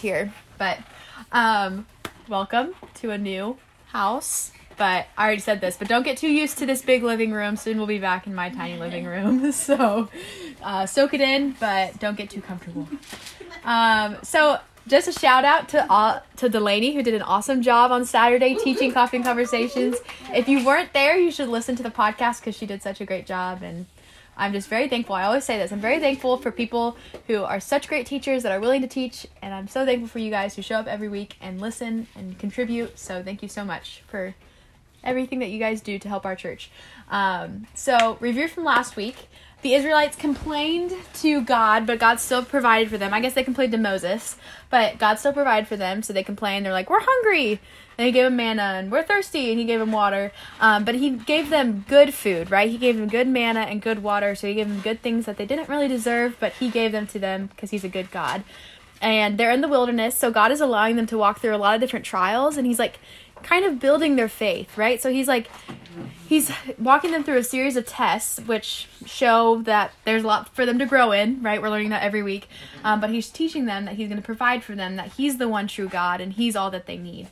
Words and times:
here. 0.00 0.32
But 0.58 0.78
um, 1.32 1.86
welcome 2.28 2.74
to 2.94 3.10
a 3.10 3.18
new 3.18 3.56
house. 3.86 4.52
But 4.76 5.06
I 5.16 5.26
already 5.26 5.42
said 5.42 5.60
this, 5.60 5.76
but 5.76 5.88
don't 5.88 6.04
get 6.04 6.16
too 6.16 6.28
used 6.28 6.56
to 6.58 6.66
this 6.66 6.80
big 6.80 7.02
living 7.02 7.32
room. 7.32 7.56
Soon 7.56 7.76
we'll 7.76 7.86
be 7.86 7.98
back 7.98 8.26
in 8.26 8.34
my 8.34 8.48
tiny 8.48 8.78
living 8.78 9.04
room. 9.04 9.52
So 9.60 10.08
uh, 10.62 10.86
soak 10.86 11.12
it 11.12 11.20
in, 11.20 11.54
but 11.60 11.98
don't 12.00 12.16
get 12.16 12.30
too 12.30 12.40
comfortable. 12.40 12.88
Um, 13.64 14.16
so 14.22 14.58
just 14.86 15.06
a 15.06 15.12
shout 15.12 15.44
out 15.44 15.68
to 15.70 15.86
all, 15.90 16.22
to 16.36 16.48
Delaney 16.48 16.94
who 16.94 17.02
did 17.02 17.14
an 17.14 17.22
awesome 17.22 17.60
job 17.60 17.92
on 17.92 18.06
Saturday 18.06 18.54
teaching 18.54 18.90
coffee 18.92 19.18
and 19.18 19.26
conversations. 19.26 19.96
If 20.32 20.48
you 20.48 20.64
weren't 20.64 20.92
there, 20.94 21.18
you 21.18 21.30
should 21.30 21.48
listen 21.48 21.76
to 21.76 21.82
the 21.82 21.90
podcast 21.90 22.40
because 22.40 22.56
she 22.56 22.64
did 22.64 22.82
such 22.82 23.00
a 23.00 23.04
great 23.04 23.26
job 23.26 23.62
and. 23.62 23.86
I'm 24.36 24.52
just 24.52 24.68
very 24.68 24.88
thankful. 24.88 25.14
I 25.14 25.24
always 25.24 25.44
say 25.44 25.58
this. 25.58 25.72
I'm 25.72 25.80
very 25.80 26.00
thankful 26.00 26.38
for 26.38 26.50
people 26.50 26.96
who 27.26 27.44
are 27.44 27.60
such 27.60 27.88
great 27.88 28.06
teachers 28.06 28.42
that 28.42 28.52
are 28.52 28.60
willing 28.60 28.80
to 28.80 28.88
teach, 28.88 29.26
and 29.42 29.52
I'm 29.52 29.68
so 29.68 29.84
thankful 29.84 30.08
for 30.08 30.18
you 30.18 30.30
guys 30.30 30.56
who 30.56 30.62
show 30.62 30.76
up 30.76 30.86
every 30.86 31.08
week 31.08 31.36
and 31.40 31.60
listen 31.60 32.06
and 32.16 32.38
contribute. 32.38 32.98
So 32.98 33.22
thank 33.22 33.42
you 33.42 33.48
so 33.48 33.64
much 33.64 34.02
for 34.06 34.34
everything 35.04 35.38
that 35.40 35.50
you 35.50 35.58
guys 35.58 35.80
do 35.80 35.98
to 35.98 36.08
help 36.08 36.24
our 36.24 36.36
church. 36.36 36.70
Um, 37.10 37.66
so 37.74 38.16
review 38.20 38.48
from 38.48 38.64
last 38.64 38.96
week. 38.96 39.28
The 39.62 39.74
Israelites 39.74 40.16
complained 40.16 40.94
to 41.20 41.42
God, 41.42 41.86
but 41.86 41.98
God 41.98 42.18
still 42.18 42.42
provided 42.42 42.88
for 42.88 42.96
them. 42.96 43.12
I 43.12 43.20
guess 43.20 43.34
they 43.34 43.44
complained 43.44 43.72
to 43.72 43.78
Moses, 43.78 44.36
but 44.70 44.96
God 44.96 45.18
still 45.18 45.34
provided 45.34 45.68
for 45.68 45.76
them. 45.76 46.02
So 46.02 46.14
they 46.14 46.22
complained. 46.22 46.64
They're 46.64 46.72
like, 46.72 46.88
"We're 46.88 47.02
hungry," 47.02 47.60
and 48.00 48.06
He 48.06 48.12
gave 48.12 48.24
them 48.24 48.36
manna, 48.36 48.62
and 48.62 48.90
we're 48.90 49.02
thirsty, 49.02 49.50
and 49.50 49.58
He 49.58 49.66
gave 49.66 49.78
them 49.78 49.92
water. 49.92 50.32
Um, 50.58 50.84
but 50.86 50.94
He 50.94 51.10
gave 51.10 51.50
them 51.50 51.84
good 51.86 52.14
food, 52.14 52.50
right? 52.50 52.70
He 52.70 52.78
gave 52.78 52.96
them 52.96 53.08
good 53.08 53.28
manna 53.28 53.60
and 53.60 53.82
good 53.82 54.02
water. 54.02 54.34
So 54.34 54.46
He 54.46 54.54
gave 54.54 54.68
them 54.68 54.80
good 54.80 55.02
things 55.02 55.26
that 55.26 55.36
they 55.36 55.44
didn't 55.44 55.68
really 55.68 55.86
deserve, 55.86 56.38
but 56.40 56.54
He 56.54 56.70
gave 56.70 56.92
them 56.92 57.06
to 57.08 57.18
them 57.18 57.48
because 57.48 57.70
He's 57.70 57.84
a 57.84 57.90
good 57.90 58.10
God. 58.10 58.42
And 59.02 59.36
they're 59.36 59.52
in 59.52 59.60
the 59.60 59.68
wilderness, 59.68 60.16
so 60.16 60.30
God 60.30 60.50
is 60.50 60.62
allowing 60.62 60.96
them 60.96 61.06
to 61.08 61.18
walk 61.18 61.40
through 61.40 61.54
a 61.54 61.58
lot 61.58 61.74
of 61.74 61.82
different 61.82 62.06
trials, 62.06 62.56
and 62.56 62.66
He's 62.66 62.78
like 62.78 62.98
kind 63.42 63.66
of 63.66 63.78
building 63.78 64.16
their 64.16 64.30
faith, 64.30 64.78
right? 64.78 65.00
So 65.00 65.12
He's 65.12 65.28
like 65.28 65.50
he's 66.26 66.52
walking 66.78 67.10
them 67.10 67.24
through 67.24 67.38
a 67.38 67.44
series 67.44 67.76
of 67.76 67.84
tests 67.84 68.38
which 68.46 68.86
show 69.04 69.62
that 69.62 69.92
there's 70.04 70.22
a 70.22 70.26
lot 70.26 70.48
for 70.54 70.64
them 70.64 70.78
to 70.78 70.86
grow 70.86 71.10
in 71.10 71.42
right 71.42 71.60
we're 71.60 71.68
learning 71.68 71.90
that 71.90 72.02
every 72.02 72.22
week 72.22 72.48
um, 72.84 73.00
but 73.00 73.10
he's 73.10 73.28
teaching 73.28 73.66
them 73.66 73.84
that 73.84 73.96
he's 73.96 74.08
going 74.08 74.20
to 74.20 74.24
provide 74.24 74.62
for 74.62 74.76
them 74.76 74.96
that 74.96 75.12
he's 75.14 75.38
the 75.38 75.48
one 75.48 75.66
true 75.66 75.88
god 75.88 76.20
and 76.20 76.34
he's 76.34 76.54
all 76.54 76.70
that 76.70 76.86
they 76.86 76.96
need 76.96 77.28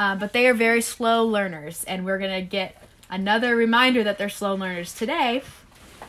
um, 0.00 0.18
but 0.18 0.32
they 0.32 0.46
are 0.46 0.54
very 0.54 0.80
slow 0.80 1.26
learners 1.26 1.84
and 1.84 2.06
we're 2.06 2.18
going 2.18 2.34
to 2.34 2.40
get 2.40 2.74
another 3.10 3.54
reminder 3.54 4.02
that 4.02 4.16
they're 4.16 4.30
slow 4.30 4.54
learners 4.54 4.94
today 4.94 5.42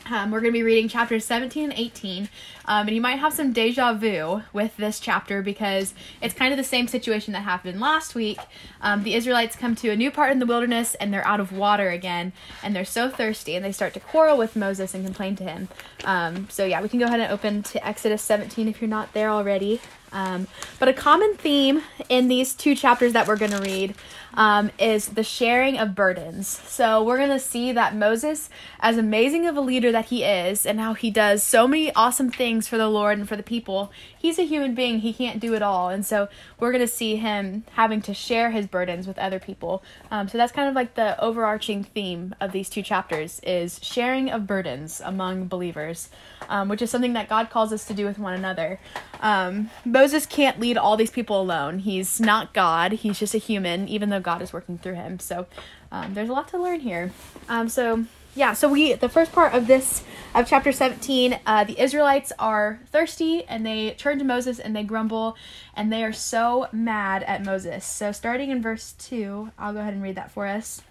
um, 0.09 0.31
we're 0.31 0.41
going 0.41 0.51
to 0.51 0.57
be 0.57 0.63
reading 0.63 0.87
chapters 0.87 1.25
17 1.25 1.65
and 1.65 1.73
18. 1.79 2.29
Um, 2.65 2.87
and 2.87 2.95
you 2.95 3.01
might 3.01 3.19
have 3.19 3.33
some 3.33 3.53
deja 3.53 3.93
vu 3.93 4.41
with 4.53 4.75
this 4.77 4.99
chapter 4.99 5.41
because 5.41 5.93
it's 6.21 6.33
kind 6.33 6.53
of 6.53 6.57
the 6.57 6.63
same 6.63 6.87
situation 6.87 7.33
that 7.33 7.41
happened 7.41 7.79
last 7.79 8.15
week. 8.15 8.39
Um, 8.81 9.03
the 9.03 9.13
Israelites 9.13 9.55
come 9.55 9.75
to 9.75 9.89
a 9.89 9.95
new 9.95 10.11
part 10.11 10.31
in 10.31 10.39
the 10.39 10.45
wilderness 10.45 10.95
and 10.95 11.13
they're 11.13 11.25
out 11.25 11.39
of 11.39 11.51
water 11.51 11.89
again. 11.89 12.33
And 12.63 12.75
they're 12.75 12.85
so 12.85 13.09
thirsty 13.09 13.55
and 13.55 13.63
they 13.63 13.71
start 13.71 13.93
to 13.93 13.99
quarrel 13.99 14.37
with 14.37 14.55
Moses 14.55 14.93
and 14.93 15.05
complain 15.05 15.35
to 15.37 15.43
him. 15.43 15.67
Um, 16.03 16.47
so, 16.49 16.65
yeah, 16.65 16.81
we 16.81 16.89
can 16.89 16.99
go 16.99 17.05
ahead 17.05 17.19
and 17.19 17.31
open 17.31 17.63
to 17.63 17.87
Exodus 17.87 18.21
17 18.21 18.67
if 18.67 18.81
you're 18.81 18.89
not 18.89 19.13
there 19.13 19.29
already. 19.29 19.79
Um, 20.11 20.47
but 20.79 20.87
a 20.87 20.93
common 20.93 21.35
theme 21.35 21.81
in 22.09 22.27
these 22.27 22.53
two 22.53 22.75
chapters 22.75 23.13
that 23.13 23.27
we're 23.27 23.37
going 23.37 23.51
to 23.51 23.61
read 23.61 23.95
um, 24.33 24.71
is 24.79 25.09
the 25.09 25.23
sharing 25.23 25.77
of 25.77 25.95
burdens. 25.95 26.47
So 26.47 27.03
we're 27.03 27.17
going 27.17 27.29
to 27.29 27.39
see 27.39 27.71
that 27.71 27.95
Moses, 27.95 28.49
as 28.79 28.97
amazing 28.97 29.47
of 29.47 29.57
a 29.57 29.61
leader 29.61 29.91
that 29.91 30.05
he 30.05 30.23
is, 30.23 30.65
and 30.65 30.79
how 30.79 30.93
he 30.93 31.11
does 31.11 31.43
so 31.43 31.67
many 31.67 31.93
awesome 31.93 32.31
things 32.31 32.67
for 32.67 32.77
the 32.77 32.87
Lord 32.87 33.17
and 33.17 33.27
for 33.27 33.35
the 33.35 33.43
people, 33.43 33.91
he's 34.17 34.39
a 34.39 34.43
human 34.45 34.75
being. 34.75 34.99
He 34.99 35.13
can't 35.13 35.39
do 35.39 35.53
it 35.53 35.61
all. 35.61 35.89
And 35.89 36.05
so 36.05 36.29
we're 36.59 36.71
going 36.71 36.85
to 36.85 36.87
see 36.87 37.17
him 37.17 37.63
having 37.73 38.01
to 38.03 38.13
share 38.13 38.51
his 38.51 38.67
burdens 38.67 39.07
with 39.07 39.17
other 39.17 39.39
people. 39.39 39.83
Um, 40.09 40.27
so 40.27 40.37
that's 40.37 40.51
kind 40.51 40.69
of 40.69 40.75
like 40.75 40.95
the 40.95 41.19
overarching 41.21 41.83
theme 41.83 42.35
of 42.39 42.51
these 42.51 42.69
two 42.69 42.81
chapters 42.81 43.39
is 43.43 43.79
sharing 43.83 44.29
of 44.29 44.47
burdens 44.47 45.01
among 45.03 45.47
believers, 45.47 46.09
um, 46.49 46.69
which 46.69 46.81
is 46.81 46.89
something 46.89 47.13
that 47.13 47.29
God 47.29 47.49
calls 47.49 47.73
us 47.73 47.85
to 47.85 47.93
do 47.93 48.05
with 48.05 48.19
one 48.19 48.33
another. 48.33 48.79
Um, 49.19 49.69
Moses 49.83 50.25
can't 50.25 50.59
lead 50.59 50.77
all 50.77 50.97
these 50.97 51.11
people 51.11 51.41
alone. 51.41 51.79
He's 51.79 52.19
not 52.21 52.53
God. 52.53 52.93
He's 52.93 53.19
just 53.19 53.35
a 53.35 53.39
human, 53.39 53.87
even 53.87 54.09
though 54.09 54.20
God 54.21 54.41
is 54.41 54.53
working 54.53 54.77
through 54.77 54.95
him. 54.95 55.19
So 55.19 55.47
um, 55.91 56.13
there's 56.13 56.29
a 56.29 56.33
lot 56.33 56.47
to 56.49 56.61
learn 56.61 56.79
here. 56.79 57.11
Um, 57.49 57.69
so 57.69 58.05
yeah, 58.33 58.53
so 58.53 58.69
we 58.69 58.93
the 58.93 59.09
first 59.09 59.33
part 59.33 59.53
of 59.53 59.67
this 59.67 60.03
of 60.33 60.47
chapter 60.47 60.71
17, 60.71 61.39
uh, 61.45 61.63
the 61.65 61.81
Israelites 61.81 62.31
are 62.39 62.79
thirsty 62.91 63.43
and 63.43 63.65
they 63.65 63.91
turn 63.91 64.17
to 64.19 64.23
Moses 64.23 64.59
and 64.59 64.73
they 64.73 64.83
grumble 64.83 65.35
and 65.75 65.91
they 65.91 66.03
are 66.03 66.13
so 66.13 66.67
mad 66.71 67.23
at 67.23 67.43
Moses. 67.43 67.85
So 67.85 68.13
starting 68.13 68.49
in 68.49 68.61
verse 68.61 68.93
2, 68.99 69.51
I'll 69.59 69.73
go 69.73 69.79
ahead 69.79 69.93
and 69.93 70.01
read 70.01 70.15
that 70.15 70.31
for 70.31 70.47
us. 70.47 70.81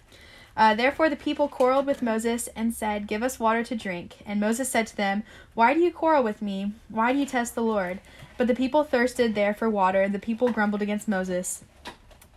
Uh, 0.55 0.75
Therefore 0.75 1.09
the 1.09 1.15
people 1.15 1.47
quarreled 1.47 1.87
with 1.87 2.03
Moses 2.03 2.47
and 2.55 2.75
said, 2.75 3.07
Give 3.07 3.23
us 3.23 3.39
water 3.39 3.63
to 3.63 3.75
drink. 3.75 4.17
And 4.25 4.39
Moses 4.39 4.69
said 4.69 4.85
to 4.87 4.97
them, 4.97 5.23
Why 5.55 5.73
do 5.73 5.79
you 5.79 5.91
quarrel 5.91 6.23
with 6.23 6.43
me? 6.43 6.73
Why 6.89 7.11
do 7.11 7.17
you 7.17 7.25
test 7.25 7.55
the 7.55 7.63
Lord? 7.63 8.01
But 8.37 8.45
the 8.45 8.55
people 8.55 8.83
thirsted 8.83 9.33
there 9.33 9.53
for 9.53 9.69
water, 9.69 10.01
and 10.01 10.13
the 10.13 10.19
people 10.19 10.51
grumbled 10.51 10.81
against 10.81 11.07
Moses 11.07 11.63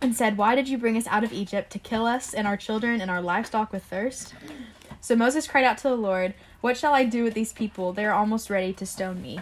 and 0.01 0.15
said, 0.15 0.37
Why 0.37 0.55
did 0.55 0.69
you 0.69 0.77
bring 0.77 0.97
us 0.97 1.07
out 1.07 1.23
of 1.23 1.33
Egypt 1.33 1.71
to 1.71 1.79
kill 1.79 2.05
us 2.05 2.33
and 2.33 2.47
our 2.47 2.57
children 2.57 3.01
and 3.01 3.09
our 3.09 3.21
livestock 3.21 3.71
with 3.71 3.83
thirst? 3.83 4.33
So 5.01 5.15
Moses 5.15 5.47
cried 5.47 5.65
out 5.65 5.77
to 5.79 5.89
the 5.89 5.95
Lord, 5.95 6.33
What 6.61 6.77
shall 6.77 6.93
I 6.93 7.05
do 7.05 7.23
with 7.23 7.33
these 7.33 7.53
people? 7.53 7.93
They 7.93 8.05
are 8.05 8.13
almost 8.13 8.49
ready 8.49 8.73
to 8.73 8.85
stone 8.85 9.21
me. 9.21 9.39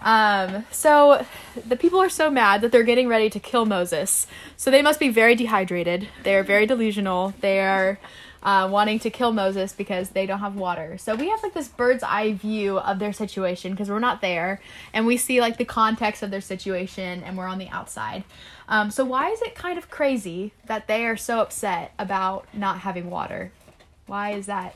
Um, 0.00 0.64
so 0.70 1.24
the 1.66 1.76
people 1.76 2.00
are 2.00 2.08
so 2.08 2.30
mad 2.30 2.60
that 2.62 2.72
they're 2.72 2.82
getting 2.82 3.08
ready 3.08 3.30
to 3.30 3.38
kill 3.38 3.66
Moses. 3.66 4.26
So 4.56 4.70
they 4.70 4.82
must 4.82 4.98
be 4.98 5.08
very 5.08 5.34
dehydrated. 5.34 6.08
They're 6.24 6.42
very 6.42 6.66
delusional. 6.66 7.34
They 7.40 7.60
are 7.60 7.98
uh, 8.42 8.68
wanting 8.70 8.98
to 8.98 9.10
kill 9.10 9.32
Moses 9.32 9.72
because 9.72 10.10
they 10.10 10.26
don't 10.26 10.40
have 10.40 10.56
water. 10.56 10.98
So 10.98 11.14
we 11.14 11.28
have 11.28 11.42
like 11.42 11.54
this 11.54 11.68
bird's 11.68 12.02
eye 12.02 12.32
view 12.32 12.78
of 12.78 12.98
their 12.98 13.12
situation 13.12 13.72
because 13.72 13.88
we're 13.88 14.00
not 14.00 14.20
there, 14.20 14.60
and 14.92 15.06
we 15.06 15.16
see 15.16 15.40
like 15.40 15.58
the 15.58 15.64
context 15.64 16.22
of 16.22 16.30
their 16.30 16.40
situation, 16.40 17.22
and 17.22 17.38
we're 17.38 17.46
on 17.46 17.58
the 17.58 17.68
outside. 17.68 18.24
Um, 18.72 18.90
so 18.90 19.04
why 19.04 19.28
is 19.28 19.42
it 19.42 19.54
kind 19.54 19.76
of 19.76 19.90
crazy 19.90 20.54
that 20.64 20.86
they 20.86 21.04
are 21.04 21.14
so 21.16 21.40
upset 21.40 21.92
about 21.98 22.46
not 22.54 22.78
having 22.78 23.10
water? 23.10 23.52
Why 24.06 24.30
is 24.32 24.46
that 24.46 24.74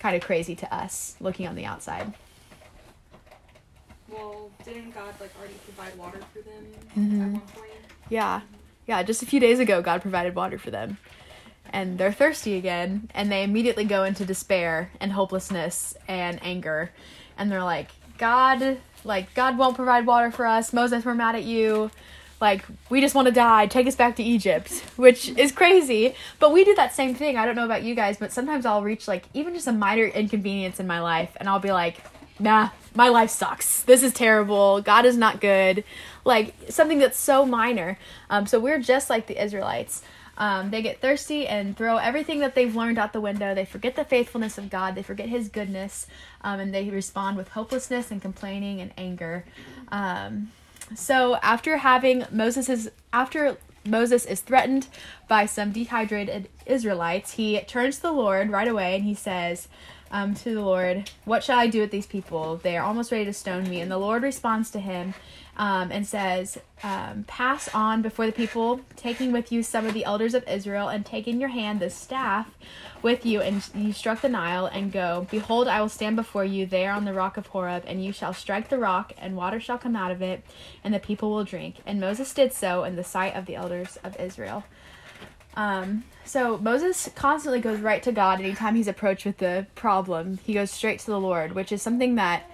kind 0.00 0.16
of 0.16 0.22
crazy 0.22 0.56
to 0.56 0.74
us 0.74 1.14
looking 1.20 1.46
on 1.46 1.54
the 1.54 1.64
outside? 1.64 2.12
Well, 4.08 4.50
didn't 4.64 4.90
God 4.96 5.14
like 5.20 5.30
already 5.38 5.54
provide 5.64 5.96
water 5.96 6.18
for 6.32 6.40
them 6.40 6.66
Mhm. 6.96 7.20
at 7.22 7.32
one 7.34 7.40
point? 7.40 7.70
Yeah. 8.08 8.40
Yeah, 8.88 9.04
just 9.04 9.22
a 9.22 9.26
few 9.26 9.38
days 9.38 9.60
ago, 9.60 9.80
God 9.80 10.02
provided 10.02 10.34
water 10.34 10.58
for 10.58 10.72
them. 10.72 10.98
And 11.72 11.98
they're 11.98 12.10
thirsty 12.10 12.56
again, 12.56 13.10
and 13.14 13.30
they 13.30 13.44
immediately 13.44 13.84
go 13.84 14.02
into 14.02 14.24
despair 14.24 14.90
and 14.98 15.12
hopelessness 15.12 15.94
and 16.08 16.40
anger. 16.42 16.90
And 17.36 17.52
they're 17.52 17.62
like, 17.62 17.90
God, 18.16 18.78
like, 19.04 19.34
God 19.34 19.56
won't 19.56 19.76
provide 19.76 20.04
water 20.04 20.32
for 20.32 20.46
us. 20.46 20.72
Moses, 20.72 21.04
we're 21.04 21.14
mad 21.14 21.36
at 21.36 21.44
you. 21.44 21.92
Like, 22.40 22.64
we 22.88 23.00
just 23.00 23.14
want 23.14 23.26
to 23.26 23.32
die. 23.32 23.66
Take 23.66 23.86
us 23.86 23.96
back 23.96 24.16
to 24.16 24.22
Egypt, 24.22 24.70
which 24.96 25.30
is 25.30 25.52
crazy. 25.52 26.14
But 26.38 26.52
we 26.52 26.64
do 26.64 26.74
that 26.76 26.94
same 26.94 27.14
thing. 27.14 27.36
I 27.36 27.46
don't 27.46 27.56
know 27.56 27.64
about 27.64 27.82
you 27.82 27.94
guys, 27.94 28.16
but 28.16 28.32
sometimes 28.32 28.64
I'll 28.64 28.82
reach, 28.82 29.08
like, 29.08 29.24
even 29.34 29.54
just 29.54 29.66
a 29.66 29.72
minor 29.72 30.04
inconvenience 30.04 30.78
in 30.78 30.86
my 30.86 31.00
life, 31.00 31.36
and 31.38 31.48
I'll 31.48 31.58
be 31.58 31.72
like, 31.72 32.02
nah, 32.38 32.70
my 32.94 33.08
life 33.08 33.30
sucks. 33.30 33.82
This 33.82 34.02
is 34.02 34.12
terrible. 34.12 34.80
God 34.80 35.04
is 35.04 35.16
not 35.16 35.40
good. 35.40 35.84
Like 36.24 36.54
something 36.68 36.98
that's 36.98 37.18
so 37.18 37.44
minor. 37.44 37.98
Um, 38.30 38.46
so 38.46 38.58
we're 38.60 38.78
just 38.78 39.10
like 39.10 39.26
the 39.26 39.42
Israelites. 39.42 40.02
Um, 40.36 40.70
they 40.70 40.82
get 40.82 41.00
thirsty 41.00 41.48
and 41.48 41.76
throw 41.76 41.96
everything 41.96 42.38
that 42.40 42.54
they've 42.54 42.74
learned 42.74 42.96
out 42.96 43.12
the 43.12 43.20
window. 43.20 43.54
They 43.54 43.64
forget 43.64 43.96
the 43.96 44.04
faithfulness 44.04 44.56
of 44.56 44.70
God. 44.70 44.94
They 44.94 45.02
forget 45.02 45.28
His 45.28 45.48
goodness, 45.48 46.06
um, 46.42 46.60
and 46.60 46.72
they 46.72 46.88
respond 46.90 47.36
with 47.36 47.48
hopelessness 47.48 48.12
and 48.12 48.22
complaining 48.22 48.80
and 48.80 48.92
anger. 48.96 49.44
Um, 49.88 50.52
so 50.94 51.36
after 51.36 51.78
having 51.78 52.24
Moses 52.30 52.68
is 52.68 52.90
after 53.12 53.56
Moses 53.84 54.26
is 54.26 54.40
threatened 54.40 54.86
by 55.28 55.46
some 55.46 55.72
dehydrated 55.72 56.48
Israelites, 56.66 57.32
he 57.32 57.60
turns 57.60 57.96
to 57.96 58.02
the 58.02 58.12
Lord 58.12 58.50
right 58.50 58.68
away 58.68 58.94
and 58.94 59.04
he 59.04 59.14
says 59.14 59.68
um, 60.10 60.34
to 60.36 60.54
the 60.54 60.62
Lord, 60.62 61.10
What 61.24 61.44
shall 61.44 61.58
I 61.58 61.66
do 61.66 61.80
with 61.80 61.90
these 61.90 62.06
people? 62.06 62.56
They 62.56 62.76
are 62.76 62.84
almost 62.84 63.12
ready 63.12 63.24
to 63.26 63.32
stone 63.32 63.68
me. 63.68 63.80
And 63.80 63.90
the 63.90 63.98
Lord 63.98 64.22
responds 64.22 64.70
to 64.70 64.80
him 64.80 65.14
um, 65.58 65.90
and 65.90 66.06
says, 66.06 66.58
um, 66.82 67.24
Pass 67.26 67.68
on 67.74 68.00
before 68.00 68.26
the 68.26 68.32
people, 68.32 68.80
taking 68.96 69.32
with 69.32 69.50
you 69.50 69.62
some 69.62 69.86
of 69.86 69.94
the 69.94 70.04
elders 70.04 70.34
of 70.34 70.46
Israel, 70.48 70.88
and 70.88 71.04
take 71.04 71.26
in 71.26 71.40
your 71.40 71.48
hand 71.48 71.80
the 71.80 71.90
staff 71.90 72.48
with 73.02 73.26
you, 73.26 73.40
and 73.40 73.68
you 73.74 73.92
struck 73.92 74.20
the 74.20 74.28
Nile, 74.28 74.66
and 74.66 74.92
go. 74.92 75.26
Behold, 75.30 75.66
I 75.68 75.80
will 75.80 75.88
stand 75.88 76.16
before 76.16 76.44
you 76.44 76.64
there 76.66 76.92
on 76.92 77.04
the 77.04 77.12
rock 77.12 77.36
of 77.36 77.48
Horeb, 77.48 77.84
and 77.86 78.04
you 78.04 78.12
shall 78.12 78.32
strike 78.32 78.68
the 78.68 78.78
rock, 78.78 79.12
and 79.18 79.36
water 79.36 79.58
shall 79.58 79.78
come 79.78 79.96
out 79.96 80.12
of 80.12 80.22
it, 80.22 80.44
and 80.84 80.94
the 80.94 81.00
people 81.00 81.30
will 81.30 81.44
drink. 81.44 81.76
And 81.84 82.00
Moses 82.00 82.32
did 82.32 82.52
so 82.52 82.84
in 82.84 82.96
the 82.96 83.04
sight 83.04 83.34
of 83.34 83.46
the 83.46 83.56
elders 83.56 83.98
of 84.04 84.18
Israel. 84.20 84.64
Um, 85.56 86.04
so 86.24 86.56
Moses 86.58 87.10
constantly 87.16 87.60
goes 87.60 87.80
right 87.80 88.02
to 88.04 88.12
God 88.12 88.38
anytime 88.38 88.76
he's 88.76 88.86
approached 88.86 89.26
with 89.26 89.38
the 89.38 89.66
problem. 89.74 90.38
He 90.44 90.54
goes 90.54 90.70
straight 90.70 91.00
to 91.00 91.06
the 91.06 91.18
Lord, 91.18 91.52
which 91.52 91.72
is 91.72 91.82
something 91.82 92.14
that 92.14 92.48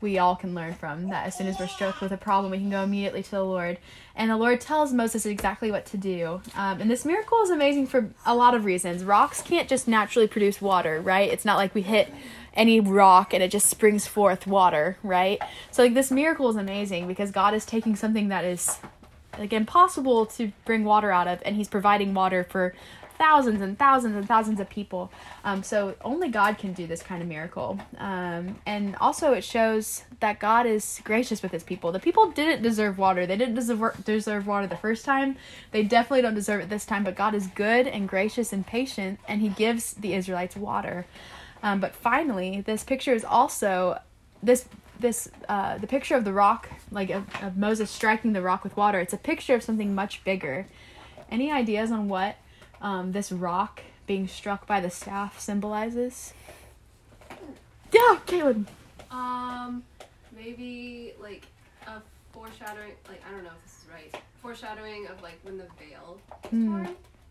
we 0.00 0.18
all 0.18 0.36
can 0.36 0.54
learn 0.54 0.74
from. 0.74 1.08
That 1.08 1.26
as 1.26 1.36
soon 1.36 1.46
as 1.46 1.58
we're 1.58 1.68
struck 1.68 2.00
with 2.00 2.12
a 2.12 2.16
problem, 2.16 2.50
we 2.50 2.58
can 2.58 2.70
go 2.70 2.82
immediately 2.82 3.22
to 3.22 3.30
the 3.30 3.42
Lord. 3.42 3.78
And 4.16 4.30
the 4.30 4.36
Lord 4.36 4.60
tells 4.60 4.92
Moses 4.92 5.26
exactly 5.26 5.70
what 5.70 5.86
to 5.86 5.96
do. 5.96 6.42
Um, 6.54 6.80
and 6.80 6.90
this 6.90 7.04
miracle 7.04 7.40
is 7.42 7.50
amazing 7.50 7.86
for 7.86 8.10
a 8.26 8.34
lot 8.34 8.54
of 8.54 8.64
reasons. 8.64 9.04
Rocks 9.04 9.42
can't 9.42 9.68
just 9.68 9.88
naturally 9.88 10.26
produce 10.28 10.60
water, 10.60 11.00
right? 11.00 11.30
It's 11.30 11.44
not 11.44 11.56
like 11.56 11.74
we 11.74 11.82
hit 11.82 12.12
any 12.54 12.80
rock 12.80 13.32
and 13.32 13.42
it 13.42 13.50
just 13.50 13.66
springs 13.66 14.06
forth 14.06 14.46
water, 14.46 14.96
right? 15.02 15.38
So 15.70 15.82
like 15.82 15.94
this 15.94 16.10
miracle 16.10 16.48
is 16.48 16.56
amazing 16.56 17.06
because 17.06 17.30
God 17.30 17.54
is 17.54 17.64
taking 17.64 17.94
something 17.96 18.28
that 18.28 18.44
is 18.44 18.78
like 19.38 19.52
impossible 19.52 20.26
to 20.26 20.52
bring 20.64 20.84
water 20.84 21.10
out 21.10 21.28
of 21.28 21.40
and 21.44 21.56
he's 21.56 21.68
providing 21.68 22.14
water 22.14 22.44
for 22.44 22.74
thousands 23.20 23.60
and 23.60 23.78
thousands 23.78 24.16
and 24.16 24.26
thousands 24.26 24.60
of 24.60 24.70
people. 24.70 25.12
Um, 25.44 25.62
so 25.62 25.94
only 26.02 26.28
God 26.30 26.56
can 26.56 26.72
do 26.72 26.86
this 26.86 27.02
kind 27.02 27.20
of 27.20 27.28
miracle. 27.28 27.78
Um, 27.98 28.58
and 28.64 28.96
also 28.96 29.34
it 29.34 29.44
shows 29.44 30.04
that 30.20 30.40
God 30.40 30.64
is 30.64 31.02
gracious 31.04 31.42
with 31.42 31.52
his 31.52 31.62
people. 31.62 31.92
The 31.92 32.00
people 32.00 32.30
didn't 32.30 32.62
deserve 32.62 32.96
water. 32.96 33.26
They 33.26 33.36
didn't 33.36 33.56
deserve 33.56 34.02
deserve 34.06 34.46
water 34.46 34.66
the 34.66 34.76
first 34.78 35.04
time. 35.04 35.36
They 35.70 35.82
definitely 35.82 36.22
don't 36.22 36.34
deserve 36.34 36.62
it 36.62 36.70
this 36.70 36.86
time, 36.86 37.04
but 37.04 37.14
God 37.14 37.34
is 37.34 37.46
good 37.48 37.86
and 37.86 38.08
gracious 38.08 38.54
and 38.54 38.66
patient 38.66 39.20
and 39.28 39.42
he 39.42 39.50
gives 39.50 39.92
the 39.92 40.14
Israelites 40.14 40.56
water. 40.56 41.04
Um, 41.62 41.78
but 41.78 41.94
finally, 41.94 42.62
this 42.62 42.84
picture 42.84 43.12
is 43.12 43.24
also 43.24 44.00
this 44.42 44.64
this 44.98 45.30
uh, 45.46 45.76
the 45.76 45.86
picture 45.86 46.16
of 46.16 46.24
the 46.24 46.32
rock, 46.32 46.70
like 46.90 47.10
of, 47.10 47.26
of 47.42 47.58
Moses 47.58 47.90
striking 47.90 48.32
the 48.32 48.40
rock 48.40 48.64
with 48.64 48.78
water. 48.78 48.98
It's 48.98 49.12
a 49.12 49.18
picture 49.18 49.54
of 49.54 49.62
something 49.62 49.94
much 49.94 50.24
bigger. 50.24 50.66
Any 51.30 51.52
ideas 51.52 51.92
on 51.92 52.08
what 52.08 52.36
um, 52.80 53.12
this 53.12 53.30
rock 53.32 53.82
being 54.06 54.26
struck 54.28 54.66
by 54.66 54.80
the 54.80 54.90
staff 54.90 55.38
symbolizes? 55.40 56.32
Yeah, 57.92 58.18
Caitlin. 58.26 58.66
Um, 59.10 59.82
maybe 60.34 61.12
like 61.20 61.46
a 61.86 62.00
foreshadowing. 62.32 62.92
Like 63.08 63.22
I 63.28 63.32
don't 63.32 63.44
know 63.44 63.50
if 63.56 63.62
this 63.64 63.82
is 63.82 63.84
right. 63.92 64.22
Foreshadowing 64.42 65.06
of 65.08 65.20
like 65.22 65.38
when 65.42 65.58
the 65.58 65.66
veil 65.78 66.18
is 66.44 66.50
Mm. 66.50 66.66
torn. 66.66 66.80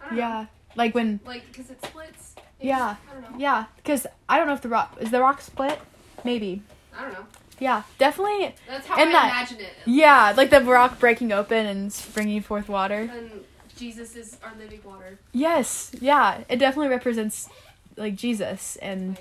I 0.01 0.05
don't 0.05 0.11
know. 0.11 0.17
Yeah, 0.17 0.45
like 0.75 0.93
when. 0.95 1.19
Like 1.25 1.47
because 1.47 1.69
it 1.69 1.83
splits. 1.85 2.35
Yeah. 2.61 2.95
I 3.09 3.13
don't 3.13 3.31
know. 3.31 3.37
Yeah, 3.37 3.65
because 3.77 4.05
I 4.27 4.37
don't 4.37 4.47
know 4.47 4.53
if 4.53 4.61
the 4.61 4.69
rock 4.69 4.97
is 4.99 5.11
the 5.11 5.21
rock 5.21 5.41
split. 5.41 5.79
Maybe. 6.25 6.61
I 6.97 7.03
don't 7.03 7.13
know. 7.13 7.25
Yeah, 7.59 7.83
definitely. 7.97 8.53
That's 8.67 8.85
how 8.87 8.97
And 8.99 9.09
I 9.09 9.11
that- 9.13 9.31
imagine 9.31 9.59
it. 9.61 9.73
Yeah, 9.85 10.33
like 10.35 10.49
the 10.49 10.61
rock 10.61 10.99
breaking 10.99 11.31
open 11.31 11.65
and 11.65 12.05
bringing 12.13 12.41
forth 12.41 12.67
water. 12.69 13.09
And 13.11 13.43
Jesus 13.79 14.15
is 14.17 14.37
our 14.43 14.53
living 14.59 14.81
water. 14.83 15.17
Yes, 15.31 15.91
yeah, 16.01 16.43
it 16.49 16.57
definitely 16.57 16.89
represents 16.89 17.47
like 17.95 18.15
Jesus, 18.15 18.75
and 18.81 19.17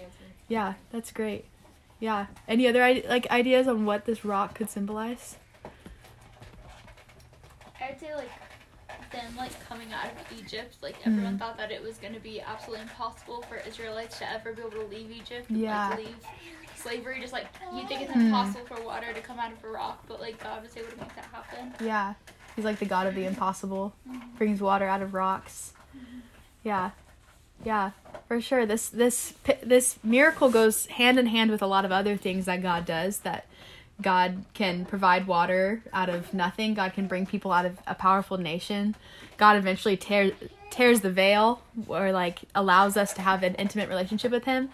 yeah, 0.49 0.75
that's 0.91 1.13
great. 1.13 1.45
Yeah, 2.01 2.27
any 2.49 2.67
other 2.69 2.81
like 3.09 3.31
ideas 3.31 3.69
on 3.69 3.85
what 3.85 4.05
this 4.05 4.25
rock 4.25 4.55
could 4.57 4.69
symbolize? 4.69 5.37
I'd 7.81 7.99
say 8.01 8.15
like 8.17 8.31
them 9.13 9.37
like 9.37 9.53
coming 9.69 9.93
out 9.93 10.07
of 10.07 10.39
Egypt, 10.39 10.77
like 10.83 10.97
everyone 11.07 11.37
Mhm. 11.37 11.39
thought 11.39 11.57
that 11.57 11.71
it 11.71 11.83
was 11.83 11.97
going 11.99 12.15
to 12.15 12.21
be 12.21 12.41
absolutely 12.41 12.83
impossible 12.83 13.43
for 13.49 13.57
Israelites 13.57 14.19
to 14.19 14.29
ever 14.31 14.53
be 14.53 14.61
able 14.61 14.73
to 14.73 14.83
leave 14.83 15.11
Egypt. 15.11 15.49
and, 15.51 15.59
Yeah. 15.61 15.89
Like 15.91 15.99
leave 15.99 16.17
slavery, 16.77 17.21
just 17.21 17.33
like 17.33 17.47
you 17.75 17.87
think 17.87 18.03
it's 18.03 18.13
Mhm. 18.13 18.27
impossible 18.27 18.67
for 18.67 18.83
water 18.83 19.13
to 19.13 19.21
come 19.21 19.39
out 19.39 19.53
of 19.53 19.63
a 19.65 19.69
rock, 19.69 20.05
but 20.09 20.21
like 20.21 20.43
God 20.43 20.63
was 20.63 20.77
able 20.77 20.91
to 20.91 20.97
make 20.97 21.15
that 21.15 21.25
happen. 21.27 21.75
Yeah, 21.81 22.15
he's 22.59 22.65
like 22.65 22.81
the 22.81 22.85
god 22.87 23.07
of 23.07 23.15
the 23.15 23.25
impossible, 23.25 23.95
brings 24.37 24.61
water 24.61 24.89
out 24.89 25.01
of 25.01 25.15
rocks. 25.15 25.75
Yeah, 26.65 26.91
yeah, 27.65 27.93
for 28.27 28.41
sure. 28.41 28.67
This 28.67 28.89
this 28.89 29.35
this 29.63 29.97
miracle 30.03 30.51
goes 30.51 30.87
hand 30.87 31.21
in 31.21 31.27
hand 31.27 31.53
with 31.53 31.63
a 31.63 31.69
lot 31.69 31.85
of 31.85 31.93
other 31.93 32.17
things 32.17 32.47
that 32.47 32.61
God 32.61 32.85
does. 32.85 33.21
That 33.21 33.47
God 34.03 34.45
can 34.55 34.87
provide 34.87 35.29
water 35.29 35.85
out 35.93 36.09
of 36.09 36.35
nothing. 36.35 36.75
God 36.75 36.95
can 36.95 37.07
bring 37.07 37.27
people 37.27 37.53
out 37.53 37.65
of 37.65 37.79
a 37.87 37.95
powerful 37.95 38.39
nation. 38.39 38.97
God 39.37 39.55
eventually 39.55 39.97
tears 39.97 40.33
tears 40.69 41.01
the 41.03 41.13
veil, 41.13 41.63
or 41.87 42.11
like 42.11 42.41
allows 42.57 42.97
us 42.97 43.13
to 43.15 43.23
have 43.23 43.45
an 43.45 43.55
intimate 43.55 43.89
relationship 43.89 44.33
with 44.33 44.47
Him. 44.47 44.71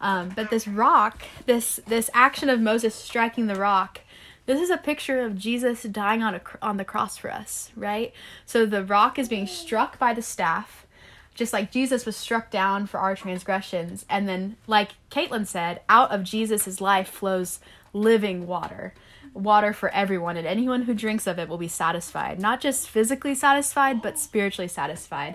Um, 0.00 0.32
but 0.34 0.50
this 0.50 0.66
rock, 0.66 1.22
this 1.46 1.78
this 1.86 2.10
action 2.12 2.50
of 2.50 2.60
Moses 2.60 2.96
striking 2.96 3.46
the 3.46 3.54
rock, 3.54 4.00
this 4.48 4.62
is 4.62 4.70
a 4.70 4.78
picture 4.78 5.20
of 5.20 5.36
Jesus 5.36 5.82
dying 5.82 6.22
on 6.22 6.34
a 6.34 6.40
on 6.62 6.78
the 6.78 6.84
cross 6.84 7.18
for 7.18 7.30
us, 7.30 7.70
right? 7.76 8.14
So 8.46 8.64
the 8.64 8.82
rock 8.82 9.18
is 9.18 9.28
being 9.28 9.46
struck 9.46 9.98
by 9.98 10.14
the 10.14 10.22
staff, 10.22 10.86
just 11.34 11.52
like 11.52 11.70
Jesus 11.70 12.06
was 12.06 12.16
struck 12.16 12.50
down 12.50 12.86
for 12.86 12.98
our 12.98 13.14
transgressions, 13.14 14.06
and 14.08 14.26
then, 14.26 14.56
like 14.66 14.92
Caitlin 15.10 15.46
said, 15.46 15.82
out 15.90 16.10
of 16.12 16.24
Jesus's 16.24 16.80
life 16.80 17.10
flows 17.10 17.60
living 17.92 18.46
water, 18.46 18.94
water 19.34 19.74
for 19.74 19.90
everyone, 19.90 20.38
and 20.38 20.46
anyone 20.46 20.82
who 20.82 20.94
drinks 20.94 21.26
of 21.26 21.38
it 21.38 21.50
will 21.50 21.58
be 21.58 21.68
satisfied, 21.68 22.40
not 22.40 22.62
just 22.62 22.88
physically 22.88 23.34
satisfied, 23.34 24.00
but 24.00 24.18
spiritually 24.18 24.66
satisfied. 24.66 25.34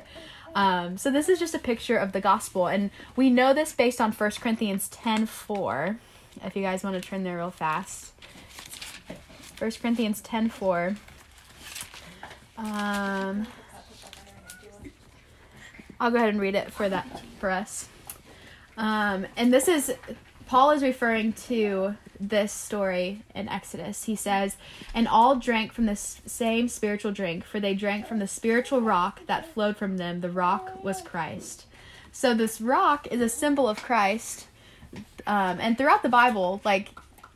Um, 0.55 0.97
so 0.97 1.11
this 1.11 1.29
is 1.29 1.37
just 1.37 1.53
a 1.53 1.59
picture 1.59 1.97
of 1.97 2.13
the 2.13 2.21
gospel, 2.21 2.65
and 2.65 2.89
we 3.15 3.29
know 3.29 3.53
this 3.53 3.73
based 3.73 4.01
on 4.01 4.11
1 4.11 4.31
Corinthians 4.41 4.89
10 4.89 5.27
4. 5.27 5.97
If 6.43 6.55
you 6.55 6.63
guys 6.63 6.83
want 6.83 6.95
to 6.95 7.07
turn 7.07 7.23
there 7.23 7.37
real 7.37 7.51
fast. 7.51 8.13
1 9.57 9.71
Corinthians 9.81 10.21
10 10.21 10.49
4. 10.49 10.95
Um, 12.57 13.47
I'll 15.99 16.11
go 16.11 16.17
ahead 16.17 16.29
and 16.29 16.41
read 16.41 16.55
it 16.55 16.71
for 16.71 16.89
that 16.89 17.21
for 17.39 17.49
us. 17.49 17.87
Um, 18.77 19.25
and 19.37 19.53
this 19.53 19.67
is 19.67 19.93
Paul 20.47 20.71
is 20.71 20.83
referring 20.83 21.33
to 21.33 21.95
this 22.19 22.51
story 22.51 23.23
in 23.33 23.47
Exodus. 23.49 24.03
He 24.03 24.15
says, 24.15 24.57
"And 24.93 25.07
all 25.07 25.35
drank 25.35 25.71
from 25.71 25.85
the 25.85 25.95
same 25.95 26.67
spiritual 26.67 27.11
drink, 27.11 27.43
for 27.43 27.59
they 27.59 27.73
drank 27.73 28.07
from 28.07 28.19
the 28.19 28.27
spiritual 28.27 28.81
rock 28.81 29.21
that 29.27 29.53
flowed 29.53 29.77
from 29.77 29.97
them. 29.97 30.21
The 30.21 30.29
rock 30.29 30.83
was 30.83 31.01
Christ." 31.01 31.65
So 32.11 32.33
this 32.33 32.61
rock 32.61 33.07
is 33.07 33.21
a 33.21 33.29
symbol 33.29 33.67
of 33.67 33.81
Christ. 33.81 34.47
Um, 35.25 35.59
and 35.59 35.77
throughout 35.77 36.03
the 36.03 36.09
Bible, 36.09 36.61
like 36.63 36.89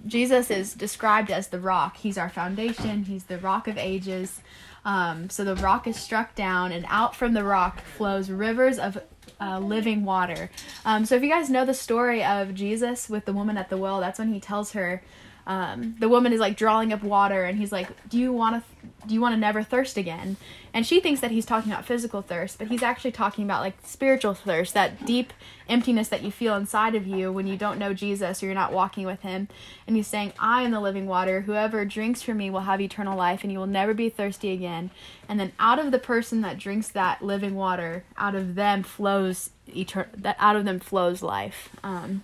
Jesus 0.08 0.50
is 0.50 0.74
described 0.74 1.30
as 1.30 1.50
the 1.50 1.60
rock. 1.60 1.98
He's 1.98 2.18
our 2.18 2.30
foundation. 2.30 3.04
He's 3.04 3.26
the 3.26 3.38
rock 3.38 3.68
of 3.68 3.78
ages. 3.78 4.42
Um, 4.86 5.30
so 5.30 5.44
the 5.44 5.56
rock 5.56 5.86
is 5.86 5.98
struck 5.98 6.34
down, 6.34 6.72
and 6.72 6.86
out 6.88 7.16
from 7.16 7.34
the 7.34 7.44
rock 7.44 7.82
flows 7.82 8.30
rivers 8.30 8.80
of 8.80 8.98
uh, 9.40 9.60
living 9.60 10.06
water. 10.06 10.50
Um, 10.86 11.06
so 11.06 11.16
if 11.16 11.24
you 11.24 11.30
guys 11.30 11.50
know 11.50 11.66
the 11.66 11.74
story 11.74 12.24
of 12.24 12.56
Jesus 12.56 13.10
with 13.10 13.26
the 13.26 13.34
woman 13.34 13.58
at 13.58 13.70
the 13.70 13.78
well, 13.78 14.00
that's 14.00 14.18
when 14.20 14.34
he 14.34 14.40
tells 14.40 14.72
her, 14.72 15.04
um, 15.48 15.96
the 15.98 16.10
woman 16.10 16.34
is 16.34 16.40
like 16.40 16.58
drawing 16.58 16.94
up 16.94 17.02
water, 17.02 17.46
and 17.46 17.58
he's 17.58 17.72
like, 17.72 17.88
"Do 18.10 18.20
you 18.20 18.32
want 18.34 18.64
to? 18.64 18.88
Do 19.08 19.14
you 19.14 19.22
want 19.22 19.34
to 19.34 19.40
never 19.40 19.64
thirst 19.64 19.98
again?" 19.98 20.36
And 20.74 20.86
she 20.86 21.00
thinks 21.00 21.22
that 21.22 21.32
he's 21.32 21.46
talking 21.46 21.72
about 21.72 21.86
physical 21.86 22.22
thirst, 22.22 22.60
but 22.60 22.68
he's 22.68 22.84
actually 22.84 23.14
talking 23.14 23.46
about 23.46 23.62
like 23.62 23.78
spiritual 23.84 24.34
thirst, 24.34 24.74
that 24.74 25.06
deep 25.06 25.34
emptiness 25.70 26.10
that 26.10 26.22
you 26.22 26.32
feel 26.32 26.56
inside 26.56 26.96
of 26.96 27.08
you 27.08 27.32
when 27.32 27.48
you 27.48 27.58
don't 27.58 27.80
know 27.80 27.94
Jesus 27.94 28.44
or 28.44 28.46
you're 28.46 28.56
not 28.56 28.74
walking 28.74 29.06
with 29.06 29.22
him. 29.22 29.48
And 29.88 29.96
he's 29.96 30.06
saying, 30.08 30.34
I 30.38 30.64
am 30.64 30.72
the 30.72 30.80
living 30.80 31.08
water. 31.08 31.42
Whoever 31.42 31.84
drinks 31.86 32.22
from 32.22 32.38
me 32.38 32.50
will 32.50 32.62
have 32.62 32.80
eternal 32.80 33.18
life 33.18 33.44
and 33.44 33.52
you 33.52 33.58
will 33.58 33.66
never 33.66 33.94
be 33.94 34.10
thirsty 34.10 34.52
again. 34.52 34.92
And 35.28 35.40
then 35.40 35.54
out 35.60 35.80
of 35.80 35.92
the 35.92 36.00
person 36.00 36.42
that 36.42 36.60
drinks 36.60 36.90
that 36.90 37.22
living 37.22 37.56
water, 37.56 38.04
out 38.18 38.36
of 38.36 38.56
them 38.56 38.84
flows 38.84 39.50
etern- 39.70 40.08
that 40.18 40.36
out 40.40 40.58
of 40.58 40.66
them 40.66 40.80
flows 40.80 41.24
life. 41.24 41.70
Um, 41.84 42.24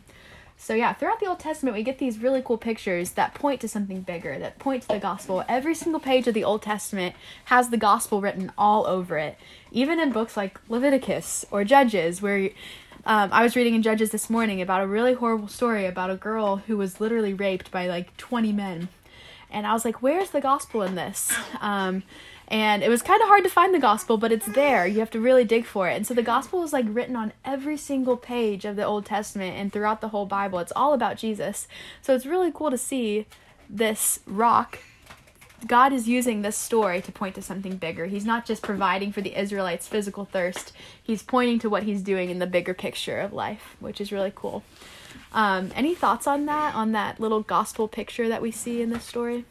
so 0.63 0.73
yeah, 0.73 0.93
throughout 0.93 1.19
the 1.19 1.25
Old 1.25 1.39
Testament, 1.39 1.75
we 1.75 1.83
get 1.83 1.97
these 1.97 2.19
really 2.19 2.41
cool 2.41 2.57
pictures 2.57 3.11
that 3.11 3.33
point 3.33 3.59
to 3.59 3.67
something 3.67 3.99
bigger, 3.99 4.39
that 4.39 4.59
point 4.59 4.83
to 4.83 4.87
the 4.87 4.97
gospel. 4.97 5.43
Every 5.49 5.75
single 5.75 5.99
page 5.99 6.25
of 6.25 6.33
the 6.33 6.45
Old 6.45 6.61
Testament 6.61 7.15
has 7.45 7.69
the 7.69 7.75
gospel 7.75 8.21
written 8.21 8.49
all 8.57 8.87
over 8.87 9.17
it. 9.17 9.37
Even 9.73 9.99
in 9.99 10.13
books 10.13 10.37
like 10.37 10.61
Leviticus 10.69 11.45
or 11.51 11.65
Judges, 11.65 12.21
where 12.21 12.49
um, 13.05 13.29
I 13.33 13.43
was 13.43 13.57
reading 13.57 13.75
in 13.75 13.81
Judges 13.81 14.11
this 14.11 14.29
morning 14.29 14.61
about 14.61 14.81
a 14.81 14.87
really 14.87 15.11
horrible 15.11 15.49
story 15.49 15.85
about 15.85 16.09
a 16.09 16.15
girl 16.15 16.55
who 16.55 16.77
was 16.77 17.01
literally 17.01 17.33
raped 17.33 17.69
by 17.69 17.87
like 17.87 18.15
20 18.15 18.53
men. 18.53 18.87
And 19.51 19.67
I 19.67 19.73
was 19.73 19.83
like, 19.83 20.01
where's 20.01 20.29
the 20.29 20.39
gospel 20.39 20.81
in 20.83 20.95
this? 20.95 21.33
Um, 21.59 22.03
and 22.53 22.83
it 22.83 22.89
was 22.89 23.01
kind 23.01 23.19
of 23.19 23.27
hard 23.27 23.43
to 23.45 23.49
find 23.49 23.73
the 23.73 23.79
gospel, 23.79 24.15
but 24.15 24.31
it's 24.31 24.45
there. 24.45 24.85
You 24.85 24.99
have 24.99 25.09
to 25.09 25.19
really 25.19 25.43
dig 25.43 25.65
for 25.65 25.89
it. 25.89 25.95
And 25.95 26.05
so 26.05 26.13
the 26.13 26.21
gospel 26.21 26.63
is 26.63 26.71
like 26.71 26.85
written 26.87 27.15
on 27.15 27.33
every 27.43 27.77
single 27.77 28.15
page 28.15 28.63
of 28.63 28.75
the 28.75 28.85
Old 28.85 29.07
Testament 29.07 29.57
and 29.57 29.73
throughout 29.73 30.01
the 30.01 30.09
whole 30.09 30.27
Bible. 30.27 30.59
It's 30.59 30.71
all 30.75 30.93
about 30.93 31.17
Jesus. 31.17 31.67
So 32.03 32.13
it's 32.13 32.27
really 32.27 32.51
cool 32.51 32.69
to 32.69 32.77
see 32.77 33.25
this 33.67 34.19
rock. 34.27 34.77
God 35.65 35.93
is 35.93 36.07
using 36.07 36.43
this 36.43 36.55
story 36.55 37.01
to 37.01 37.11
point 37.11 37.33
to 37.35 37.41
something 37.41 37.77
bigger. 37.77 38.05
He's 38.05 38.23
not 38.23 38.45
just 38.45 38.61
providing 38.61 39.11
for 39.11 39.21
the 39.21 39.35
Israelites' 39.35 39.87
physical 39.87 40.25
thirst, 40.25 40.73
He's 41.01 41.23
pointing 41.23 41.57
to 41.57 41.71
what 41.71 41.83
He's 41.83 42.03
doing 42.03 42.29
in 42.29 42.37
the 42.37 42.45
bigger 42.45 42.75
picture 42.75 43.17
of 43.17 43.33
life, 43.33 43.75
which 43.79 43.99
is 43.99 44.11
really 44.11 44.31
cool. 44.35 44.61
Um, 45.31 45.71
any 45.73 45.95
thoughts 45.95 46.27
on 46.27 46.45
that, 46.45 46.75
on 46.75 46.91
that 46.91 47.19
little 47.19 47.41
gospel 47.41 47.87
picture 47.87 48.29
that 48.29 48.43
we 48.43 48.51
see 48.51 48.79
in 48.83 48.91
this 48.91 49.05
story? 49.05 49.45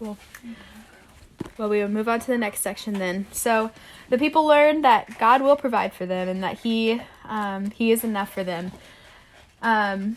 Cool. 0.00 0.18
Well, 1.56 1.68
we 1.68 1.80
will 1.80 1.88
move 1.88 2.08
on 2.08 2.18
to 2.20 2.26
the 2.26 2.38
next 2.38 2.60
section 2.60 2.94
then. 2.94 3.26
So, 3.32 3.70
the 4.08 4.18
people 4.18 4.44
learned 4.46 4.82
that 4.84 5.18
God 5.18 5.42
will 5.42 5.56
provide 5.56 5.92
for 5.92 6.06
them 6.06 6.28
and 6.28 6.42
that 6.42 6.58
He, 6.60 7.00
um, 7.26 7.70
He 7.70 7.92
is 7.92 8.02
enough 8.02 8.32
for 8.32 8.42
them. 8.42 8.72
Um, 9.62 10.16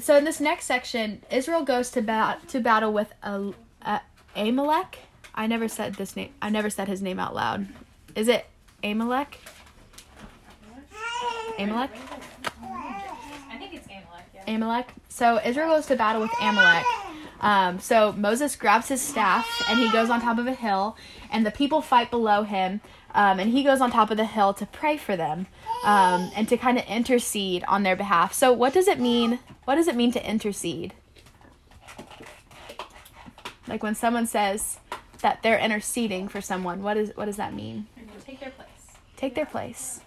so 0.00 0.16
in 0.16 0.24
this 0.24 0.40
next 0.40 0.66
section, 0.66 1.22
Israel 1.30 1.64
goes 1.64 1.90
to 1.92 2.02
bat 2.02 2.48
to 2.48 2.60
battle 2.60 2.92
with 2.92 3.12
a, 3.22 3.52
a 3.82 4.00
Amalek. 4.34 4.98
I 5.34 5.46
never 5.46 5.68
said 5.68 5.94
this 5.94 6.16
name. 6.16 6.32
I 6.42 6.50
never 6.50 6.70
said 6.70 6.88
his 6.88 7.00
name 7.00 7.18
out 7.18 7.34
loud. 7.34 7.68
Is 8.14 8.28
it 8.28 8.46
Amalek? 8.82 9.38
Amalek. 11.58 11.90
I 12.62 13.56
think 13.58 13.74
it's 13.74 13.86
Amalek. 13.86 14.24
Yeah. 14.34 14.54
Amalek. 14.54 14.88
So 15.08 15.40
Israel 15.44 15.68
goes 15.68 15.86
to 15.86 15.96
battle 15.96 16.22
with 16.22 16.32
Amalek. 16.40 16.84
Um, 17.42 17.80
so 17.80 18.12
Moses 18.12 18.56
grabs 18.56 18.88
his 18.88 19.02
staff 19.02 19.46
and 19.68 19.78
he 19.78 19.90
goes 19.90 20.08
on 20.08 20.20
top 20.20 20.38
of 20.38 20.46
a 20.46 20.54
hill, 20.54 20.96
and 21.30 21.44
the 21.44 21.50
people 21.50 21.82
fight 21.82 22.10
below 22.10 22.44
him. 22.44 22.80
Um, 23.14 23.38
and 23.38 23.50
he 23.50 23.62
goes 23.62 23.82
on 23.82 23.90
top 23.90 24.10
of 24.10 24.16
the 24.16 24.24
hill 24.24 24.54
to 24.54 24.64
pray 24.64 24.96
for 24.96 25.16
them 25.16 25.46
um, 25.84 26.30
and 26.34 26.48
to 26.48 26.56
kind 26.56 26.78
of 26.78 26.86
intercede 26.86 27.62
on 27.68 27.82
their 27.82 27.94
behalf. 27.96 28.32
So 28.32 28.52
what 28.52 28.72
does 28.72 28.88
it 28.88 28.98
mean? 28.98 29.38
What 29.66 29.74
does 29.74 29.86
it 29.86 29.96
mean 29.96 30.12
to 30.12 30.26
intercede? 30.26 30.94
Like 33.68 33.82
when 33.82 33.94
someone 33.94 34.26
says 34.26 34.78
that 35.20 35.42
they're 35.42 35.58
interceding 35.58 36.28
for 36.28 36.40
someone, 36.40 36.82
what 36.82 36.96
is 36.96 37.12
what 37.14 37.26
does 37.26 37.36
that 37.36 37.52
mean? 37.52 37.86
Take 38.24 38.40
their 38.40 38.50
place. 38.50 38.68
Take 39.16 39.34
their 39.34 39.46
place. 39.46 40.00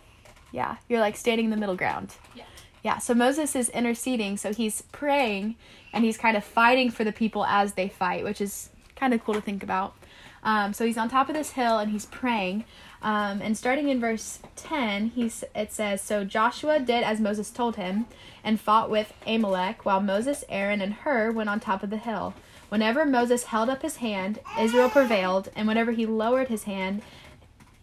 Yeah, 0.51 0.77
you're 0.89 0.99
like 0.99 1.15
standing 1.15 1.45
in 1.45 1.51
the 1.51 1.57
middle 1.57 1.75
ground. 1.75 2.15
Yeah. 2.33 2.45
Yeah, 2.85 2.99
so 2.99 3.15
Moses 3.15 3.55
is 3.55 3.69
interceding, 3.69 4.37
so 4.37 4.53
he's 4.53 4.83
praying 4.83 5.55
and 5.91 6.05
he's 6.05 6.19
kind 6.19 6.37
of 6.37 6.43
fighting 6.43 6.91
for 6.91 7.03
the 7.03 7.11
people 7.11 7.43
as 7.43 7.73
they 7.73 7.89
fight, 7.89 8.23
which 8.23 8.39
is 8.39 8.69
kind 8.95 9.11
of 9.11 9.23
cool 9.23 9.33
to 9.33 9.41
think 9.41 9.63
about. 9.63 9.95
Um, 10.43 10.71
so 10.71 10.85
he's 10.85 10.95
on 10.95 11.09
top 11.09 11.27
of 11.27 11.33
this 11.33 11.53
hill 11.53 11.79
and 11.79 11.89
he's 11.89 12.05
praying. 12.05 12.63
Um, 13.01 13.41
and 13.41 13.57
starting 13.57 13.89
in 13.89 13.99
verse 13.99 14.37
10, 14.55 15.07
he's, 15.15 15.43
it 15.55 15.71
says 15.71 15.99
So 15.99 16.23
Joshua 16.23 16.79
did 16.79 17.03
as 17.03 17.19
Moses 17.19 17.49
told 17.49 17.75
him 17.75 18.05
and 18.43 18.61
fought 18.61 18.91
with 18.91 19.13
Amalek, 19.25 19.83
while 19.83 19.99
Moses, 19.99 20.43
Aaron, 20.47 20.79
and 20.79 20.93
Hur 20.93 21.31
went 21.31 21.49
on 21.49 21.59
top 21.59 21.81
of 21.81 21.89
the 21.89 21.97
hill. 21.97 22.35
Whenever 22.69 23.03
Moses 23.03 23.45
held 23.45 23.67
up 23.67 23.81
his 23.81 23.95
hand, 23.95 24.37
Israel 24.59 24.91
prevailed, 24.91 25.49
and 25.55 25.67
whenever 25.67 25.91
he 25.91 26.05
lowered 26.05 26.49
his 26.49 26.65
hand, 26.65 27.01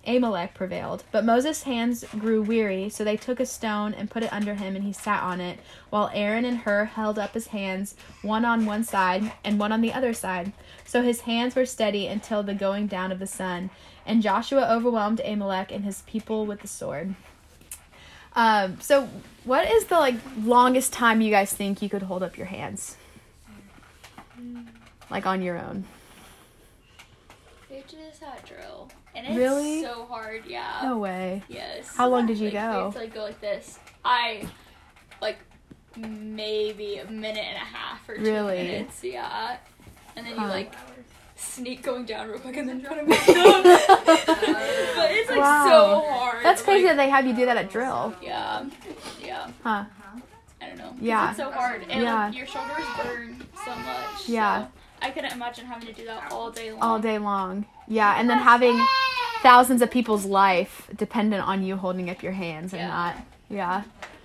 Amalek 0.07 0.55
prevailed. 0.55 1.05
But 1.13 1.25
Moses' 1.25 1.63
hands 1.63 2.05
grew 2.19 2.43
weary, 2.43 2.89
so 2.89 3.05
they 3.05 3.17
took 3.17 3.41
a 3.41 3.47
stone 3.47 3.95
and 3.95 4.11
put 4.11 4.23
it 4.23 4.33
under 4.33 4.55
him, 4.55 4.75
and 4.75 4.85
he 4.85 4.93
sat 4.93 5.23
on 5.23 5.41
it, 5.41 5.61
while 5.91 6.11
Aaron 6.13 6.45
and 6.45 6.59
Hur 6.59 6.87
held 6.87 7.19
up 7.19 7.35
his 7.35 7.49
hands, 7.49 7.95
one 8.23 8.45
on 8.45 8.67
one 8.67 8.85
side 8.85 9.33
and 9.45 9.59
one 9.59 9.73
on 9.73 9.81
the 9.81 9.93
other 9.93 10.13
side. 10.13 10.53
So 10.85 11.03
his 11.03 11.21
hands 11.21 11.55
were 11.55 11.67
steady 11.67 12.07
until 12.07 12.43
the 12.43 12.55
going 12.55 12.87
down 12.87 13.13
of 13.13 13.19
the 13.19 13.27
sun. 13.27 13.71
And 14.05 14.23
Joshua 14.23 14.69
overwhelmed 14.71 15.21
Amalek 15.25 15.71
and 15.71 15.85
his 15.85 16.03
people 16.03 16.47
with 16.47 16.61
the 16.61 16.69
sword. 16.69 17.15
Um, 18.35 18.81
so 18.81 19.09
what 19.45 19.71
is 19.71 19.85
the 19.87 19.99
like 19.99 20.17
longest 20.43 20.93
time 20.93 21.21
you 21.21 21.31
guys 21.31 21.53
think 21.53 21.83
you 21.83 21.89
could 21.89 22.03
hold 22.03 22.23
up 22.23 22.37
your 22.37 22.47
hands? 22.47 22.97
Like 25.11 25.27
on 25.27 25.43
your 25.43 25.59
own. 25.59 25.85
We 27.69 27.77
have 27.77 27.87
to 27.87 27.97
do 27.97 28.03
this 28.03 28.21
at 28.23 28.45
drill. 28.47 28.91
And 29.15 29.27
it's 29.27 29.37
Really? 29.37 29.83
so 29.83 30.07
hard, 30.07 30.45
yeah. 30.47 30.81
No 30.83 30.99
way. 30.99 31.43
Yes. 31.49 31.95
How 31.97 32.09
long 32.09 32.27
did 32.27 32.39
you 32.39 32.47
Like, 32.51 32.55
go? 32.55 32.91
to 32.93 32.99
like 32.99 33.15
go 33.15 33.23
like 33.25 33.41
this. 33.41 33.79
I 34.05 34.49
like 35.21 35.39
maybe 35.97 36.97
a 36.99 37.11
minute 37.11 37.45
and 37.45 37.57
a 37.57 37.61
half 37.61 38.09
or 38.09 38.17
two 38.17 38.23
Really? 38.23 38.57
minutes, 38.57 39.05
yeah. 39.05 39.57
And 40.17 40.27
then 40.27 40.33
you 40.35 40.47
like 40.47 40.73
sneak 41.37 41.83
going 41.83 42.05
down 42.07 42.29
real 42.29 42.39
quick 42.39 42.57
and 42.57 42.69
then 42.69 42.83
try 42.83 43.01
to 43.01 43.07
back 43.07 43.29
up. 43.29 43.65
but 44.27 45.11
it's 45.11 45.31
like 45.31 45.39
Wow. 45.41 45.67
so 45.69 46.11
hard. 46.11 46.45
That's 46.45 46.63
crazy 46.63 46.87
Like, 46.87 46.97
that 46.97 47.03
they 47.03 47.11
have 47.11 47.27
you 47.27 47.35
do 47.35 47.45
that 47.47 47.57
at 47.57 47.71
drill. 47.71 48.15
yeah. 48.23 48.65
Yeah. 49.23 49.51
Huh. 49.63 49.85
I 50.61 50.67
don't 50.69 50.79
know. 50.79 50.95
Yeah. 51.01 51.29
It's 51.31 51.39
so 51.39 51.51
hard. 51.51 51.83
And 51.91 52.03
Yeah. 52.03 52.27
like, 52.27 52.37
your 52.37 52.47
shoulders 52.47 52.85
burn 53.03 53.45
so 53.65 53.75
much. 53.77 54.29
Yeah. 54.29 54.67
So 54.67 54.69
I 55.03 55.11
couldn't 55.11 55.33
imagine 55.33 55.67
having 55.67 55.89
to 55.89 55.93
do 55.93 56.05
that 56.07 56.31
all 56.33 56.51
day 56.51 56.71
long. 56.73 56.81
All 56.83 56.99
day 56.99 57.19
long. 57.19 57.67
Yeah, 57.89 58.19
and 58.19 58.31
then 58.31 58.39
having 58.39 58.81
thousands 59.43 59.83
of 59.83 59.91
people's 59.91 60.25
life 60.25 60.89
dependent 60.97 61.47
on 61.47 61.63
you 61.65 61.77
holding 61.77 62.09
up 62.09 62.23
your 62.23 62.33
hands 62.33 62.73
and 62.73 62.83
Yeah. 62.83 62.89
not. 62.89 63.17
Yeah. 63.51 63.83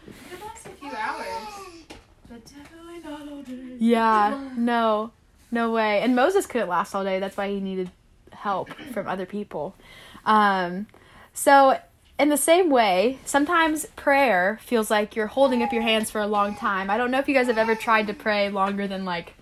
It 0.07 0.13
could 0.29 0.41
last 0.41 0.65
a 0.67 0.69
few 0.69 0.91
hours, 0.91 1.88
but 2.29 2.46
definitely 2.46 3.00
not 3.03 3.27
all 3.29 3.41
day. 3.41 3.75
Yeah. 3.79 4.50
No. 4.57 5.12
No 5.50 5.72
way. 5.72 6.01
And 6.01 6.15
Moses 6.15 6.46
couldn't 6.46 6.67
last 6.69 6.93
all 6.93 7.03
day. 7.03 7.19
That's 7.19 7.36
why 7.38 7.50
he 7.50 7.60
needed 7.60 7.89
help 8.31 8.69
from 8.93 9.07
other 9.07 9.25
people. 9.25 9.75
Um, 10.25 10.88
so, 11.34 11.79
in 12.19 12.29
the 12.29 12.38
same 12.38 12.69
way, 12.69 13.19
sometimes 13.25 13.86
prayer 13.96 14.60
feels 14.62 14.91
like 14.91 15.15
you're 15.15 15.27
holding 15.27 15.63
up 15.63 15.72
your 15.72 15.84
hands 15.84 16.12
for 16.12 16.19
a 16.19 16.27
long 16.27 16.55
time. 16.55 16.89
I 16.89 16.98
don't 16.98 17.12
know 17.12 17.19
if 17.19 17.27
you 17.29 17.34
guys 17.34 17.48
have 17.48 17.57
ever 17.57 17.75
tried 17.75 18.07
to 18.07 18.13
pray 18.13 18.50
longer 18.50 18.88
than 18.88 19.05
like 19.05 19.34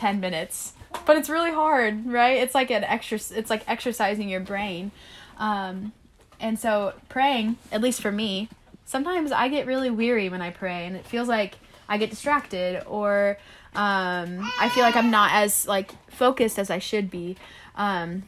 10 0.00 0.18
minutes, 0.18 0.72
but 1.04 1.16
it's 1.18 1.28
really 1.28 1.52
hard, 1.52 2.06
right? 2.06 2.38
It's 2.38 2.54
like 2.54 2.70
an 2.70 2.84
extra, 2.84 3.18
it's 3.36 3.50
like 3.50 3.62
exercising 3.68 4.28
your 4.28 4.40
brain. 4.40 4.90
Um, 5.38 5.92
and 6.40 6.58
so, 6.58 6.94
praying, 7.10 7.58
at 7.70 7.82
least 7.82 8.00
for 8.00 8.10
me, 8.10 8.48
sometimes 8.86 9.30
I 9.30 9.48
get 9.48 9.66
really 9.66 9.90
weary 9.90 10.30
when 10.30 10.40
I 10.40 10.50
pray, 10.50 10.86
and 10.86 10.96
it 10.96 11.06
feels 11.06 11.28
like 11.28 11.56
I 11.86 11.98
get 11.98 12.08
distracted 12.08 12.82
or 12.86 13.36
um, 13.74 14.50
I 14.58 14.70
feel 14.74 14.84
like 14.84 14.96
I'm 14.96 15.10
not 15.10 15.32
as 15.32 15.68
like 15.68 15.92
focused 16.10 16.58
as 16.58 16.70
I 16.70 16.78
should 16.78 17.10
be. 17.10 17.36
Um, 17.76 18.22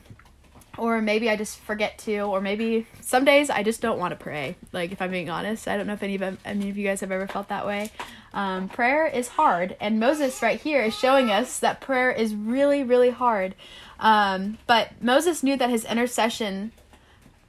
or 0.79 1.03
maybe 1.03 1.29
I 1.29 1.37
just 1.37 1.59
forget 1.61 1.99
to, 1.99 2.21
or 2.21 2.41
maybe 2.41 2.87
some 3.01 3.25
days 3.25 3.51
I 3.51 3.63
just 3.63 3.81
don't 3.81 3.99
want 3.99 4.13
to 4.13 4.17
pray. 4.17 4.57
Like 4.73 4.93
if 4.93 5.03
I'm 5.03 5.11
being 5.11 5.31
honest, 5.31 5.69
I 5.69 5.77
don't 5.77 5.87
know 5.87 5.93
if 5.93 6.03
any 6.03 6.15
of 6.17 6.39
any 6.45 6.71
of 6.71 6.77
you 6.77 6.87
guys 6.87 7.01
have 7.01 7.13
ever 7.13 7.27
felt 7.27 7.49
that 7.49 7.67
way. 7.67 7.91
Um, 8.35 8.69
prayer 8.69 9.07
is 9.07 9.29
hard, 9.29 9.77
and 9.81 10.01
Moses 10.01 10.41
right 10.43 10.61
here 10.61 10.83
is 10.83 10.99
showing 10.99 11.31
us 11.31 11.59
that 11.61 11.81
prayer 11.81 12.11
is 12.11 12.35
really, 12.35 12.83
really 12.83 13.11
hard. 13.11 13.55
Um, 14.01 14.59
but 14.67 14.91
Moses 15.01 15.43
knew 15.43 15.57
that 15.57 15.71
his 15.71 15.85
intercession 15.85 16.73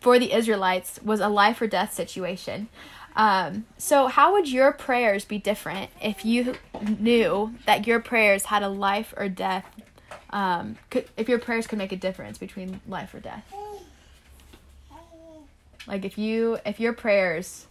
for 0.01 0.19
the 0.19 0.33
Israelites 0.33 0.99
was 1.03 1.21
a 1.21 1.29
life 1.29 1.61
or 1.61 1.67
death 1.67 1.93
situation. 1.93 2.67
Um, 3.15 3.65
so, 3.77 4.07
how 4.07 4.33
would 4.33 4.51
your 4.51 4.71
prayers 4.71 5.25
be 5.25 5.37
different 5.37 5.91
if 6.01 6.25
you 6.25 6.55
knew 6.99 7.55
that 7.65 7.87
your 7.87 7.99
prayers 7.99 8.45
had 8.45 8.63
a 8.63 8.69
life 8.69 9.13
or 9.15 9.29
death? 9.29 9.65
Um, 10.33 10.77
could, 10.89 11.05
if 11.15 11.29
your 11.29 11.37
prayers 11.37 11.67
could 11.67 11.77
make 11.77 11.91
a 11.91 11.95
difference 11.95 12.37
between 12.39 12.81
life 12.87 13.13
or 13.13 13.19
death, 13.19 13.45
like 15.87 16.05
if 16.05 16.17
you 16.17 16.57
if 16.65 16.79
your 16.79 16.93
prayers 16.93 17.67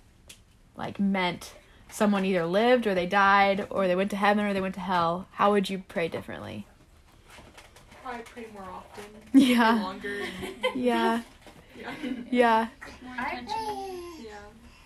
like 0.76 1.00
meant 1.00 1.54
someone 1.90 2.25
either 2.25 2.47
lived 2.47 2.87
or 2.87 2.95
they 2.95 3.07
died 3.07 3.66
or 3.71 3.87
they 3.88 3.97
went 3.97 4.11
to 4.11 4.16
heaven 4.16 4.45
or 4.45 4.52
they 4.52 4.61
went 4.61 4.75
to 4.75 4.81
hell, 4.81 5.26
how 5.33 5.50
would 5.52 5.69
you 5.69 5.83
pray 5.88 6.07
differently? 6.09 6.66
Probably 8.02 8.23
pray 8.23 8.47
more 8.52 8.62
often. 8.64 9.04
Yeah. 9.33 9.83
Longer. 9.83 10.21
And, 10.21 10.54
Yeah, 10.76 11.23
yeah. 11.76 11.92
yeah, 12.31 12.69
More 13.02 13.14
I- 13.19 13.38
intentional. 13.38 13.88
Yeah. 14.21 14.31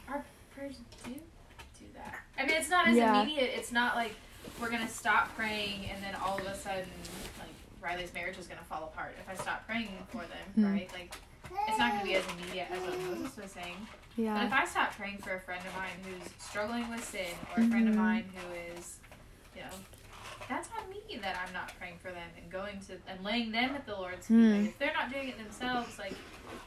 Our 0.09 0.25
prayers 0.55 0.77
do 1.05 1.11
do 1.13 1.85
that. 1.95 2.15
I 2.39 2.47
mean, 2.47 2.57
it's 2.57 2.71
not 2.71 2.89
as 2.89 2.97
Yeah. 2.97 3.21
immediate. 3.23 3.51
It's 3.55 3.71
not 3.73 3.97
like 3.97 4.15
we're 4.61 4.71
gonna 4.71 4.89
stop 4.89 5.35
praying 5.37 5.87
and 5.93 6.03
then 6.03 6.15
all 6.15 6.39
of 6.39 6.47
a 6.47 6.57
sudden, 6.57 6.85
like 7.39 7.46
Riley's 7.87 8.13
marriage 8.13 8.37
is 8.39 8.47
gonna 8.49 8.65
fall 8.69 8.85
apart 8.93 9.15
if 9.21 9.29
I 9.31 9.41
stop 9.41 9.65
praying 9.67 9.89
for 10.11 10.23
them, 10.23 10.47
Hmm. 10.57 10.73
right? 10.73 10.93
Like, 10.93 11.15
it's 11.69 11.79
not 11.79 11.93
gonna 11.93 12.05
be 12.05 12.15
as 12.15 12.25
immediate 12.33 12.67
as 12.73 12.81
what 12.81 12.99
Moses 13.01 13.37
was 13.37 13.53
saying. 13.53 13.77
But 14.17 14.45
if 14.45 14.53
I 14.53 14.65
stop 14.65 14.93
praying 14.97 15.19
for 15.19 15.35
a 15.37 15.41
friend 15.41 15.63
of 15.65 15.73
mine 15.75 15.99
who's 16.05 16.29
struggling 16.45 16.89
with 16.91 17.05
sin, 17.05 17.27
or 17.57 17.63
a 17.63 17.67
friend 17.69 17.89
of 17.89 17.95
Mhm. 17.95 17.99
mine 17.99 18.25
who 18.35 18.55
is, 18.77 18.99
you 19.55 19.63
know, 19.63 19.69
that's 20.49 20.69
on 20.77 20.89
me 20.91 21.19
that 21.23 21.39
I'm 21.47 21.53
not 21.53 21.73
praying 21.79 21.99
for 21.99 22.11
them 22.11 22.29
and 22.37 22.51
going 22.51 22.81
to 22.87 22.99
and 23.09 23.23
laying 23.25 23.53
them 23.53 23.75
at 23.75 23.87
the 23.87 23.95
Lord's 23.95 24.27
feet. 24.27 24.35
Mm. 24.37 24.59
Like, 24.61 24.69
if 24.71 24.79
they're 24.79 24.93
not 24.95 25.13
doing 25.13 25.29
it 25.29 25.39
themselves, 25.39 25.99
like 25.99 26.15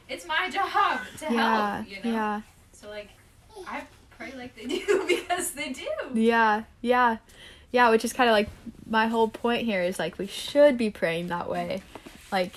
it's 0.08 0.26
my 0.26 0.48
job 0.50 1.00
to 1.18 1.24
yeah, 1.34 1.76
help. 1.76 1.88
You 1.88 1.96
know. 2.02 2.10
yeah. 2.10 2.40
So 2.72 2.88
like, 2.88 3.08
I 3.66 3.82
pray 4.16 4.32
like 4.36 4.54
they 4.56 4.66
do 4.76 5.04
because 5.06 5.52
they 5.52 5.70
do. 5.72 5.88
Yeah, 6.14 6.64
yeah, 6.80 7.18
yeah. 7.72 7.90
Which 7.90 8.04
is 8.04 8.12
kind 8.12 8.28
of 8.30 8.34
like 8.34 8.48
my 8.90 9.06
whole 9.06 9.28
point 9.28 9.64
here 9.64 9.82
is 9.82 9.98
like 9.98 10.18
we 10.18 10.26
should 10.26 10.76
be 10.76 10.90
praying 10.90 11.28
that 11.28 11.48
way. 11.48 11.82
Like, 12.30 12.52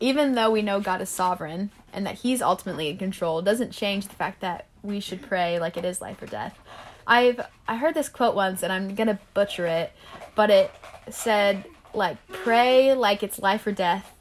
even 0.00 0.34
though 0.34 0.50
we 0.50 0.62
know 0.62 0.80
God 0.80 1.02
is 1.02 1.10
sovereign 1.10 1.70
and 1.92 2.06
that 2.06 2.14
He's 2.16 2.40
ultimately 2.40 2.88
in 2.88 2.96
control, 2.96 3.42
doesn't 3.42 3.72
change 3.72 4.08
the 4.08 4.14
fact 4.14 4.40
that 4.40 4.66
we 4.82 5.00
should 5.00 5.20
pray 5.20 5.58
like 5.58 5.76
it 5.76 5.84
is 5.84 6.00
life 6.00 6.22
or 6.22 6.26
death. 6.26 6.58
I've 7.06 7.40
I 7.66 7.76
heard 7.76 7.94
this 7.94 8.08
quote 8.08 8.34
once 8.34 8.62
and 8.62 8.72
I'm 8.72 8.94
gonna 8.94 9.18
butcher 9.34 9.66
it, 9.66 9.92
but 10.34 10.50
it 10.50 10.70
said 11.10 11.64
like 11.92 12.16
pray 12.28 12.94
like 12.94 13.22
it's 13.22 13.40
life 13.40 13.66
or 13.66 13.72
death, 13.72 14.14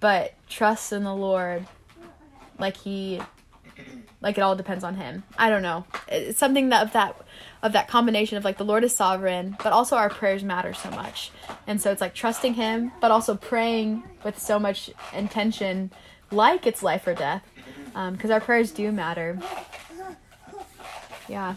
but 0.00 0.34
trust 0.48 0.92
in 0.92 1.04
the 1.04 1.14
Lord 1.14 1.66
like 2.58 2.78
He 2.78 3.20
like 4.20 4.38
it 4.38 4.40
all 4.40 4.56
depends 4.56 4.84
on 4.84 4.96
him 4.96 5.22
i 5.38 5.48
don't 5.48 5.62
know 5.62 5.84
it's 6.08 6.38
something 6.38 6.68
that 6.68 6.92
that 6.92 7.16
of 7.62 7.72
that 7.72 7.88
combination 7.88 8.36
of 8.38 8.44
like 8.44 8.58
the 8.58 8.64
lord 8.64 8.84
is 8.84 8.94
sovereign 8.94 9.56
but 9.62 9.72
also 9.72 9.96
our 9.96 10.10
prayers 10.10 10.42
matter 10.42 10.72
so 10.72 10.90
much 10.90 11.30
and 11.66 11.80
so 11.80 11.90
it's 11.90 12.00
like 12.00 12.14
trusting 12.14 12.54
him 12.54 12.90
but 13.00 13.10
also 13.10 13.34
praying 13.36 14.02
with 14.24 14.38
so 14.38 14.58
much 14.58 14.90
intention 15.12 15.90
like 16.30 16.66
it's 16.66 16.82
life 16.82 17.06
or 17.06 17.14
death 17.14 17.42
because 18.12 18.30
our 18.30 18.40
prayers 18.40 18.70
do 18.72 18.90
matter 18.92 19.38
yeah 21.28 21.54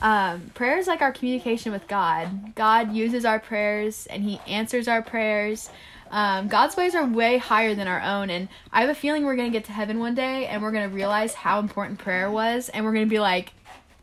Um, 0.00 0.52
prayer 0.54 0.78
is 0.78 0.86
like 0.86 1.02
our 1.02 1.10
communication 1.10 1.72
with 1.72 1.88
God. 1.88 2.54
God 2.54 2.92
uses 2.94 3.24
our 3.24 3.40
prayers 3.40 4.06
and 4.06 4.22
He 4.22 4.40
answers 4.46 4.86
our 4.86 5.02
prayers. 5.02 5.70
Um, 6.12 6.46
God's 6.46 6.76
ways 6.76 6.94
are 6.94 7.04
way 7.04 7.36
higher 7.36 7.74
than 7.74 7.88
our 7.88 8.00
own, 8.00 8.30
and 8.30 8.48
I 8.72 8.82
have 8.82 8.90
a 8.90 8.94
feeling 8.94 9.24
we're 9.24 9.34
gonna 9.34 9.50
get 9.50 9.64
to 9.64 9.72
heaven 9.72 9.98
one 9.98 10.14
day 10.14 10.46
and 10.46 10.62
we're 10.62 10.70
gonna 10.70 10.88
realize 10.88 11.34
how 11.34 11.58
important 11.58 11.98
prayer 11.98 12.30
was, 12.30 12.68
and 12.68 12.84
we're 12.84 12.92
gonna 12.92 13.06
be 13.06 13.18
like, 13.18 13.52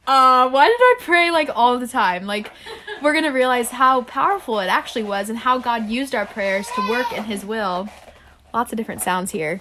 uh, 0.07 0.49
why 0.49 0.67
did 0.67 0.79
I 0.79 0.95
pray 1.01 1.31
like 1.31 1.49
all 1.53 1.77
the 1.79 1.87
time? 1.87 2.25
Like, 2.25 2.51
we're 3.01 3.13
gonna 3.13 3.31
realize 3.31 3.69
how 3.69 4.03
powerful 4.03 4.59
it 4.59 4.67
actually 4.67 5.03
was 5.03 5.29
and 5.29 5.37
how 5.37 5.57
God 5.57 5.89
used 5.89 6.13
our 6.15 6.25
prayers 6.25 6.67
to 6.75 6.89
work 6.89 7.11
in 7.13 7.23
His 7.23 7.45
will. 7.45 7.89
Lots 8.53 8.71
of 8.71 8.77
different 8.77 9.01
sounds 9.01 9.31
here, 9.31 9.59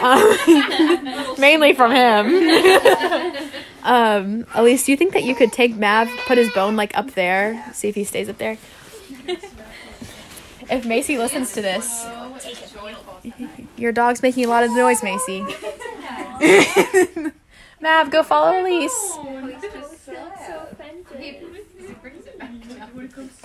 um, 0.00 0.36
mainly 1.38 1.72
from 1.72 1.92
Him. 1.92 3.48
um, 3.82 4.46
Elise, 4.54 4.84
do 4.84 4.92
you 4.92 4.96
think 4.98 5.14
that 5.14 5.24
you 5.24 5.34
could 5.34 5.52
take 5.52 5.76
Mav, 5.76 6.08
put 6.26 6.36
his 6.36 6.52
bone 6.52 6.76
like 6.76 6.96
up 6.96 7.12
there, 7.12 7.64
see 7.72 7.88
if 7.88 7.94
he 7.94 8.04
stays 8.04 8.28
up 8.28 8.36
there? 8.36 8.58
If 10.68 10.84
Macy 10.84 11.16
listens 11.16 11.52
to 11.52 11.62
this, 11.62 12.06
your 13.76 13.92
dog's 13.92 14.20
making 14.20 14.44
a 14.44 14.48
lot 14.48 14.64
of 14.64 14.72
noise, 14.72 15.02
Macy. 15.02 15.44
Mav, 17.86 18.10
go 18.10 18.22
follow 18.24 18.56
oh, 18.56 18.62
Elise. 18.62 19.16
He 19.16 19.22
brings 22.02 22.26
it 22.26 22.36
back 22.36 22.50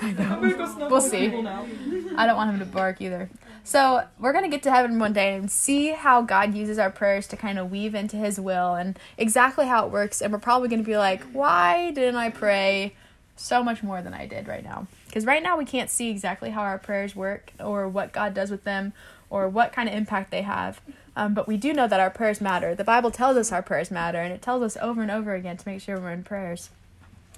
We'll 0.90 1.00
see. 1.00 1.28
I 1.28 2.26
don't 2.26 2.36
want 2.36 2.50
him 2.50 2.58
to 2.58 2.66
bark 2.66 3.02
either. 3.02 3.30
So 3.64 4.04
we're 4.20 4.34
gonna 4.34 4.50
get 4.50 4.64
to 4.64 4.72
heaven 4.72 4.98
one 4.98 5.14
day 5.14 5.36
and 5.36 5.52
see 5.52 5.90
how 5.90 6.24
God 6.24 6.56
uses 6.56 6.80
our 6.80 6.90
prayers 6.90 7.28
to 7.28 7.38
kind 7.38 7.60
of 7.60 7.70
weave 7.70 7.94
into 7.94 8.18
His 8.18 8.40
will 8.40 8.74
and 8.74 8.98
exactly 9.16 9.68
how 9.68 9.86
it 9.86 9.92
works. 9.92 10.24
And 10.24 10.34
we're 10.34 10.40
probably 10.40 10.70
gonna 10.70 10.82
be 10.82 10.98
like, 10.98 11.22
why 11.34 11.92
didn't 11.92 12.16
I 12.16 12.32
pray 12.32 12.96
so 13.36 13.64
much 13.64 13.84
more 13.84 14.02
than 14.02 14.16
I 14.16 14.26
did 14.26 14.48
right 14.48 14.64
now? 14.64 14.88
Because 15.06 15.24
right 15.24 15.44
now 15.44 15.56
we 15.56 15.66
can't 15.66 15.92
see 15.92 16.10
exactly 16.10 16.50
how 16.50 16.64
our 16.64 16.80
prayers 16.80 17.16
work 17.16 17.54
or 17.60 17.88
what 17.88 18.12
God 18.12 18.34
does 18.34 18.50
with 18.50 18.64
them 18.64 18.94
or 19.30 19.48
what 19.48 19.72
kind 19.72 19.88
of 19.88 19.94
impact 19.94 20.32
they 20.32 20.42
have. 20.42 20.82
Um, 21.16 21.34
but 21.34 21.48
we 21.48 21.58
do 21.58 21.74
know 21.74 21.88
that 21.88 22.00
our 22.00 22.10
prayers 22.10 22.42
matter. 22.42 22.74
The 22.74 22.84
Bible 22.84 23.12
tells 23.12 23.38
us 23.38 23.52
our 23.52 23.62
prayers 23.62 23.92
matter, 23.92 24.20
and 24.20 24.34
it 24.34 24.42
tells 24.42 24.64
us 24.64 24.78
over 24.82 25.02
and 25.02 25.12
over 25.12 25.34
again 25.34 25.58
to 25.58 25.68
make 25.68 25.82
sure 25.82 26.00
we're 26.00 26.12
in 26.12 26.24
prayers. 26.24 26.70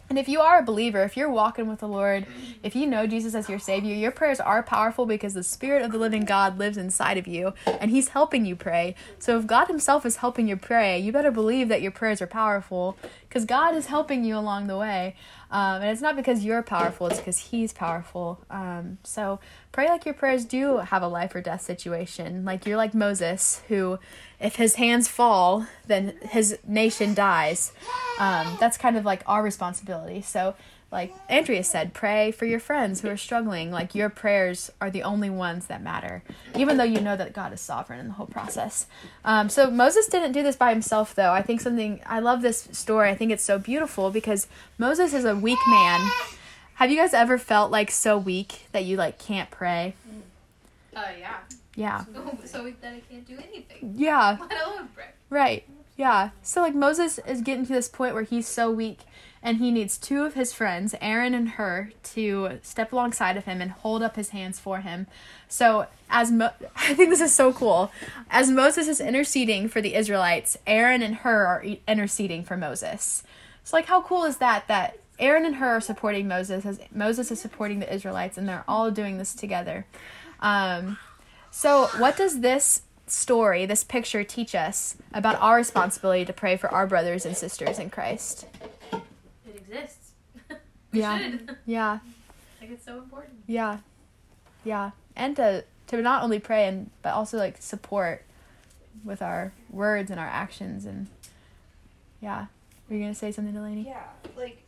And 0.09 0.19
if 0.19 0.27
you 0.27 0.41
are 0.41 0.59
a 0.59 0.63
believer, 0.63 1.03
if 1.03 1.17
you're 1.17 1.29
walking 1.29 1.67
with 1.67 1.79
the 1.79 1.87
Lord, 1.87 2.25
if 2.61 2.75
you 2.75 2.85
know 2.85 3.07
Jesus 3.07 3.33
as 3.33 3.49
your 3.49 3.59
Savior, 3.59 3.95
your 3.95 4.11
prayers 4.11 4.39
are 4.39 4.61
powerful 4.61 5.05
because 5.05 5.33
the 5.33 5.43
Spirit 5.43 5.81
of 5.81 5.91
the 5.91 5.97
living 5.97 6.25
God 6.25 6.57
lives 6.57 6.77
inside 6.77 7.17
of 7.17 7.27
you 7.27 7.53
and 7.65 7.89
He's 7.89 8.09
helping 8.09 8.45
you 8.45 8.55
pray. 8.55 8.95
So 9.17 9.39
if 9.39 9.47
God 9.47 9.67
Himself 9.67 10.05
is 10.05 10.17
helping 10.17 10.47
you 10.47 10.57
pray, 10.57 10.99
you 10.99 11.11
better 11.11 11.31
believe 11.31 11.69
that 11.69 11.81
your 11.81 11.91
prayers 11.91 12.21
are 12.21 12.27
powerful 12.27 12.97
because 13.27 13.45
God 13.45 13.75
is 13.75 13.87
helping 13.87 14.23
you 14.23 14.37
along 14.37 14.67
the 14.67 14.77
way. 14.77 15.15
Um, 15.49 15.81
and 15.81 15.91
it's 15.91 16.01
not 16.01 16.15
because 16.15 16.43
you're 16.43 16.63
powerful, 16.63 17.07
it's 17.07 17.17
because 17.17 17.37
He's 17.37 17.73
powerful. 17.73 18.43
Um, 18.49 18.97
so 19.03 19.39
pray 19.71 19.87
like 19.87 20.05
your 20.05 20.13
prayers 20.13 20.45
do 20.45 20.77
have 20.77 21.01
a 21.01 21.07
life 21.07 21.33
or 21.33 21.41
death 21.41 21.61
situation. 21.61 22.45
Like 22.45 22.65
you're 22.65 22.77
like 22.77 22.93
Moses, 22.93 23.61
who, 23.67 23.99
if 24.43 24.57
his 24.57 24.75
hands 24.75 25.07
fall, 25.07 25.65
then 25.87 26.13
his 26.21 26.59
nation 26.67 27.13
dies. 27.13 27.71
Um, 28.19 28.57
that's 28.59 28.77
kind 28.77 28.97
of 28.97 29.05
like 29.05 29.23
our 29.25 29.41
responsibility. 29.41 30.21
So, 30.21 30.53
like 30.91 31.11
Andrea 31.27 31.63
said, 31.63 31.93
pray 31.93 32.29
for 32.29 32.45
your 32.45 32.59
friends 32.59 33.01
who 33.01 33.07
are 33.07 33.17
struggling. 33.17 33.71
Like 33.71 33.95
your 33.95 34.09
prayers 34.09 34.69
are 34.79 34.91
the 34.91 35.01
only 35.01 35.29
ones 35.29 35.65
that 35.67 35.81
matter, 35.81 36.23
even 36.55 36.77
though 36.77 36.83
you 36.83 36.99
know 36.99 37.15
that 37.15 37.33
God 37.33 37.51
is 37.53 37.61
sovereign 37.61 37.99
in 37.99 38.07
the 38.07 38.13
whole 38.13 38.27
process. 38.27 38.85
Um, 39.25 39.49
so 39.49 39.71
Moses 39.71 40.05
didn't 40.07 40.33
do 40.33 40.43
this 40.43 40.57
by 40.57 40.71
himself, 40.71 41.15
though. 41.15 41.31
I 41.31 41.41
think 41.41 41.61
something 41.61 42.01
I 42.05 42.19
love 42.19 42.41
this 42.43 42.67
story. 42.73 43.09
I 43.09 43.15
think 43.15 43.31
it's 43.31 43.43
so 43.43 43.57
beautiful 43.57 44.11
because 44.11 44.47
Moses 44.77 45.13
is 45.13 45.25
a 45.25 45.35
weak 45.35 45.59
man. 45.67 46.07
Have 46.75 46.91
you 46.91 46.97
guys 46.97 47.13
ever 47.13 47.37
felt 47.37 47.71
like 47.71 47.89
so 47.89 48.17
weak 48.17 48.67
that 48.73 48.83
you 48.83 48.97
like 48.97 49.17
can't 49.17 49.49
pray? 49.49 49.95
Uh, 50.95 51.05
yeah. 51.17 51.37
Yeah. 51.75 52.03
so 52.45 52.63
weak 52.63 52.81
that 52.81 52.93
I 52.93 53.01
can't 53.09 53.27
do 53.27 53.37
anything. 53.37 53.93
Yeah. 53.95 54.37
Let 54.49 54.67
alone 54.67 54.89
pray. 54.93 55.05
Right. 55.29 55.67
Yeah. 55.97 56.29
So 56.41 56.61
like 56.61 56.75
Moses 56.75 57.19
is 57.19 57.41
getting 57.41 57.65
to 57.65 57.73
this 57.73 57.87
point 57.87 58.13
where 58.13 58.23
he's 58.23 58.47
so 58.47 58.69
weak 58.71 58.99
and 59.41 59.57
he 59.57 59.71
needs 59.71 59.97
two 59.97 60.23
of 60.23 60.35
his 60.35 60.53
friends, 60.53 60.95
Aaron 61.01 61.33
and 61.33 61.49
Hur, 61.49 61.91
to 62.03 62.59
step 62.61 62.93
alongside 62.93 63.35
of 63.35 63.45
him 63.45 63.59
and 63.61 63.71
hold 63.71 64.01
up 64.01 64.15
his 64.15 64.29
hands 64.29 64.57
for 64.59 64.79
him. 64.79 65.07
So 65.49 65.87
as 66.09 66.31
Mo- 66.31 66.51
I 66.75 66.93
think 66.93 67.09
this 67.09 67.21
is 67.21 67.33
so 67.33 67.51
cool. 67.53 67.91
As 68.29 68.49
Moses 68.49 68.87
is 68.87 69.01
interceding 69.01 69.67
for 69.67 69.81
the 69.81 69.95
Israelites, 69.95 70.57
Aaron 70.65 71.01
and 71.01 71.15
Hur 71.17 71.45
are 71.45 71.63
e- 71.63 71.81
interceding 71.87 72.43
for 72.43 72.55
Moses. 72.55 73.23
So 73.63 73.75
like 73.77 73.85
how 73.87 74.01
cool 74.01 74.23
is 74.25 74.37
that 74.37 74.67
that 74.67 74.99
Aaron 75.19 75.45
and 75.45 75.55
Hur 75.57 75.77
are 75.77 75.81
supporting 75.81 76.27
Moses 76.27 76.65
as 76.65 76.79
Moses 76.93 77.29
is 77.31 77.39
supporting 77.41 77.79
the 77.79 77.93
Israelites 77.93 78.37
and 78.37 78.47
they're 78.47 78.65
all 78.67 78.91
doing 78.91 79.17
this 79.17 79.33
together. 79.33 79.85
Um 80.39 80.97
so, 81.55 81.85
what 81.99 82.17
does 82.17 82.39
this 82.39 82.81
story, 83.05 83.65
this 83.67 83.83
picture, 83.83 84.23
teach 84.23 84.55
us 84.55 84.97
about 85.13 85.39
our 85.39 85.57
responsibility 85.57 86.25
to 86.25 86.33
pray 86.33 86.57
for 86.57 86.67
our 86.73 86.87
brothers 86.87 87.25
and 87.27 87.37
sisters 87.37 87.77
in 87.77 87.91
Christ? 87.91 88.47
It 88.91 89.55
exists. 89.55 90.11
we 90.91 90.99
Yeah. 90.99 91.19
should. 91.19 91.57
Yeah, 91.67 91.99
Like 92.61 92.71
it's 92.71 92.83
so 92.85 92.97
important. 92.97 93.35
yeah, 93.45 93.77
yeah, 94.63 94.91
and 95.15 95.35
to 95.35 95.63
to 95.87 96.01
not 96.01 96.23
only 96.23 96.39
pray 96.39 96.65
and 96.67 96.89
but 97.03 97.13
also 97.13 97.37
like 97.37 97.61
support 97.61 98.23
with 99.03 99.21
our 99.21 99.51
words 99.69 100.09
and 100.09 100.19
our 100.19 100.27
actions 100.27 100.85
and 100.85 101.07
yeah. 102.21 102.47
Were 102.89 102.95
you 102.95 103.01
gonna 103.03 103.13
say 103.15 103.31
something, 103.31 103.53
Delaney? 103.53 103.85
Yeah, 103.87 104.03
like, 104.35 104.61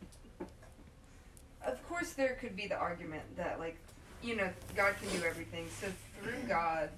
of 1.66 1.86
course, 1.88 2.12
there 2.12 2.36
could 2.40 2.54
be 2.56 2.66
the 2.66 2.76
argument 2.76 3.22
that, 3.36 3.58
like, 3.58 3.76
you 4.22 4.36
know, 4.36 4.48
God 4.76 4.94
can 5.00 5.08
do 5.18 5.24
everything. 5.26 5.66
So 5.80 5.86
through 6.22 6.48
God, 6.48 6.90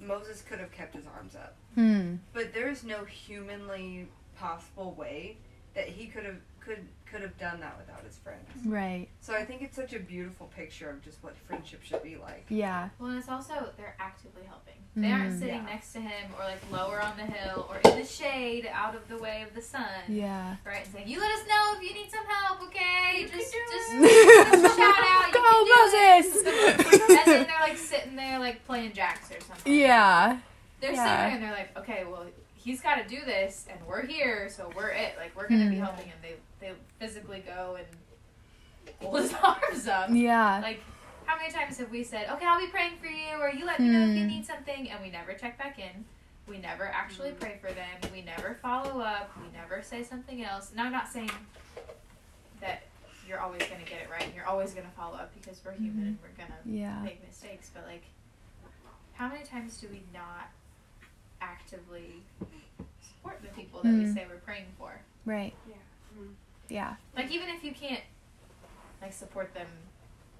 Moses 0.00 0.42
could 0.42 0.58
have 0.58 0.72
kept 0.72 0.94
his 0.94 1.04
arms 1.16 1.34
up. 1.34 1.56
Hmm. 1.74 2.16
But 2.32 2.52
there 2.52 2.68
is 2.68 2.84
no 2.84 3.04
humanly 3.04 4.08
possible 4.36 4.92
way 4.92 5.36
that 5.74 5.88
he 5.88 6.06
could 6.06 6.24
have 6.24 6.40
could 6.60 6.86
could 7.12 7.20
have 7.22 7.36
done 7.38 7.60
that 7.60 7.76
without 7.78 8.02
his 8.04 8.16
friends. 8.18 8.48
Right. 8.64 9.08
So 9.20 9.34
I 9.34 9.44
think 9.44 9.60
it's 9.62 9.76
such 9.76 9.92
a 9.92 9.98
beautiful 10.00 10.46
picture 10.56 10.88
of 10.90 11.02
just 11.02 11.22
what 11.22 11.36
friendship 11.36 11.82
should 11.84 12.02
be 12.02 12.16
like. 12.16 12.46
Yeah. 12.48 12.88
Well, 12.98 13.10
and 13.10 13.18
it's 13.18 13.28
also 13.28 13.70
they're 13.76 13.94
actively 14.00 14.42
helping. 14.48 14.74
They 14.96 15.10
aren't 15.10 15.32
Mm. 15.34 15.38
sitting 15.38 15.54
Yeah. 15.56 15.62
next 15.74 15.92
to 15.94 16.00
him 16.00 16.30
or 16.38 16.44
like 16.44 16.60
lower 16.70 17.00
on 17.02 17.16
the 17.16 17.24
hill 17.24 17.66
or 17.70 17.78
in 17.90 17.98
the 17.98 18.04
shade, 18.06 18.66
out 18.72 18.94
of 18.94 19.06
the 19.08 19.16
way 19.18 19.42
of 19.42 19.54
the 19.54 19.62
sun. 19.62 19.86
Yeah. 20.08 20.56
Right? 20.64 20.82
It's 20.84 20.94
like 20.94 21.06
you 21.06 21.20
let 21.20 21.30
us 21.32 21.46
know 21.48 21.74
if 21.76 21.82
you 21.82 21.94
need 21.94 22.10
some 22.10 22.26
help, 22.26 22.62
okay? 22.64 23.20
You 23.22 23.28
can 23.28 23.38
just 23.38 23.52
do 23.52 23.58
just, 23.70 23.92
it. 23.94 24.52
just 24.62 24.76
shout 24.78 24.94
out. 24.98 25.26
You 25.28 25.32
Go 25.32 25.42
can 25.42 25.64
do 25.64 25.72
Moses! 25.76 26.36
it. 26.36 27.10
and 27.10 27.26
then 27.26 27.46
they're 27.46 27.60
like 27.60 27.78
sitting 27.78 28.16
there 28.16 28.38
like 28.38 28.64
playing 28.66 28.92
jacks 28.92 29.30
or 29.30 29.40
something. 29.40 29.72
Yeah. 29.72 30.38
They're 30.80 30.92
Yeah. 30.92 31.04
sitting 31.04 31.18
there 31.18 31.34
and 31.34 31.42
they're 31.42 31.52
like, 31.52 31.76
okay, 31.78 32.04
well, 32.04 32.26
he's 32.54 32.80
got 32.80 32.96
to 32.96 33.08
do 33.08 33.24
this, 33.24 33.66
and 33.70 33.78
we're 33.88 34.04
here, 34.06 34.48
so 34.48 34.70
we're 34.76 34.90
it. 34.90 35.14
Like 35.18 35.34
we're 35.36 35.48
gonna 35.48 35.68
be 35.70 35.76
Hmm. 35.76 35.82
helping 35.84 36.06
him. 36.06 36.16
They 36.22 36.34
they 36.62 36.72
physically 36.98 37.42
go 37.44 37.76
and 37.78 37.86
pull 39.00 39.16
his 39.16 39.34
arms 39.42 39.86
up. 39.88 40.08
Yeah. 40.12 40.60
Like, 40.62 40.80
how 41.26 41.36
many 41.36 41.52
times 41.52 41.76
have 41.78 41.90
we 41.90 42.02
said, 42.04 42.28
okay, 42.30 42.46
I'll 42.46 42.60
be 42.60 42.68
praying 42.68 42.92
for 43.00 43.06
you, 43.06 43.36
or 43.40 43.50
you 43.50 43.64
let 43.66 43.80
me 43.80 43.88
know 43.88 44.06
if 44.10 44.16
you 44.16 44.22
Hmm. 44.22 44.28
need 44.28 44.46
something, 44.46 44.90
and 44.90 45.02
we 45.02 45.10
never 45.10 45.34
check 45.34 45.58
back 45.58 45.78
in. 45.78 46.04
We 46.46 46.58
never 46.58 46.86
actually 46.86 47.32
pray 47.32 47.58
for 47.60 47.72
them. 47.72 48.12
We 48.12 48.22
never 48.22 48.54
follow 48.62 49.00
up. 49.00 49.30
We 49.40 49.56
never 49.56 49.82
say 49.82 50.02
something 50.02 50.42
else. 50.44 50.70
And 50.72 50.80
I'm 50.80 50.90
not 50.92 51.08
saying 51.08 51.30
that 52.60 52.82
you're 53.28 53.38
always 53.40 53.62
going 53.62 53.82
to 53.82 53.88
get 53.88 54.02
it 54.02 54.08
right 54.10 54.24
and 54.24 54.34
you're 54.34 54.46
always 54.46 54.72
going 54.74 54.86
to 54.86 54.92
follow 54.92 55.16
up 55.16 55.32
because 55.40 55.60
we're 55.64 55.72
human 55.72 56.06
and 56.08 56.18
we're 56.20 56.36
going 56.36 56.50
to 56.50 56.68
Yeah. 56.68 57.00
make 57.02 57.24
mistakes. 57.26 57.70
But, 57.72 57.86
like, 57.86 58.02
how 59.14 59.28
many 59.28 59.44
times 59.44 59.80
do 59.80 59.86
we 59.88 60.02
not 60.12 60.50
actively 61.40 62.22
support 63.00 63.40
the 63.42 63.48
people 63.48 63.80
that 63.82 63.92
we 63.92 64.04
Hmm. 64.06 64.12
say 64.12 64.26
we're 64.28 64.36
praying 64.38 64.66
for? 64.76 65.00
Right. 65.24 65.54
Yeah. 65.68 65.76
Yeah. 66.72 66.94
Like 67.14 67.30
even 67.30 67.48
if 67.50 67.62
you 67.62 67.72
can't 67.72 68.00
like 69.02 69.12
support 69.12 69.52
them 69.52 69.66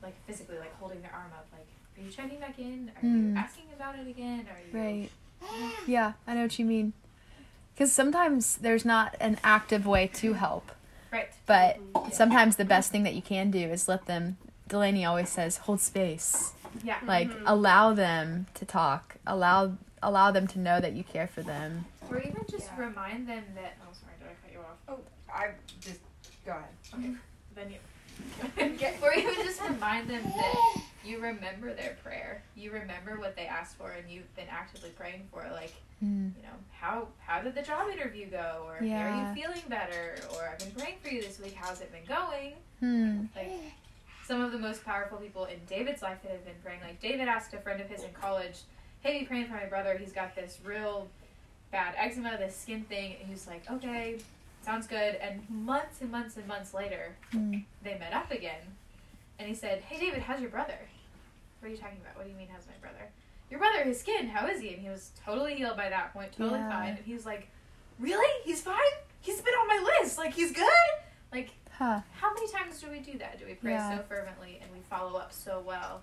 like 0.02 0.14
physically 0.26 0.58
like 0.58 0.74
holding 0.78 1.02
their 1.02 1.12
arm 1.12 1.30
up, 1.34 1.46
like 1.52 1.66
are 1.98 2.02
you 2.06 2.10
checking 2.10 2.40
back 2.40 2.58
in? 2.58 2.90
Are 2.96 3.06
Mm. 3.06 3.32
you 3.32 3.36
asking 3.36 3.64
about 3.76 3.98
it 3.98 4.06
again? 4.08 4.46
Are 4.50 4.58
you 4.60 4.72
Right. 4.82 5.10
Yeah, 5.86 6.12
I 6.26 6.34
know 6.34 6.42
what 6.42 6.58
you 6.58 6.64
mean. 6.64 6.94
Because 7.74 7.92
sometimes 7.92 8.56
there's 8.56 8.84
not 8.84 9.14
an 9.20 9.38
active 9.44 9.86
way 9.86 10.06
to 10.14 10.32
help, 10.34 10.72
Right. 11.10 11.28
but 11.46 11.78
sometimes 12.12 12.56
the 12.56 12.64
best 12.64 12.90
thing 12.92 13.02
that 13.02 13.14
you 13.14 13.22
can 13.22 13.50
do 13.50 13.58
is 13.70 13.88
let 13.88 14.06
them. 14.06 14.38
Delaney 14.68 15.04
always 15.04 15.28
says, 15.28 15.58
"Hold 15.58 15.80
space." 15.80 16.52
Yeah. 16.82 16.98
Like 17.04 17.28
Mhm. 17.30 17.42
allow 17.46 17.92
them 17.92 18.46
to 18.54 18.64
talk. 18.64 19.16
Allow 19.26 19.76
allow 20.02 20.30
them 20.32 20.46
to 20.48 20.58
know 20.58 20.80
that 20.80 20.94
you 20.94 21.04
care 21.04 21.26
for 21.28 21.42
them. 21.42 21.84
Or 22.10 22.18
even 22.18 22.44
just 22.50 22.68
Yeah. 22.72 22.80
remind 22.86 23.28
them 23.28 23.44
that 23.54 23.74
oh 23.82 23.92
sorry, 23.92 24.14
did 24.18 24.28
I 24.28 24.34
cut 24.42 24.52
you 24.52 24.60
off? 24.60 24.78
Oh, 24.88 25.00
I 25.32 25.50
just 25.80 26.00
go 26.44 26.52
ahead. 26.52 26.64
Okay. 26.94 27.14
then 27.54 27.70
you 27.70 28.86
or 29.02 29.12
even 29.14 29.34
just 29.36 29.60
remind 29.62 30.08
them 30.08 30.22
that 30.22 30.80
you 31.04 31.18
remember 31.18 31.72
their 31.74 31.96
prayer. 32.04 32.42
You 32.54 32.70
remember 32.70 33.18
what 33.18 33.34
they 33.36 33.46
asked 33.46 33.76
for, 33.76 33.90
and 33.90 34.08
you've 34.10 34.34
been 34.36 34.48
actively 34.50 34.90
praying 34.90 35.22
for. 35.32 35.46
Like, 35.52 35.72
Mm. 36.04 36.32
you 36.36 36.42
know, 36.42 36.48
how 36.72 37.06
how 37.24 37.40
did 37.42 37.54
the 37.54 37.62
job 37.62 37.88
interview 37.88 38.26
go? 38.26 38.64
Or 38.66 38.78
are 38.78 38.82
you 38.82 39.40
feeling 39.40 39.62
better? 39.68 40.16
Or 40.34 40.48
I've 40.48 40.58
been 40.58 40.72
praying 40.72 40.96
for 41.00 41.08
you 41.10 41.22
this 41.22 41.38
week. 41.38 41.54
How's 41.54 41.80
it 41.80 41.92
been 41.92 42.04
going? 42.04 42.54
Hmm. 42.80 43.26
Like, 43.36 43.52
some 44.26 44.40
of 44.40 44.50
the 44.50 44.58
most 44.58 44.84
powerful 44.84 45.18
people 45.18 45.44
in 45.44 45.60
David's 45.68 46.02
life 46.02 46.18
that 46.24 46.32
have 46.32 46.44
been 46.44 46.56
praying. 46.64 46.80
Like, 46.80 47.00
David 47.00 47.28
asked 47.28 47.54
a 47.54 47.58
friend 47.58 47.80
of 47.80 47.88
his 47.88 48.02
in 48.02 48.12
college, 48.14 48.62
"Hey, 49.00 49.20
be 49.20 49.26
praying 49.26 49.46
for 49.46 49.52
my 49.54 49.66
brother. 49.66 49.96
He's 49.96 50.12
got 50.12 50.34
this 50.34 50.58
real 50.64 51.06
bad 51.70 51.94
eczema, 51.96 52.36
this 52.36 52.56
skin 52.56 52.82
thing." 52.82 53.14
And 53.20 53.28
he's 53.28 53.46
like, 53.46 53.70
"Okay, 53.70 54.18
sounds 54.64 54.86
good." 54.86 55.14
And 55.16 55.48
months 55.50 56.00
and 56.00 56.10
months 56.10 56.36
and 56.36 56.46
months 56.46 56.72
later, 56.74 57.14
Hmm. 57.30 57.58
they 57.82 57.98
met 57.98 58.12
up 58.12 58.30
again. 58.30 58.76
And 59.38 59.48
he 59.48 59.54
said, 59.54 59.80
Hey, 59.82 59.98
David, 59.98 60.22
how's 60.22 60.40
your 60.40 60.50
brother? 60.50 60.78
What 61.60 61.68
are 61.68 61.70
you 61.70 61.76
talking 61.76 61.98
about? 62.00 62.16
What 62.16 62.24
do 62.24 62.30
you 62.30 62.36
mean, 62.36 62.48
how's 62.52 62.66
my 62.66 62.74
brother? 62.80 63.08
Your 63.50 63.58
brother, 63.58 63.82
his 63.84 63.98
skin, 64.00 64.28
how 64.28 64.46
is 64.46 64.60
he? 64.60 64.72
And 64.74 64.82
he 64.82 64.88
was 64.88 65.10
totally 65.24 65.54
healed 65.54 65.76
by 65.76 65.88
that 65.88 66.12
point, 66.12 66.32
totally 66.32 66.60
Yeah. 66.60 66.70
fine. 66.70 66.88
And 66.96 67.04
he 67.04 67.12
was 67.14 67.26
like, 67.26 67.48
Really? 67.98 68.42
He's 68.44 68.62
fine? 68.62 68.76
He's 69.20 69.40
been 69.40 69.54
on 69.54 69.66
my 69.68 69.98
list. 70.00 70.16
Like, 70.18 70.32
he's 70.34 70.52
good? 70.52 70.68
Like, 71.32 71.50
Huh. 71.78 72.00
how 72.18 72.32
many 72.34 72.50
times 72.50 72.80
do 72.80 72.90
we 72.90 73.00
do 73.00 73.18
that? 73.18 73.38
Do 73.38 73.46
we 73.46 73.54
pray 73.54 73.72
Yeah. 73.72 73.96
so 73.98 74.02
fervently 74.04 74.58
and 74.62 74.70
we 74.72 74.80
follow 74.90 75.18
up 75.18 75.32
so 75.32 75.60
well 75.60 76.02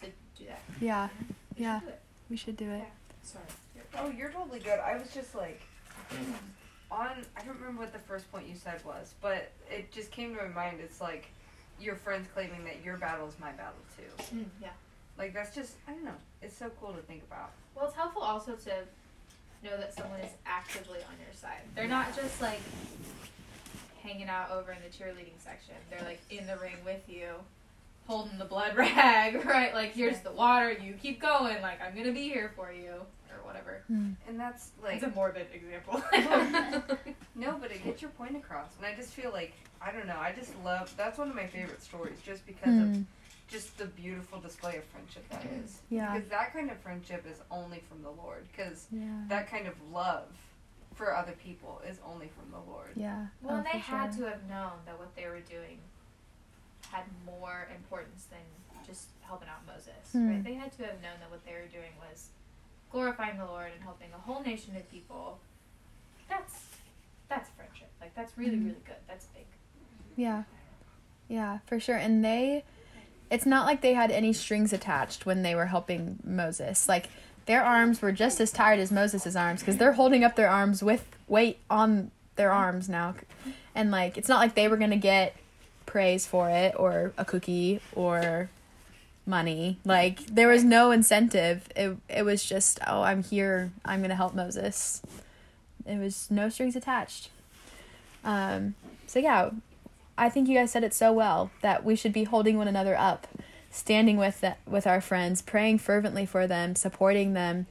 to 0.00 0.06
do 0.36 0.46
that? 0.46 0.60
Yeah. 0.80 1.08
We 1.56 1.62
Yeah. 1.64 1.78
should 1.80 1.86
do 1.86 1.92
it. 1.92 2.00
We 2.30 2.36
should 2.36 2.56
do 2.56 2.70
it. 2.70 2.84
Sorry. 3.22 3.44
Oh, 3.96 4.08
you're 4.10 4.30
totally 4.30 4.60
good. 4.60 4.78
I 4.78 4.96
was 4.96 5.12
just 5.12 5.34
like, 5.34 5.60
on. 6.92 7.24
I 7.36 7.42
don't 7.44 7.58
remember 7.58 7.80
what 7.80 7.92
the 7.92 7.98
first 7.98 8.30
point 8.30 8.46
you 8.46 8.54
said 8.54 8.84
was, 8.84 9.14
but 9.20 9.52
it 9.70 9.90
just 9.90 10.10
came 10.10 10.34
to 10.34 10.42
my 10.42 10.48
mind. 10.48 10.78
It's 10.82 11.00
like 11.00 11.28
your 11.80 11.96
friends 11.96 12.28
claiming 12.32 12.64
that 12.64 12.84
your 12.84 12.96
battle 12.96 13.26
is 13.26 13.34
my 13.40 13.52
battle 13.52 13.80
too. 13.96 14.36
Mm, 14.36 14.44
yeah. 14.60 14.68
Like 15.18 15.34
that's 15.34 15.54
just 15.54 15.74
I 15.88 15.92
don't 15.92 16.04
know. 16.04 16.20
It's 16.42 16.56
so 16.56 16.70
cool 16.80 16.92
to 16.92 17.02
think 17.02 17.22
about. 17.30 17.52
Well, 17.74 17.86
it's 17.86 17.96
helpful 17.96 18.22
also 18.22 18.52
to 18.52 18.70
know 19.64 19.76
that 19.76 19.94
someone 19.94 20.20
is 20.20 20.32
actively 20.46 20.98
on 20.98 21.14
your 21.24 21.34
side. 21.34 21.62
They're 21.74 21.88
not 21.88 22.14
just 22.14 22.40
like 22.40 22.60
hanging 24.02 24.28
out 24.28 24.50
over 24.50 24.72
in 24.72 24.78
the 24.82 24.88
cheerleading 24.88 25.38
section. 25.38 25.74
They're 25.90 26.06
like 26.06 26.20
in 26.30 26.46
the 26.46 26.56
ring 26.56 26.76
with 26.84 27.08
you, 27.08 27.28
holding 28.06 28.38
the 28.38 28.44
blood 28.44 28.76
rag, 28.76 29.44
right? 29.44 29.74
Like 29.74 29.92
here's 29.92 30.20
the 30.20 30.32
water. 30.32 30.72
You 30.72 30.94
keep 30.94 31.20
going. 31.20 31.60
Like 31.62 31.80
I'm 31.80 31.96
gonna 31.96 32.12
be 32.12 32.28
here 32.28 32.52
for 32.56 32.72
you, 32.72 32.92
or 33.30 33.44
whatever. 33.46 33.82
Hmm. 33.88 34.10
And 34.28 34.38
that's 34.38 34.70
like 34.82 34.94
It's 34.94 35.04
a 35.04 35.10
morbid 35.10 35.46
example. 35.54 36.02
no, 37.34 37.56
but 37.60 37.70
it 37.70 37.84
gets 37.84 38.02
your 38.02 38.10
point 38.12 38.36
across. 38.36 38.70
And 38.76 38.86
I 38.86 38.94
just 38.94 39.10
feel 39.14 39.30
like 39.32 39.52
I 39.80 39.90
don't 39.92 40.06
know. 40.06 40.18
I 40.18 40.32
just 40.32 40.52
love. 40.64 40.92
That's 40.96 41.18
one 41.18 41.28
of 41.28 41.34
my 41.36 41.46
favorite 41.46 41.82
stories, 41.82 42.18
just 42.24 42.46
because 42.46 42.76
of 42.78 42.88
Hmm. 42.88 43.02
just 43.48 43.76
the 43.78 43.86
beautiful 43.86 44.38
display 44.40 44.76
of 44.76 44.84
friendship 44.84 45.28
that 45.30 45.44
is. 45.62 45.80
Yeah. 45.90 46.12
Because 46.14 46.28
that 46.30 46.52
kind 46.52 46.70
of 46.70 46.78
friendship 46.78 47.24
is 47.30 47.38
only 47.50 47.82
from 47.88 48.02
the 48.02 48.10
Lord. 48.10 48.46
Because 48.50 48.86
Yeah. 48.90 49.02
that 49.28 49.50
kind 49.50 49.66
of 49.66 49.74
love 49.92 50.28
for 50.94 51.16
other 51.16 51.32
people 51.32 51.80
is 51.88 51.98
only 52.06 52.28
from 52.38 52.50
the 52.50 52.70
Lord. 52.70 52.90
Yeah. 52.94 53.26
well, 53.42 53.58
Oh, 53.60 53.62
they 53.72 53.78
had 53.78 54.14
sure. 54.14 54.24
to 54.26 54.30
have 54.30 54.48
known 54.48 54.72
that 54.86 54.98
what 54.98 55.14
they 55.16 55.26
were 55.26 55.40
doing 55.40 55.78
had 56.92 57.04
more 57.26 57.68
importance 57.74 58.26
than 58.30 58.38
just 58.86 59.06
helping 59.22 59.48
out 59.48 59.66
Moses. 59.66 60.12
Hmm. 60.12 60.28
Right? 60.28 60.44
They 60.44 60.54
had 60.54 60.70
to 60.76 60.82
have 60.84 61.00
known 61.02 61.16
that 61.20 61.30
what 61.30 61.44
they 61.44 61.52
were 61.52 61.66
doing 61.72 61.90
was 62.08 62.28
glorifying 62.90 63.38
the 63.38 63.46
Lord 63.46 63.70
and 63.74 63.82
helping 63.82 64.08
a 64.14 64.18
whole 64.20 64.42
nation 64.42 64.76
of 64.76 64.88
people. 64.90 65.38
That's 66.28 66.60
that's 67.28 67.48
friendship. 67.56 67.88
Like 68.00 68.14
that's 68.14 68.36
really 68.36 68.56
Mhm. 68.56 68.66
really 68.66 68.82
good. 68.84 68.96
That's 69.08 69.24
big. 69.26 69.46
Yeah. 70.16 70.42
Yeah, 71.28 71.58
for 71.66 71.80
sure. 71.80 71.96
And 71.96 72.22
they 72.24 72.64
it's 73.30 73.46
not 73.46 73.64
like 73.64 73.80
they 73.80 73.94
had 73.94 74.10
any 74.10 74.34
strings 74.34 74.74
attached 74.74 75.24
when 75.24 75.42
they 75.42 75.54
were 75.54 75.66
helping 75.66 76.18
Moses. 76.22 76.86
Like 76.88 77.08
their 77.46 77.64
arms 77.64 78.02
were 78.02 78.12
just 78.12 78.40
as 78.40 78.52
tired 78.52 78.78
as 78.78 78.92
Moses' 78.92 79.34
arms 79.34 79.60
because 79.60 79.78
they're 79.78 79.94
holding 79.94 80.22
up 80.22 80.36
their 80.36 80.50
arms 80.50 80.82
with 80.82 81.04
weight 81.28 81.58
on 81.70 82.10
their 82.36 82.52
arms 82.52 82.88
now. 82.90 83.14
And 83.74 83.90
like 83.90 84.18
it's 84.18 84.28
not 84.28 84.38
like 84.40 84.54
they 84.54 84.68
were 84.68 84.76
going 84.76 84.90
to 84.90 84.96
get 84.96 85.34
praise 85.92 86.26
for 86.26 86.48
it 86.48 86.74
or 86.78 87.12
a 87.18 87.24
cookie 87.24 87.78
or 87.94 88.48
money. 89.26 89.76
Like 89.84 90.24
there 90.24 90.48
was 90.48 90.64
no 90.64 90.90
incentive. 90.90 91.68
It 91.76 91.98
it 92.08 92.24
was 92.24 92.42
just, 92.42 92.80
"Oh, 92.86 93.02
I'm 93.02 93.22
here. 93.22 93.70
I'm 93.84 94.00
going 94.00 94.08
to 94.08 94.16
help 94.16 94.34
Moses." 94.34 95.02
It 95.84 95.98
was 95.98 96.28
no 96.30 96.48
strings 96.48 96.76
attached. 96.76 97.28
Um 98.24 98.74
so 99.06 99.18
yeah, 99.18 99.50
I 100.16 100.30
think 100.30 100.48
you 100.48 100.56
guys 100.56 100.70
said 100.70 100.82
it 100.82 100.94
so 100.94 101.12
well 101.12 101.50
that 101.60 101.84
we 101.84 101.94
should 101.94 102.14
be 102.14 102.24
holding 102.24 102.56
one 102.56 102.68
another 102.68 102.96
up, 102.96 103.26
standing 103.70 104.16
with 104.16 104.40
the, 104.40 104.56
with 104.66 104.86
our 104.86 105.02
friends, 105.02 105.42
praying 105.42 105.78
fervently 105.78 106.24
for 106.24 106.46
them, 106.46 106.74
supporting 106.74 107.34
them. 107.34 107.66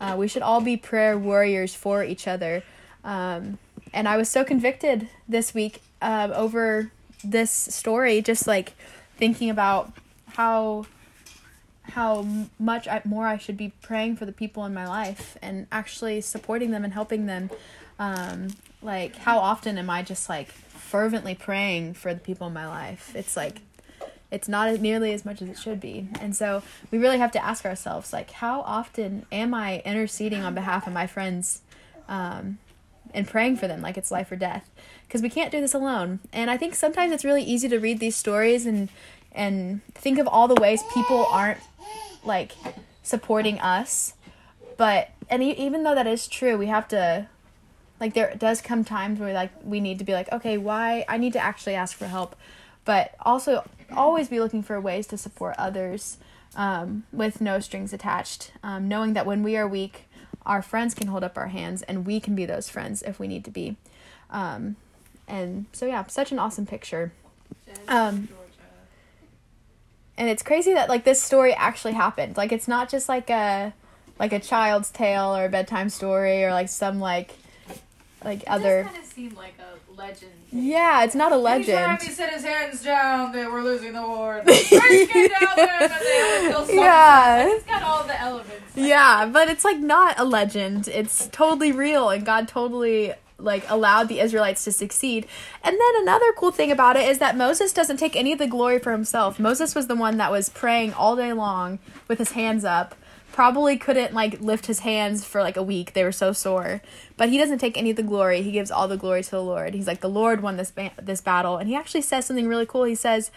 Uh, 0.00 0.14
we 0.16 0.28
should 0.28 0.42
all 0.42 0.60
be 0.60 0.76
prayer 0.76 1.18
warriors 1.18 1.74
for 1.74 2.04
each 2.04 2.28
other. 2.28 2.62
Um, 3.02 3.58
and 3.92 4.06
I 4.06 4.16
was 4.16 4.28
so 4.28 4.44
convicted 4.44 5.08
this 5.26 5.54
week 5.54 5.80
um, 6.02 6.30
over 6.32 6.92
this 7.24 7.50
story, 7.50 8.22
just 8.22 8.46
like 8.46 8.74
thinking 9.16 9.50
about 9.50 9.92
how 10.28 10.86
how 11.82 12.26
much 12.58 12.88
I, 12.88 13.02
more 13.04 13.26
I 13.26 13.36
should 13.36 13.56
be 13.56 13.72
praying 13.82 14.16
for 14.16 14.24
the 14.24 14.32
people 14.32 14.64
in 14.64 14.72
my 14.72 14.86
life 14.88 15.36
and 15.42 15.66
actually 15.70 16.22
supporting 16.22 16.70
them 16.70 16.82
and 16.82 16.92
helping 16.92 17.26
them. 17.26 17.50
Um, 17.98 18.48
like 18.82 19.16
how 19.16 19.38
often 19.38 19.78
am 19.78 19.90
I 19.90 20.02
just 20.02 20.28
like 20.28 20.48
fervently 20.50 21.34
praying 21.34 21.94
for 21.94 22.14
the 22.14 22.20
people 22.20 22.46
in 22.46 22.52
my 22.52 22.66
life? 22.66 23.14
It's 23.14 23.36
like 23.36 23.58
it's 24.30 24.48
not 24.48 24.80
nearly 24.80 25.12
as 25.12 25.24
much 25.24 25.40
as 25.42 25.48
it 25.48 25.58
should 25.58 25.80
be. 25.80 26.08
And 26.20 26.34
so 26.34 26.62
we 26.90 26.98
really 26.98 27.18
have 27.18 27.30
to 27.32 27.44
ask 27.44 27.64
ourselves 27.64 28.12
like 28.12 28.30
how 28.30 28.62
often 28.62 29.26
am 29.30 29.54
I 29.54 29.80
interceding 29.84 30.42
on 30.42 30.54
behalf 30.54 30.86
of 30.86 30.92
my 30.92 31.06
friends 31.06 31.62
um, 32.08 32.58
and 33.14 33.26
praying 33.26 33.56
for 33.56 33.68
them 33.68 33.80
like 33.80 33.96
it's 33.96 34.10
life 34.10 34.30
or 34.30 34.36
death? 34.36 34.70
Because 35.06 35.22
we 35.22 35.30
can't 35.30 35.50
do 35.50 35.60
this 35.60 35.74
alone. 35.74 36.20
And 36.32 36.50
I 36.50 36.56
think 36.56 36.74
sometimes 36.74 37.12
it's 37.12 37.24
really 37.24 37.42
easy 37.42 37.68
to 37.68 37.78
read 37.78 38.00
these 38.00 38.16
stories 38.16 38.66
and 38.66 38.88
and 39.32 39.80
think 39.94 40.18
of 40.18 40.28
all 40.28 40.46
the 40.46 40.60
ways 40.60 40.82
people 40.92 41.26
aren't 41.30 41.60
like 42.24 42.52
supporting 43.02 43.58
us. 43.60 44.14
But 44.76 45.10
and 45.30 45.42
even 45.42 45.84
though 45.84 45.94
that 45.94 46.06
is 46.06 46.28
true, 46.28 46.58
we 46.58 46.66
have 46.66 46.88
to 46.88 47.28
like 48.00 48.14
there 48.14 48.34
does 48.36 48.60
come 48.60 48.84
times 48.84 49.18
where 49.18 49.32
like 49.32 49.50
we 49.62 49.80
need 49.80 49.98
to 49.98 50.04
be 50.04 50.12
like 50.12 50.30
okay 50.32 50.58
why 50.58 51.04
i 51.08 51.16
need 51.16 51.32
to 51.32 51.38
actually 51.38 51.74
ask 51.74 51.96
for 51.96 52.06
help 52.06 52.36
but 52.84 53.14
also 53.20 53.68
always 53.92 54.28
be 54.28 54.40
looking 54.40 54.62
for 54.62 54.80
ways 54.80 55.06
to 55.06 55.16
support 55.16 55.54
others 55.58 56.18
um, 56.56 57.04
with 57.12 57.40
no 57.40 57.58
strings 57.58 57.92
attached 57.92 58.52
um, 58.62 58.88
knowing 58.88 59.14
that 59.14 59.26
when 59.26 59.42
we 59.42 59.56
are 59.56 59.66
weak 59.66 60.03
our 60.46 60.62
friends 60.62 60.94
can 60.94 61.08
hold 61.08 61.24
up 61.24 61.36
our 61.38 61.48
hands 61.48 61.82
and 61.82 62.06
we 62.06 62.20
can 62.20 62.34
be 62.34 62.44
those 62.44 62.68
friends 62.68 63.02
if 63.02 63.18
we 63.18 63.28
need 63.28 63.44
to 63.44 63.50
be. 63.50 63.76
Um, 64.30 64.76
and 65.26 65.66
so 65.72 65.86
yeah 65.86 66.04
such 66.06 66.32
an 66.32 66.38
awesome 66.38 66.66
picture. 66.66 67.12
Um, 67.88 68.28
and 70.16 70.28
it's 70.28 70.42
crazy 70.42 70.74
that 70.74 70.88
like 70.88 71.04
this 71.04 71.22
story 71.22 71.52
actually 71.54 71.94
happened. 71.94 72.36
Like 72.36 72.52
it's 72.52 72.68
not 72.68 72.88
just 72.88 73.08
like 73.08 73.30
a 73.30 73.72
like 74.18 74.32
a 74.32 74.38
child's 74.38 74.90
tale 74.90 75.36
or 75.36 75.46
a 75.46 75.48
bedtime 75.48 75.88
story 75.88 76.44
or 76.44 76.50
like 76.50 76.68
some 76.68 77.00
like 77.00 77.34
like 78.24 78.44
other 78.46 78.84
kind 78.84 78.96
of 78.96 79.04
seem 79.04 79.34
like 79.34 79.54
a 79.58 79.83
legend. 79.96 80.32
yeah 80.52 81.04
it's 81.04 81.14
not 81.14 81.32
a 81.32 81.36
legend 81.36 81.78
Anytime 81.78 82.06
he 82.06 82.12
set 82.12 82.32
his 82.32 82.44
hands 82.44 82.82
down, 82.82 83.32
they 83.32 83.46
were 83.46 83.62
losing 83.62 83.92
the 83.92 84.02
war. 84.02 84.42
The 84.46 84.52
first 84.52 85.12
down 85.12 85.56
there, 85.56 85.82
and 85.82 85.90
they 85.90 86.52
had 86.52 86.66
to. 86.66 86.74
Yeah. 86.74 87.44
Like, 87.46 87.56
it's 87.56 87.66
got 87.66 87.82
all 87.82 88.04
the 88.04 88.20
elements. 88.20 88.76
Like, 88.76 88.86
yeah 88.86 89.26
but 89.26 89.48
it's 89.48 89.64
like 89.64 89.78
not 89.78 90.18
a 90.18 90.24
legend 90.24 90.88
it's 90.88 91.28
totally 91.28 91.70
real 91.72 92.10
and 92.10 92.26
god 92.26 92.48
totally 92.48 93.12
like 93.38 93.64
allowed 93.68 94.08
the 94.08 94.20
israelites 94.20 94.64
to 94.64 94.72
succeed 94.72 95.26
and 95.62 95.76
then 95.78 96.02
another 96.02 96.32
cool 96.36 96.50
thing 96.50 96.70
about 96.72 96.96
it 96.96 97.08
is 97.08 97.18
that 97.18 97.36
moses 97.36 97.72
doesn't 97.72 97.98
take 97.98 98.16
any 98.16 98.32
of 98.32 98.38
the 98.38 98.46
glory 98.46 98.78
for 98.78 98.92
himself 98.92 99.38
moses 99.38 99.74
was 99.74 99.86
the 99.86 99.94
one 99.94 100.16
that 100.16 100.30
was 100.30 100.48
praying 100.48 100.92
all 100.92 101.14
day 101.16 101.32
long 101.32 101.78
with 102.08 102.18
his 102.18 102.32
hands 102.32 102.64
up 102.64 102.94
probably 103.34 103.76
couldn't 103.76 104.14
like 104.14 104.40
lift 104.40 104.66
his 104.66 104.78
hands 104.80 105.24
for 105.24 105.42
like 105.42 105.56
a 105.56 105.62
week. 105.62 105.92
They 105.92 106.04
were 106.04 106.12
so 106.12 106.32
sore. 106.32 106.80
But 107.16 107.30
he 107.30 107.36
doesn't 107.36 107.58
take 107.58 107.76
any 107.76 107.90
of 107.90 107.96
the 107.96 108.04
glory. 108.04 108.42
He 108.42 108.52
gives 108.52 108.70
all 108.70 108.86
the 108.86 108.96
glory 108.96 109.24
to 109.24 109.30
the 109.30 109.42
lord. 109.42 109.74
He's 109.74 109.88
like 109.88 110.00
the 110.00 110.08
lord 110.08 110.40
won 110.40 110.56
this 110.56 110.70
ba- 110.70 110.92
this 111.02 111.20
battle. 111.20 111.56
And 111.56 111.68
he 111.68 111.74
actually 111.74 112.02
says 112.02 112.26
something 112.26 112.46
really 112.46 112.64
cool. 112.64 112.84
He 112.84 112.94
says 112.94 113.32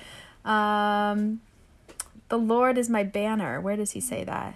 um 0.45 1.41
the 2.29 2.37
lord 2.37 2.77
is 2.77 2.89
my 2.89 3.03
banner. 3.03 3.59
Where 3.59 3.75
does 3.75 3.91
he 3.91 3.99
say 3.99 4.23
that 4.23 4.55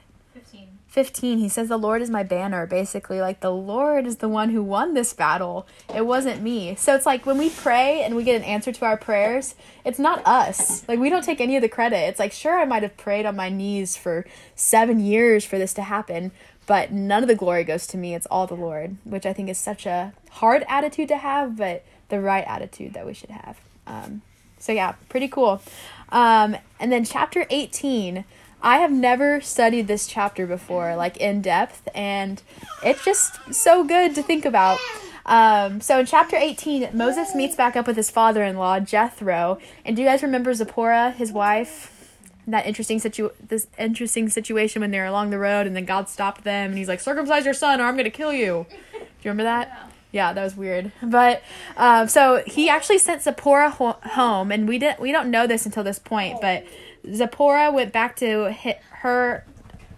15. 0.92 1.12
15 1.12 1.38
he 1.40 1.48
says 1.48 1.70
the 1.70 1.78
lord 1.78 2.02
is 2.02 2.10
my 2.10 2.22
banner. 2.22 2.68
Basically 2.68 3.22
like 3.22 3.40
the 3.40 3.52
lord 3.52 4.06
is 4.06 4.18
the 4.18 4.28
one 4.28 4.50
who 4.50 4.62
won 4.62 4.94
this 4.94 5.14
battle. 5.14 5.66
It 5.96 6.06
wasn't 6.06 6.42
me. 6.42 6.76
So 6.76 6.94
it's 6.96 7.06
like 7.06 7.26
when 7.26 7.38
we 7.38 7.50
pray 7.50 8.04
and 8.04 8.14
we 8.14 8.26
get 8.26 8.36
an 8.36 8.44
answer 8.44 8.74
to 8.74 8.86
our 8.86 8.98
prayers 8.98 9.56
it's 9.86 10.00
not 10.00 10.22
us. 10.28 10.88
Like 10.90 11.00
we 11.00 11.10
don't 11.10 11.24
take 11.24 11.40
any 11.40 11.56
of 11.56 11.62
the 11.62 11.70
credit. 11.70 11.98
It's 12.10 12.20
like 12.20 12.34
sure 12.34 12.60
i 12.60 12.66
might 12.66 12.84
have 12.84 12.98
prayed 12.98 13.26
on 13.26 13.38
my 13.38 13.48
knees 13.48 13.96
for 13.96 14.26
seven 14.54 15.00
years 15.00 15.46
for 15.46 15.58
this 15.58 15.74
to 15.76 15.84
happen 15.84 16.32
but 16.68 16.92
none 16.92 17.24
of 17.24 17.30
the 17.30 17.36
glory 17.36 17.64
goes 17.64 17.88
to 17.88 17.98
me. 17.98 18.14
It's 18.14 18.28
all 18.28 18.46
the 18.46 18.56
lord 18.56 18.98
which 19.06 19.26
i 19.26 19.32
think 19.32 19.48
is 19.48 19.58
such 19.58 19.86
a 19.86 20.12
hard 20.30 20.66
attitude 20.68 21.08
to 21.08 21.18
have 21.18 21.56
but 21.56 21.86
the 22.10 22.20
right 22.20 22.44
attitude 22.46 22.94
that 22.96 23.06
we 23.06 23.14
should 23.14 23.32
have. 23.32 23.58
Um, 23.88 24.24
so 24.60 24.74
yeah 24.74 24.96
pretty 25.08 25.30
cool. 25.30 25.62
Um, 26.10 26.58
and 26.82 26.92
then 26.92 27.06
chapter 27.06 27.46
18. 27.50 28.26
I 28.62 28.78
have 28.78 28.92
never 28.92 29.42
studied 29.42 29.88
this 29.88 30.08
chapter 30.08 30.46
before, 30.46 30.96
like 30.96 31.18
in 31.18 31.42
depth, 31.42 31.88
and 31.96 32.42
it's 32.84 33.04
just 33.04 33.54
so 33.54 33.84
good 33.84 34.16
to 34.16 34.24
think 34.24 34.46
about. 34.46 34.80
Um, 35.26 35.82
so 35.82 36.00
in 36.00 36.06
chapter 36.06 36.36
18, 36.36 36.90
Moses 36.94 37.36
meets 37.36 37.56
back 37.56 37.76
up 37.76 37.88
with 37.88 37.96
his 37.96 38.10
father 38.10 38.44
in 38.44 38.58
law, 38.58 38.80
Jethro. 38.80 39.60
And 39.86 39.96
do 39.96 40.02
you 40.02 40.08
guys 40.08 40.24
remember 40.24 40.54
Zipporah, 40.54 41.12
his 41.12 41.32
wife? 41.32 42.18
That 42.48 42.66
interesting 42.66 43.00
situ 43.00 43.30
this 43.40 43.68
interesting 43.78 44.28
situation 44.28 44.82
when 44.82 44.90
they're 44.90 45.06
along 45.06 45.30
the 45.30 45.38
road 45.38 45.68
and 45.68 45.76
then 45.76 45.86
God 45.86 46.10
stopped 46.10 46.44
them 46.44 46.72
and 46.72 46.78
he's 46.78 46.88
like, 46.88 47.00
Circumcise 47.00 47.46
your 47.46 47.54
son 47.54 47.80
or 47.80 47.86
I'm 47.86 47.96
gonna 47.96 48.10
kill 48.10 48.34
you. 48.34 48.66
Do 48.92 48.98
you 48.98 49.06
remember 49.26 49.44
that? 49.44 49.92
Yeah, 50.12 50.34
that 50.34 50.44
was 50.44 50.56
weird. 50.58 50.92
But 51.02 51.44
um, 51.78 52.08
so 52.08 52.44
he 52.46 52.68
actually 52.68 52.98
sent 52.98 53.22
Zipporah 53.22 53.70
ho- 53.70 53.98
home, 54.04 54.52
and 54.52 54.68
we 54.68 54.78
didn't 54.78 55.00
we 55.00 55.12
don't 55.12 55.32
know 55.32 55.48
this 55.48 55.66
until 55.66 55.84
this 55.84 56.00
point, 56.00 56.42
but 56.42 56.66
Zipporah 57.14 57.72
went 57.72 57.92
back 57.92 58.16
to 58.18 58.54
her 59.00 59.46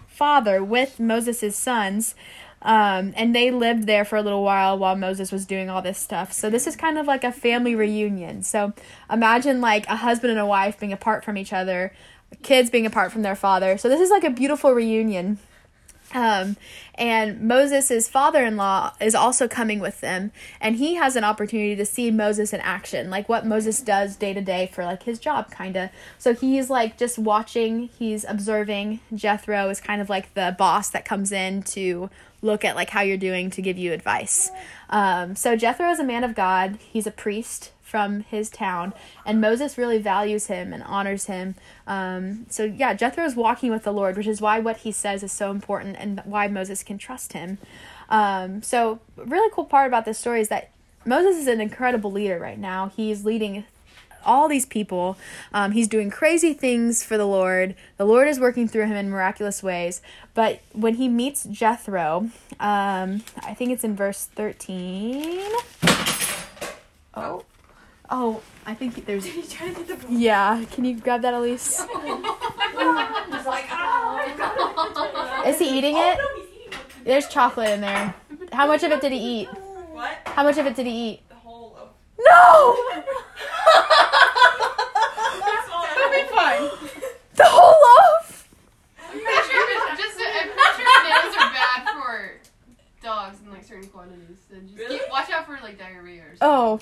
father 0.07 0.63
with 0.63 0.99
Moses' 0.99 1.55
sons. 1.55 2.15
Um, 2.61 3.13
and 3.17 3.35
they 3.35 3.51
lived 3.51 3.87
there 3.87 4.05
for 4.05 4.15
a 4.15 4.21
little 4.21 4.43
while 4.43 4.77
while 4.77 4.95
Moses 4.95 5.33
was 5.33 5.45
doing 5.45 5.69
all 5.69 5.81
this 5.81 5.97
stuff. 5.99 6.31
So 6.31 6.49
this 6.49 6.65
is 6.65 6.77
kind 6.77 6.97
of 6.97 7.05
like 7.05 7.25
a 7.25 7.31
family 7.31 7.75
reunion. 7.75 8.41
So 8.41 8.71
imagine 9.11 9.59
like 9.59 9.85
a 9.87 9.97
husband 9.97 10.31
and 10.31 10.39
a 10.39 10.45
wife 10.45 10.79
being 10.79 10.93
apart 10.93 11.25
from 11.25 11.37
each 11.37 11.51
other, 11.51 11.93
kids 12.41 12.69
being 12.69 12.85
apart 12.85 13.11
from 13.11 13.21
their 13.21 13.35
father. 13.35 13.77
So 13.77 13.89
this 13.89 13.99
is 13.99 14.09
like 14.09 14.23
a 14.23 14.29
beautiful 14.29 14.71
reunion. 14.71 15.39
Um, 16.13 16.57
and 16.95 17.41
Moses' 17.41 18.07
father 18.07 18.45
in 18.45 18.55
law 18.55 18.93
is 19.01 19.15
also 19.15 19.47
coming 19.47 19.79
with 19.79 19.99
them, 20.01 20.31
and 20.61 20.75
he 20.75 20.95
has 20.95 21.15
an 21.15 21.23
opportunity 21.23 21.75
to 21.75 21.85
see 21.85 22.11
Moses 22.11 22.53
in 22.53 22.61
action, 22.61 23.09
like 23.09 23.27
what 23.27 23.45
Moses 23.45 23.81
does 23.81 24.15
day 24.15 24.33
to 24.33 24.41
day 24.41 24.69
for 24.71 24.85
like 24.85 25.03
his 25.03 25.17
job, 25.17 25.49
kind 25.49 25.75
of. 25.75 25.89
So 26.19 26.33
he's 26.33 26.69
like 26.69 26.97
just 26.97 27.17
watching, 27.17 27.89
he's 27.97 28.25
observing. 28.25 28.99
Jethro 29.13 29.69
is 29.69 29.81
kind 29.81 30.01
of 30.01 30.09
like 30.09 30.33
the 30.35 30.55
boss 30.57 30.89
that 30.91 31.03
comes 31.03 31.31
in 31.31 31.63
to 31.63 32.09
look 32.43 32.63
at 32.63 32.75
like 32.75 32.91
how 32.91 33.01
you're 33.01 33.17
doing 33.17 33.49
to 33.51 33.61
give 33.61 33.77
you 33.77 33.93
advice. 33.93 34.51
Um, 34.89 35.35
so 35.35 35.55
Jethro 35.55 35.89
is 35.89 35.99
a 35.99 36.03
man 36.03 36.23
of 36.23 36.35
God, 36.35 36.77
he's 36.91 37.07
a 37.07 37.11
priest 37.11 37.71
from 37.81 38.21
his 38.21 38.49
town, 38.49 38.93
and 39.25 39.39
Moses 39.39 39.77
really 39.77 39.99
values 39.99 40.47
him 40.47 40.73
and 40.73 40.83
honors 40.83 41.25
him. 41.25 41.55
Um, 41.87 42.45
so 42.49 42.63
yeah, 42.63 42.93
Jethro 42.93 43.23
is 43.23 43.35
walking 43.35 43.71
with 43.71 43.83
the 43.83 43.93
Lord, 43.93 44.17
which 44.17 44.27
is 44.27 44.41
why 44.41 44.59
what 44.59 44.77
he 44.77 44.91
says 44.91 45.23
is 45.23 45.31
so 45.31 45.51
important 45.51 45.95
and 45.99 46.21
why 46.25 46.47
Moses 46.47 46.83
can 46.83 46.97
trust 46.97 47.33
him. 47.33 47.57
Um, 48.09 48.61
so 48.61 48.99
really 49.15 49.49
cool 49.53 49.65
part 49.65 49.87
about 49.87 50.05
this 50.05 50.19
story 50.19 50.41
is 50.41 50.49
that 50.49 50.71
Moses 51.05 51.37
is 51.37 51.47
an 51.47 51.61
incredible 51.61 52.11
leader 52.11 52.39
right 52.39 52.59
now. 52.59 52.91
He's 52.95 53.25
leading 53.25 53.65
all 54.25 54.47
these 54.47 54.65
people. 54.65 55.17
Um, 55.53 55.71
he's 55.71 55.87
doing 55.87 56.09
crazy 56.09 56.53
things 56.53 57.03
for 57.03 57.17
the 57.17 57.25
Lord. 57.27 57.75
The 57.97 58.05
Lord 58.05 58.27
is 58.27 58.39
working 58.39 58.67
through 58.67 58.85
him 58.85 58.93
in 58.93 59.09
miraculous 59.09 59.61
ways. 59.63 60.01
But 60.33 60.61
when 60.73 60.95
he 60.95 61.07
meets 61.07 61.43
Jethro, 61.43 62.29
um, 62.59 63.23
I 63.43 63.53
think 63.53 63.71
it's 63.71 63.83
in 63.83 63.95
verse 63.95 64.25
13. 64.35 65.41
Oh. 67.15 67.43
Oh, 68.09 68.41
I 68.65 68.73
think 68.73 69.05
there's. 69.05 69.23
Did 69.23 69.33
he 69.33 69.41
try 69.43 69.69
to 69.69 69.73
get 69.73 69.87
the 69.87 69.95
ball? 69.95 70.15
Yeah, 70.15 70.63
can 70.71 70.85
you 70.85 70.99
grab 70.99 71.21
that, 71.21 71.33
Elise? 71.33 71.79
He's 71.81 73.45
like, 73.45 73.65
oh, 73.71 75.43
Is 75.47 75.59
he 75.59 75.77
eating 75.77 75.95
it? 75.97 76.19
There's 77.03 77.27
chocolate 77.27 77.69
in 77.69 77.81
there. 77.81 78.13
How 78.51 78.67
much 78.67 78.83
of 78.83 78.91
it 78.91 79.01
did 79.01 79.11
he 79.11 79.17
eat? 79.41 79.47
What? 79.47 80.17
How 80.25 80.43
much 80.43 80.57
of 80.57 80.65
it 80.65 80.75
did 80.75 80.85
he 80.85 81.09
eat? 81.09 81.29
The 81.29 81.35
whole 81.35 81.75
of 81.75 81.89
No! 82.19 82.75
It'll 86.55 86.69
fine. 86.69 86.89
The 87.35 87.43
whole 87.45 87.73
loaf! 87.73 88.47
I'm 88.99 89.09
pretty 89.09 89.25
sure, 89.25 89.91
it's 89.91 90.01
just, 90.01 90.19
I'm 90.19 90.49
pretty 90.49 90.83
sure 90.83 91.03
bananas 91.03 91.35
are 91.35 91.51
bad 91.51 91.89
for 91.89 92.31
dogs 93.01 93.39
in 93.43 93.51
like 93.51 93.63
certain 93.63 93.87
quantities. 93.89 94.37
So 94.49 94.55
just 94.59 94.77
Really? 94.77 94.99
keep, 94.99 95.09
watch 95.09 95.31
out 95.31 95.47
for 95.47 95.57
like 95.63 95.79
diarrhea 95.79 96.21
or 96.21 96.35
something. 96.35 96.37
Oh. 96.41 96.79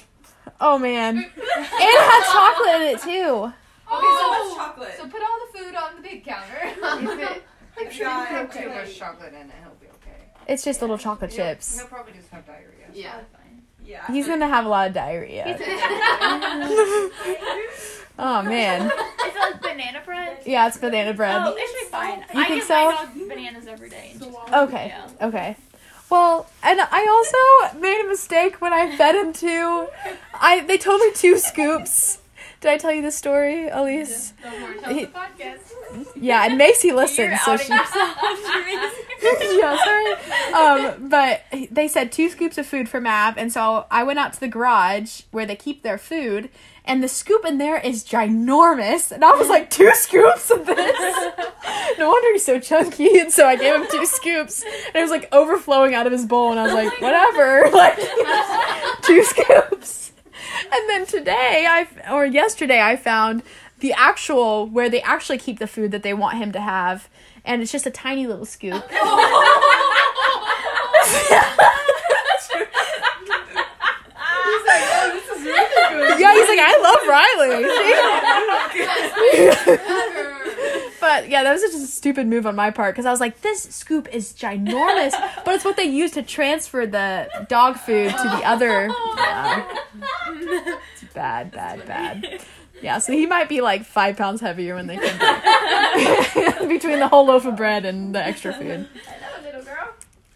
Oh 0.59 0.77
man. 0.77 1.15
And 1.17 1.25
it 1.25 2.01
had 2.01 2.23
chocolate 2.31 2.81
in 2.81 2.95
it 2.95 3.01
too. 3.01 3.53
Oh, 3.89 4.53
chocolate. 4.57 4.93
So 4.97 5.07
put 5.07 5.21
all 5.21 5.39
the 5.51 5.57
food 5.59 5.75
on 5.75 5.95
the 5.95 6.01
big 6.01 6.25
counter. 6.25 6.57
if 6.63 6.77
it, 6.77 7.43
I'm 7.79 7.91
sure 7.91 8.07
you 8.07 8.13
you'll 8.13 8.25
have 8.25 8.49
okay. 8.49 8.63
too 8.63 8.69
much 8.69 8.97
chocolate 8.97 9.33
in 9.33 9.47
it, 9.49 9.55
he'll 9.63 9.75
be 9.79 9.87
okay. 9.87 10.31
It's 10.47 10.63
just 10.63 10.81
little 10.81 10.97
chocolate 10.97 11.31
He'll- 11.33 11.45
chips. 11.45 11.77
He'll 11.79 11.87
probably 11.87 12.13
just 12.13 12.29
have 12.29 12.45
diarrhea. 12.45 12.87
Yeah. 12.93 13.19
Yeah. 13.85 14.05
He's 14.11 14.27
gonna 14.27 14.47
have 14.47 14.65
a 14.65 14.69
lot 14.69 14.87
of 14.89 14.93
diarrhea. 14.93 15.57
Oh 18.23 18.41
man. 18.43 18.83
Is 18.85 18.91
it 18.91 19.35
like 19.39 19.61
banana 19.61 20.01
bread? 20.05 20.37
Yeah, 20.45 20.67
it's 20.67 20.77
banana 20.77 21.13
bread. 21.13 21.41
Oh, 21.43 21.55
it 21.57 21.67
should 21.67 21.79
be 21.87 21.91
fine. 21.91 22.19
You 22.33 22.39
I 22.41 22.43
think 22.45 22.55
give 22.61 22.63
so? 22.65 22.73
my 22.73 22.91
dog 22.91 23.29
bananas 23.29 23.67
every 23.67 23.89
day. 23.89 24.15
Okay. 24.53 24.87
Yeah. 24.87 25.27
Okay. 25.27 25.57
Well, 26.09 26.45
and 26.61 26.79
I 26.81 27.07
also 27.07 27.79
made 27.79 27.99
a 28.03 28.07
mistake 28.07 28.61
when 28.61 28.73
I 28.73 28.95
fed 28.95 29.15
him 29.15 29.33
two. 29.33 29.87
I 30.39 30.59
they 30.67 30.77
told 30.77 31.01
me 31.01 31.11
two 31.13 31.37
scoops. 31.37 32.19
Did 32.61 32.71
I 32.71 32.77
tell 32.77 32.91
you 32.93 33.01
the 33.01 33.11
story, 33.11 33.67
Elise? 33.69 34.33
He- 34.87 35.07
Yeah, 36.15 36.45
and 36.45 36.57
Macy 36.59 36.91
listened, 36.91 37.39
so 37.43 37.57
she. 37.57 37.73
yeah, 37.73 39.77
sorry. 39.83 40.13
Um, 40.53 41.09
but 41.09 41.41
they 41.71 41.87
said 41.87 42.11
two 42.11 42.29
scoops 42.29 42.59
of 42.59 42.67
food 42.67 42.87
for 42.87 43.01
Mav, 43.01 43.35
and 43.37 43.51
so 43.51 43.87
I 43.89 44.03
went 44.03 44.19
out 44.19 44.33
to 44.33 44.39
the 44.39 44.47
garage 44.47 45.21
where 45.31 45.47
they 45.47 45.55
keep 45.55 45.81
their 45.81 45.97
food, 45.97 46.49
and 46.85 47.01
the 47.03 47.07
scoop 47.07 47.43
in 47.45 47.57
there 47.57 47.77
is 47.79 48.03
ginormous, 48.03 49.11
and 49.11 49.25
I 49.25 49.31
was 49.31 49.49
like, 49.49 49.71
two 49.71 49.89
scoops 49.95 50.51
of 50.51 50.67
this. 50.67 50.99
no 51.97 52.09
wonder 52.09 52.31
he's 52.33 52.45
so 52.45 52.59
chunky, 52.59 53.19
and 53.19 53.31
so 53.33 53.47
I 53.47 53.55
gave 53.55 53.73
him 53.75 53.87
two 53.89 54.05
scoops, 54.05 54.63
and 54.63 54.95
it 54.95 55.01
was 55.01 55.09
like 55.11 55.27
overflowing 55.33 55.95
out 55.95 56.05
of 56.05 56.11
his 56.13 56.27
bowl, 56.27 56.51
and 56.51 56.59
I 56.59 56.63
was 56.65 56.73
like, 56.73 57.01
whatever, 57.01 57.71
like 57.75 57.97
two 59.01 59.23
scoops. 59.23 60.10
And 60.71 60.89
then 60.89 61.05
today, 61.05 61.65
I 61.67 61.87
or 62.11 62.25
yesterday, 62.25 62.81
I 62.81 62.95
found 62.95 63.43
the 63.79 63.93
actual 63.93 64.67
where 64.67 64.89
they 64.89 65.01
actually 65.01 65.37
keep 65.37 65.59
the 65.59 65.67
food 65.67 65.91
that 65.91 66.03
they 66.03 66.13
want 66.13 66.37
him 66.37 66.51
to 66.53 66.61
have, 66.61 67.09
and 67.43 67.61
it's 67.61 67.71
just 67.71 67.85
a 67.85 67.91
tiny 67.91 68.27
little 68.27 68.45
scoop. 68.45 68.83
Yeah, 76.19 76.33
he's 76.33 76.47
like, 76.47 76.59
I 76.61 76.77
love 76.81 77.01
Riley. 77.07 77.65
but 81.21 81.29
yeah, 81.29 81.43
that 81.43 81.51
was 81.51 81.61
just 81.61 81.75
a 81.75 81.87
stupid 81.87 82.25
move 82.25 82.47
on 82.47 82.55
my 82.55 82.71
part 82.71 82.95
because 82.95 83.05
I 83.05 83.11
was 83.11 83.19
like, 83.19 83.41
this 83.41 83.61
scoop 83.61 84.07
is 84.11 84.33
ginormous, 84.33 85.11
but 85.45 85.53
it's 85.53 85.63
what 85.63 85.77
they 85.77 85.83
use 85.83 86.11
to 86.11 86.23
transfer 86.23 86.87
the 86.87 87.29
dog 87.47 87.77
food 87.77 88.09
to 88.09 88.23
the 88.23 88.43
other. 88.43 88.87
Yeah. 89.17 89.77
It's 90.93 91.13
bad, 91.13 91.51
bad, 91.51 91.85
bad. 91.85 92.41
Yeah, 92.81 92.97
so 92.97 93.13
he 93.13 93.27
might 93.27 93.49
be 93.49 93.61
like 93.61 93.85
five 93.85 94.17
pounds 94.17 94.41
heavier 94.41 94.75
when 94.75 94.87
they 94.87 94.97
come 94.97 95.19
back. 95.19 96.67
between 96.67 96.99
the 96.99 97.07
whole 97.07 97.25
loaf 97.27 97.45
of 97.45 97.55
bread 97.55 97.85
and 97.85 98.15
the 98.15 98.25
extra 98.25 98.53
food. 98.53 98.87
Hello, 99.05 99.43
little 99.43 99.61
girl. 99.61 99.93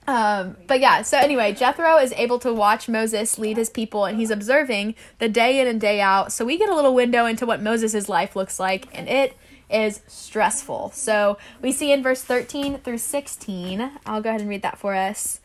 Um, 0.08 0.58
but 0.68 0.80
yeah, 0.80 1.02
so 1.02 1.18
anyway, 1.18 1.54
Jethro 1.54 1.98
is 1.98 2.12
able 2.14 2.38
to 2.40 2.54
watch 2.54 2.88
Moses 2.88 3.40
lead 3.40 3.58
his 3.58 3.70
people 3.70 4.06
and 4.06 4.20
he's 4.20 4.30
observing 4.30 4.94
the 5.18 5.30
day 5.30 5.60
in 5.60 5.68
and 5.68 5.82
day 5.82 6.02
out. 6.02 6.32
So 6.32 6.46
we 6.46 6.58
get 6.58 6.70
a 6.70 6.76
little 6.76 6.94
window 6.94 7.26
into 7.26 7.48
what 7.48 7.62
Moses' 7.62 8.08
life 8.08 8.36
looks 8.36 8.60
like, 8.60 8.88
and 8.94 9.10
it 9.10 9.36
is 9.76 10.02
stressful. 10.08 10.92
So 10.94 11.38
we 11.62 11.72
see 11.72 11.92
in 11.92 12.02
verse 12.02 12.24
13 12.24 12.80
through 12.80 13.00
16, 13.00 13.92
I'll 14.06 14.22
go 14.22 14.30
ahead 14.30 14.42
and 14.42 14.50
read 14.50 14.62
that 14.62 14.78
for 14.78 14.96
us. 14.96 15.42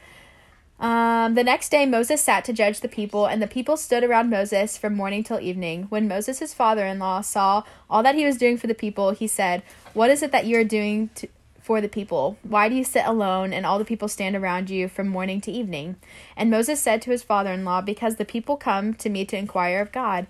Um, 0.78 1.34
the 1.34 1.44
next 1.44 1.68
day, 1.68 1.84
Moses 1.84 2.22
sat 2.22 2.44
to 2.46 2.54
judge 2.54 2.80
the 2.80 2.88
people, 2.88 3.26
and 3.26 3.42
the 3.42 3.46
people 3.46 3.76
stood 3.76 4.02
around 4.02 4.30
Moses 4.30 4.78
from 4.78 4.94
morning 4.94 5.22
till 5.22 5.38
evening. 5.38 5.84
When 5.90 6.08
Moses, 6.08 6.38
his 6.38 6.54
father 6.54 6.86
in 6.86 6.98
law, 6.98 7.20
saw 7.20 7.64
all 7.90 8.02
that 8.02 8.14
he 8.14 8.24
was 8.24 8.38
doing 8.38 8.56
for 8.56 8.66
the 8.66 8.74
people, 8.74 9.10
he 9.10 9.26
said, 9.26 9.62
What 9.92 10.08
is 10.08 10.22
it 10.22 10.32
that 10.32 10.46
you 10.46 10.58
are 10.58 10.64
doing 10.64 11.10
to, 11.16 11.28
for 11.60 11.82
the 11.82 11.88
people? 11.88 12.38
Why 12.42 12.70
do 12.70 12.74
you 12.74 12.84
sit 12.84 13.04
alone, 13.04 13.52
and 13.52 13.66
all 13.66 13.78
the 13.78 13.84
people 13.84 14.08
stand 14.08 14.34
around 14.34 14.70
you 14.70 14.88
from 14.88 15.06
morning 15.08 15.42
to 15.42 15.52
evening? 15.52 15.96
And 16.34 16.50
Moses 16.50 16.80
said 16.80 17.02
to 17.02 17.10
his 17.10 17.22
father 17.22 17.52
in 17.52 17.66
law, 17.66 17.82
Because 17.82 18.16
the 18.16 18.24
people 18.24 18.56
come 18.56 18.94
to 18.94 19.10
me 19.10 19.26
to 19.26 19.36
inquire 19.36 19.82
of 19.82 19.92
God. 19.92 20.26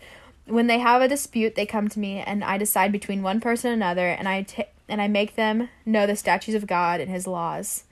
When 0.46 0.66
they 0.66 0.78
have 0.78 1.02
a 1.02 1.08
dispute, 1.08 1.54
they 1.54 1.66
come 1.66 1.88
to 1.88 1.98
me, 1.98 2.18
and 2.18 2.42
I 2.42 2.58
decide 2.58 2.92
between 2.92 3.22
one 3.22 3.40
person 3.40 3.72
and 3.72 3.82
another, 3.82 4.08
and 4.08 4.28
I 4.28 4.42
ta- 4.42 4.64
and 4.88 5.00
I 5.00 5.08
make 5.08 5.36
them 5.36 5.68
know 5.86 6.06
the 6.06 6.16
statutes 6.16 6.56
of 6.56 6.66
God 6.66 7.00
and 7.00 7.10
His 7.10 7.26
laws. 7.26 7.84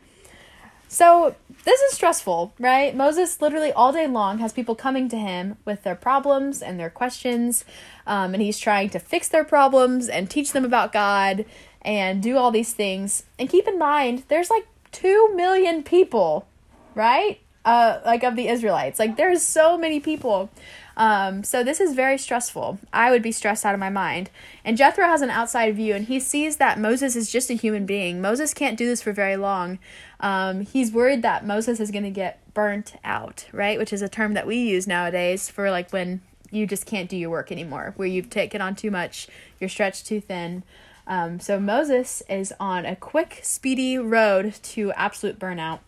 So 0.89 1.37
this 1.65 1.81
is 1.83 1.93
stressful, 1.93 2.55
right? 2.59 2.97
Moses 2.97 3.43
literally 3.43 3.71
all 3.73 3.93
day 3.93 4.07
long 4.07 4.39
has 4.39 4.55
people 4.55 4.75
coming 4.75 5.11
to 5.11 5.19
him 5.19 5.59
with 5.67 5.83
their 5.83 5.95
problems 5.95 6.63
and 6.63 6.81
their 6.81 6.89
questions, 6.89 7.67
um, 8.07 8.33
and 8.33 8.43
he's 8.43 8.59
trying 8.59 8.89
to 8.91 8.99
fix 8.99 9.29
their 9.29 9.45
problems 9.45 10.09
and 10.09 10.31
teach 10.31 10.53
them 10.53 10.65
about 10.65 10.93
God 10.93 11.45
and 11.83 12.23
do 12.23 12.39
all 12.39 12.51
these 12.51 12.73
things. 12.73 13.25
And 13.39 13.51
keep 13.51 13.69
in 13.69 13.79
mind, 13.79 14.25
there's 14.29 14.49
like 14.49 14.67
two 14.91 15.35
million 15.35 15.83
people, 15.83 16.49
right? 16.95 17.39
uh, 17.69 18.01
like 18.07 18.23
of 18.25 18.35
the 18.35 18.49
Israelites. 18.49 18.99
Like 18.99 19.17
there's 19.17 19.43
so 19.43 19.77
many 19.77 20.01
people. 20.01 20.51
Um, 20.99 21.45
so 21.45 21.63
this 21.63 21.81
is 21.81 21.95
very 21.95 22.19
stressful. 22.19 22.81
I 22.93 23.11
would 23.13 23.23
be 23.23 23.31
stressed 23.31 23.65
out 23.65 23.73
of 23.73 23.79
my 23.79 23.89
mind. 23.89 24.31
And 24.65 24.77
Jethro 24.77 25.05
has 25.05 25.23
an 25.23 25.31
outside 25.31 25.77
view, 25.77 25.95
and 25.95 26.07
he 26.07 26.19
sees 26.19 26.57
that 26.57 26.79
Moses 26.79 27.15
is 27.15 27.31
just 27.31 27.51
a 27.51 27.55
human 27.55 27.87
being. 27.87 28.21
Moses 28.21 28.53
can't 28.53 28.77
do 28.77 28.85
this 28.85 29.01
for 29.01 29.13
very 29.13 29.37
long. 29.37 29.79
Um, 30.19 30.63
he's 30.63 30.91
worried 30.91 31.23
that 31.23 31.47
Moses 31.47 31.79
is 31.79 31.93
going 31.93 32.03
to 32.03 32.11
get 32.11 32.41
burnt 32.53 32.97
out, 33.05 33.47
right? 33.53 33.79
Which 33.79 33.93
is 33.93 34.03
a 34.03 34.09
term 34.09 34.35
that 34.35 34.47
we 34.47 34.57
use 34.57 34.89
nowadays 34.89 35.49
for 35.49 35.71
like 35.71 35.93
when 35.93 36.21
you 36.51 36.67
just 36.67 36.85
can't 36.85 37.09
do 37.09 37.17
your 37.17 37.31
work 37.31 37.53
anymore, 37.53 37.93
where 37.97 38.09
you've 38.09 38.31
taken 38.31 38.61
on 38.61 38.75
too 38.75 38.91
much, 38.91 39.29
you're 39.61 39.71
stretched 39.71 40.07
too 40.07 40.21
thin. 40.21 40.65
Um, 41.07 41.39
so 41.39 41.61
Moses 41.61 42.25
is 42.29 42.53
on 42.59 42.85
a 42.85 42.97
quick, 42.97 43.39
speedy 43.43 43.99
road 43.99 44.55
to 44.63 44.93
absolute 44.93 45.39
burnout. 45.39 45.79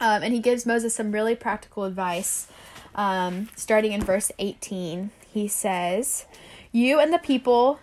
Um, 0.00 0.22
and 0.22 0.32
he 0.32 0.40
gives 0.40 0.64
Moses 0.64 0.94
some 0.94 1.12
really 1.12 1.34
practical 1.34 1.84
advice. 1.84 2.46
Um, 2.94 3.48
starting 3.56 3.92
in 3.92 4.02
verse 4.02 4.32
18, 4.38 5.10
he 5.32 5.48
says, 5.48 6.26
You 6.72 7.00
and 7.00 7.12
the 7.12 7.18
people 7.18 7.80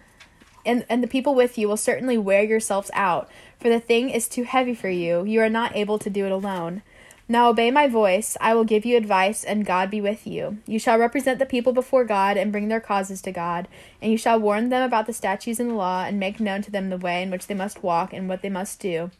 and, 0.67 0.85
and 0.89 1.01
the 1.01 1.07
people 1.07 1.33
with 1.33 1.57
you 1.57 1.67
will 1.67 1.77
certainly 1.77 2.17
wear 2.17 2.43
yourselves 2.43 2.91
out, 2.93 3.29
for 3.57 3.69
the 3.69 3.79
thing 3.79 4.09
is 4.09 4.27
too 4.27 4.43
heavy 4.43 4.75
for 4.75 4.89
you. 4.89 5.23
You 5.23 5.39
are 5.41 5.49
not 5.49 5.75
able 5.75 5.97
to 5.97 6.09
do 6.09 6.25
it 6.25 6.31
alone. 6.31 6.81
Now 7.29 7.49
obey 7.49 7.71
my 7.71 7.87
voice. 7.87 8.37
I 8.39 8.53
will 8.53 8.63
give 8.63 8.85
you 8.85 8.95
advice, 8.95 9.43
and 9.43 9.65
God 9.65 9.89
be 9.89 9.99
with 9.99 10.27
you. 10.27 10.59
You 10.65 10.79
shall 10.79 10.97
represent 10.97 11.39
the 11.39 11.45
people 11.45 11.73
before 11.73 12.05
God 12.05 12.37
and 12.37 12.51
bring 12.51 12.67
their 12.67 12.79
causes 12.79 13.21
to 13.23 13.31
God, 13.31 13.67
and 14.01 14.11
you 14.11 14.17
shall 14.17 14.39
warn 14.39 14.69
them 14.69 14.83
about 14.83 15.07
the 15.07 15.13
statutes 15.13 15.59
and 15.59 15.69
the 15.69 15.75
law, 15.75 16.03
and 16.05 16.19
make 16.19 16.39
known 16.39 16.61
to 16.63 16.71
them 16.71 16.89
the 16.89 16.97
way 16.97 17.21
in 17.21 17.31
which 17.31 17.47
they 17.47 17.53
must 17.53 17.83
walk 17.83 18.13
and 18.13 18.29
what 18.29 18.41
they 18.41 18.49
must 18.49 18.79
do. 18.79 19.11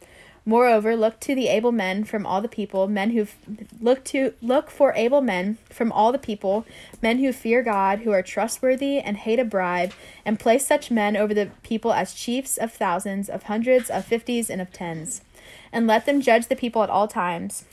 Moreover, 0.48 0.96
look 0.96 1.20
to 1.20 1.34
the 1.34 1.48
able 1.48 1.72
men 1.72 2.04
from 2.04 2.24
all 2.24 2.40
the 2.40 2.48
people, 2.48 2.88
men 2.88 3.10
who 3.10 3.26
look 3.82 4.02
to 4.04 4.32
look 4.40 4.70
for 4.70 4.94
able 4.94 5.20
men 5.20 5.58
from 5.68 5.92
all 5.92 6.10
the 6.10 6.18
people, 6.18 6.64
men 7.02 7.18
who 7.18 7.34
fear 7.34 7.62
God, 7.62 7.98
who 7.98 8.12
are 8.12 8.22
trustworthy 8.22 8.98
and 8.98 9.18
hate 9.18 9.38
a 9.38 9.44
bribe, 9.44 9.92
and 10.24 10.40
place 10.40 10.66
such 10.66 10.90
men 10.90 11.18
over 11.18 11.34
the 11.34 11.50
people 11.62 11.92
as 11.92 12.14
chiefs 12.14 12.56
of 12.56 12.72
thousands, 12.72 13.28
of 13.28 13.42
hundreds, 13.42 13.90
of 13.90 14.06
fifties, 14.06 14.48
and 14.48 14.62
of 14.62 14.72
tens. 14.72 15.20
And 15.70 15.86
let 15.86 16.06
them 16.06 16.22
judge 16.22 16.46
the 16.46 16.56
people 16.56 16.82
at 16.82 16.88
all 16.88 17.08
times. 17.08 17.66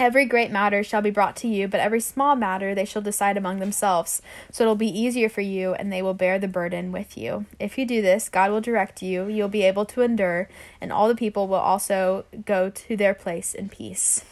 Every 0.00 0.24
great 0.24 0.50
matter 0.50 0.82
shall 0.82 1.02
be 1.02 1.10
brought 1.10 1.36
to 1.36 1.46
you, 1.46 1.68
but 1.68 1.78
every 1.78 2.00
small 2.00 2.34
matter 2.34 2.74
they 2.74 2.86
shall 2.86 3.02
decide 3.02 3.36
among 3.36 3.58
themselves. 3.58 4.22
So 4.50 4.64
it'll 4.64 4.74
be 4.74 4.88
easier 4.88 5.28
for 5.28 5.42
you, 5.42 5.74
and 5.74 5.92
they 5.92 6.00
will 6.00 6.14
bear 6.14 6.38
the 6.38 6.48
burden 6.48 6.90
with 6.90 7.18
you. 7.18 7.44
If 7.58 7.76
you 7.76 7.84
do 7.84 8.00
this, 8.00 8.30
God 8.30 8.50
will 8.50 8.62
direct 8.62 9.02
you, 9.02 9.28
you'll 9.28 9.48
be 9.48 9.62
able 9.62 9.84
to 9.84 10.00
endure, 10.00 10.48
and 10.80 10.90
all 10.90 11.06
the 11.06 11.14
people 11.14 11.48
will 11.48 11.56
also 11.56 12.24
go 12.46 12.70
to 12.70 12.96
their 12.96 13.12
place 13.12 13.52
in 13.52 13.68
peace. 13.68 14.24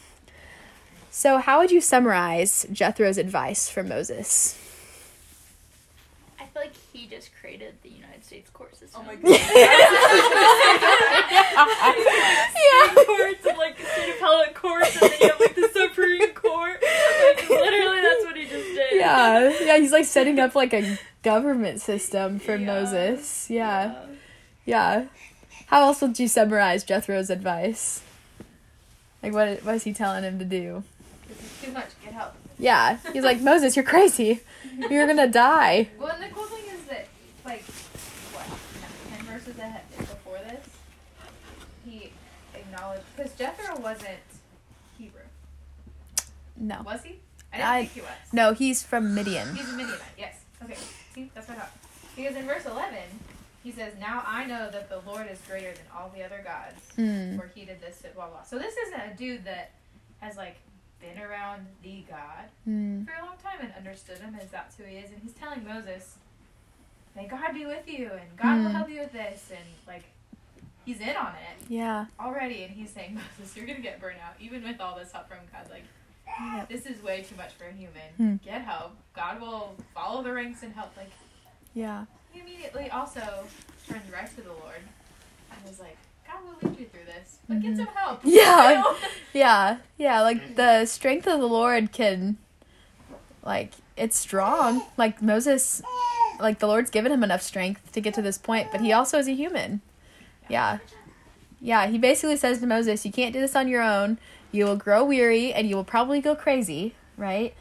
So, 1.11 1.37
how 1.37 1.59
would 1.59 1.71
you 1.71 1.83
summarize 1.83 2.67
Jethro's 2.73 3.19
advice 3.19 3.69
for 3.69 3.83
Moses? 3.83 4.59
I 6.41 6.47
feel 6.47 6.63
like 6.63 6.77
he 6.95 7.07
just 7.07 7.29
created 7.39 7.75
the 7.83 7.91
United 7.91 8.25
States 8.25 8.49
court 8.49 8.71
system. 8.75 8.88
Oh 8.99 9.03
my 9.07 9.15
god. 9.15 9.29
yeah. 11.69 12.91
State 12.91 13.07
courts 13.07 13.47
and 13.47 13.59
like 13.59 13.79
state 13.79 14.15
appellate 14.17 14.55
courts, 14.55 15.01
and 15.03 15.11
then 15.11 15.19
you 15.21 15.29
have 15.29 15.41
like 15.41 15.55
the 15.55 15.69
Supreme 15.73 16.31
Court. 16.35 16.83
Like, 16.83 17.49
literally, 17.49 18.01
that's 18.03 18.25
what 18.25 18.37
he 18.37 18.45
just 18.45 18.65
did. 18.75 18.93
yeah, 18.95 19.53
yeah, 19.61 19.79
he's 19.79 19.93
like 19.93 20.05
setting 20.05 20.39
up 20.41 20.55
like 20.55 20.73
a 20.75 20.99
government 21.23 21.81
system 21.81 22.39
for 22.39 22.57
Yeah. 22.57 22.67
Moses. 22.67 23.49
Yeah, 23.51 23.95
yeah. 24.65 25.05
How 25.67 25.83
else 25.83 26.01
would 26.01 26.19
you 26.19 26.29
summarize 26.29 26.85
Jethro's 26.85 27.31
advice? 27.31 28.03
Like, 29.23 29.33
what 29.33 29.63
what 29.65 29.75
is 29.77 29.85
he 29.85 29.93
telling 29.93 30.25
him 30.25 30.39
to 30.39 30.45
do? 30.45 30.83
Too 31.63 31.73
much. 31.73 31.89
Get 32.05 32.15
help. 32.15 32.35
Yeah, 32.59 32.99
he's 33.13 33.23
like 33.25 33.41
Moses, 33.41 33.77
you're 33.77 33.85
crazy. 33.85 34.41
You're 34.91 35.07
gonna 35.07 35.29
die. 35.29 35.89
Well, 35.99 36.09
and 36.11 36.23
the 36.23 36.29
cool 36.35 36.45
thing 36.47 36.65
is 36.75 36.83
that, 36.85 37.07
like, 37.45 37.63
what, 38.33 38.47
no, 38.49 39.17
10 39.17 39.27
verses 39.27 39.59
ahead 39.59 39.83
before 39.97 40.39
this, 40.39 40.67
he 41.85 42.11
acknowledged, 42.55 43.05
because 43.19 43.33
Jethro 43.35 43.79
wasn't 43.81 44.19
Hebrew. 44.97 45.21
No, 46.57 46.83
Was 46.85 47.03
he? 47.05 47.19
I 47.53 47.57
didn't 47.57 47.69
I- 47.69 47.81
think 47.81 47.93
he 47.93 48.01
was. 48.01 48.33
no, 48.33 48.53
he's 48.55 48.83
from 48.83 49.15
Midian. 49.15 49.55
He's 49.55 49.69
a 49.69 49.73
Midianite, 49.73 50.01
yes. 50.19 50.37
Okay, 50.63 50.77
see, 51.15 51.31
that's 51.35 51.49
what 51.49 51.57
I 51.59 51.61
thought. 51.63 51.73
Because 52.17 52.37
in 52.37 52.47
verse 52.47 52.67
11, 52.67 52.99
he 53.63 53.71
says, 53.73 53.93
Now 54.01 54.23
I 54.27 54.45
know 54.45 54.71
that 54.71 54.89
the 54.89 55.01
Lord 55.07 55.29
is 55.31 55.39
greater 55.49 55.73
than 55.73 55.85
all 55.97 56.11
the 56.15 56.23
other 56.25 56.43
gods, 56.45 56.81
Hmm. 56.97 57.39
for 57.39 57.51
he 57.55 57.65
did 57.65 57.81
this, 57.81 58.03
blah, 58.15 58.29
blah. 58.29 58.43
So 58.43 58.59
this 58.59 58.75
isn't 58.77 59.01
a 59.01 59.15
dude 59.17 59.45
that 59.45 59.71
has, 60.21 60.37
like, 60.37 60.57
been 61.01 61.19
around 61.23 61.67
the 61.83 62.05
God 62.11 62.47
Hmm. 62.65 63.05
for 63.05 63.13
a 63.13 63.25
long 63.25 63.37
time 63.43 63.61
and 63.61 63.73
understood 63.75 64.19
him 64.19 64.37
as 64.41 64.51
that's 64.51 64.77
who 64.77 64.83
he 64.85 64.97
is. 64.97 65.11
And 65.13 65.21
he's 65.23 65.33
telling 65.35 65.65
Moses, 65.65 66.17
May 67.17 67.27
God 67.27 67.53
be 67.53 67.67
with 67.67 67.89
you, 67.89 68.13
and 68.13 68.37
God 68.37 68.59
will 68.59 68.69
Hmm. 68.69 68.77
help 68.77 68.89
you 68.91 69.01
with 69.01 69.13
this. 69.13 69.51
And, 69.51 69.65
like, 69.89 70.05
he's 70.89 71.01
in 71.01 71.17
on 71.17 71.33
it 71.35 71.67
Yeah. 71.69 72.07
already. 72.19 72.63
And 72.65 72.73
he's 72.75 72.91
saying, 72.91 73.15
Moses, 73.39 73.55
you're 73.57 73.67
going 73.67 73.77
to 73.77 73.83
get 73.83 74.01
burnt 74.01 74.17
out, 74.27 74.35
even 74.41 74.63
with 74.63 74.81
all 74.81 74.97
this 74.99 75.13
help 75.13 75.29
from 75.29 75.39
God. 75.53 75.71
Like, 75.71 75.85
Yep. 76.41 76.69
this 76.69 76.87
is 76.87 77.03
way 77.03 77.23
too 77.29 77.37
much 77.37 77.53
for 77.55 77.65
a 77.65 77.73
human. 77.73 78.09
Hmm. 78.17 78.37
Get 78.45 78.63
help. 78.63 78.93
God 79.15 79.41
will 79.41 79.75
follow 79.95 80.23
the 80.23 80.33
ranks 80.33 80.63
and 80.63 80.73
help. 80.75 80.97
Like, 80.97 81.11
Yeah. 81.75 82.05
he 82.33 82.41
immediately 82.41 82.91
also 82.91 83.21
turns 83.89 84.11
right 84.13 84.29
to 84.37 84.41
the 84.43 84.51
Lord 84.53 84.81
and 85.51 85.71
is 85.71 85.79
like, 85.81 85.97
God 86.27 86.37
will 86.45 86.71
lead 86.71 86.79
you 86.81 86.87
through 86.87 87.05
this, 87.07 87.39
but 87.49 87.61
get 87.61 87.73
Mhm. 87.73 87.77
some 87.79 87.87
help. 87.89 88.21
Yeah. 88.25 88.83
Yeah. 89.35 89.79
Yeah. 89.99 90.21
Like 90.23 90.57
the 90.57 90.87
strength 90.87 91.27
of 91.27 91.39
the 91.41 91.47
Lord 91.47 91.93
can, 91.93 92.37
like, 93.43 93.73
it's 93.97 94.17
strong. 94.17 94.83
Like 94.97 95.21
Moses, 95.23 95.83
like 96.41 96.59
the 96.61 96.67
Lord's 96.67 96.91
given 96.91 97.11
him 97.13 97.23
enough 97.25 97.43
strength 97.43 97.93
to 97.93 98.01
get 98.01 98.15
to 98.15 98.23
this 98.23 98.39
point, 98.39 98.69
but 98.73 98.81
he 98.81 98.93
also 98.93 99.19
is 99.19 99.29
a 99.29 99.33
human. 99.35 99.81
Yeah. 100.49 100.79
Yeah. 101.61 101.87
He 101.87 101.99
basically 101.99 102.37
says 102.37 102.61
to 102.61 102.67
Moses, 102.67 103.05
You 103.05 103.13
can't 103.13 103.33
do 103.33 103.41
this 103.41 103.57
on 103.57 103.69
your 103.69 103.83
own. 103.83 104.19
You 104.51 104.65
will 104.65 104.77
grow 104.77 105.05
weary 105.05 105.53
and 105.53 105.69
you 105.69 105.77
will 105.77 105.85
probably 105.85 106.21
go 106.21 106.35
crazy, 106.35 106.95
right? 107.17 107.55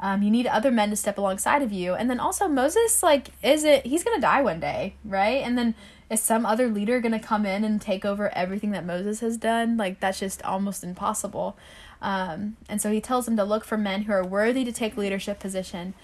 Um, 0.00 0.22
you 0.22 0.30
need 0.30 0.46
other 0.46 0.70
men 0.70 0.90
to 0.90 0.96
step 0.96 1.16
alongside 1.18 1.62
of 1.62 1.72
you. 1.72 1.94
And 1.94 2.10
then 2.10 2.20
also, 2.20 2.48
Moses, 2.48 3.02
like, 3.02 3.30
is 3.42 3.64
it, 3.64 3.86
he's 3.86 4.04
going 4.04 4.16
to 4.16 4.20
die 4.20 4.42
one 4.42 4.60
day, 4.60 4.96
right? 5.04 5.42
And 5.42 5.56
then 5.56 5.74
is 6.10 6.20
some 6.20 6.44
other 6.44 6.68
leader 6.68 7.00
going 7.00 7.12
to 7.12 7.18
come 7.18 7.46
in 7.46 7.64
and 7.64 7.80
take 7.80 8.04
over 8.04 8.28
everything 8.34 8.72
that 8.72 8.84
Moses 8.84 9.20
has 9.20 9.36
done? 9.36 9.76
Like, 9.76 10.00
that's 10.00 10.18
just 10.18 10.42
almost 10.42 10.84
impossible. 10.84 11.56
Um, 12.02 12.56
and 12.68 12.82
so 12.82 12.90
he 12.90 13.00
tells 13.00 13.26
him 13.26 13.36
to 13.36 13.44
look 13.44 13.64
for 13.64 13.78
men 13.78 14.02
who 14.02 14.12
are 14.12 14.26
worthy 14.26 14.64
to 14.64 14.72
take 14.72 14.96
leadership 14.96 15.38
position. 15.38 15.94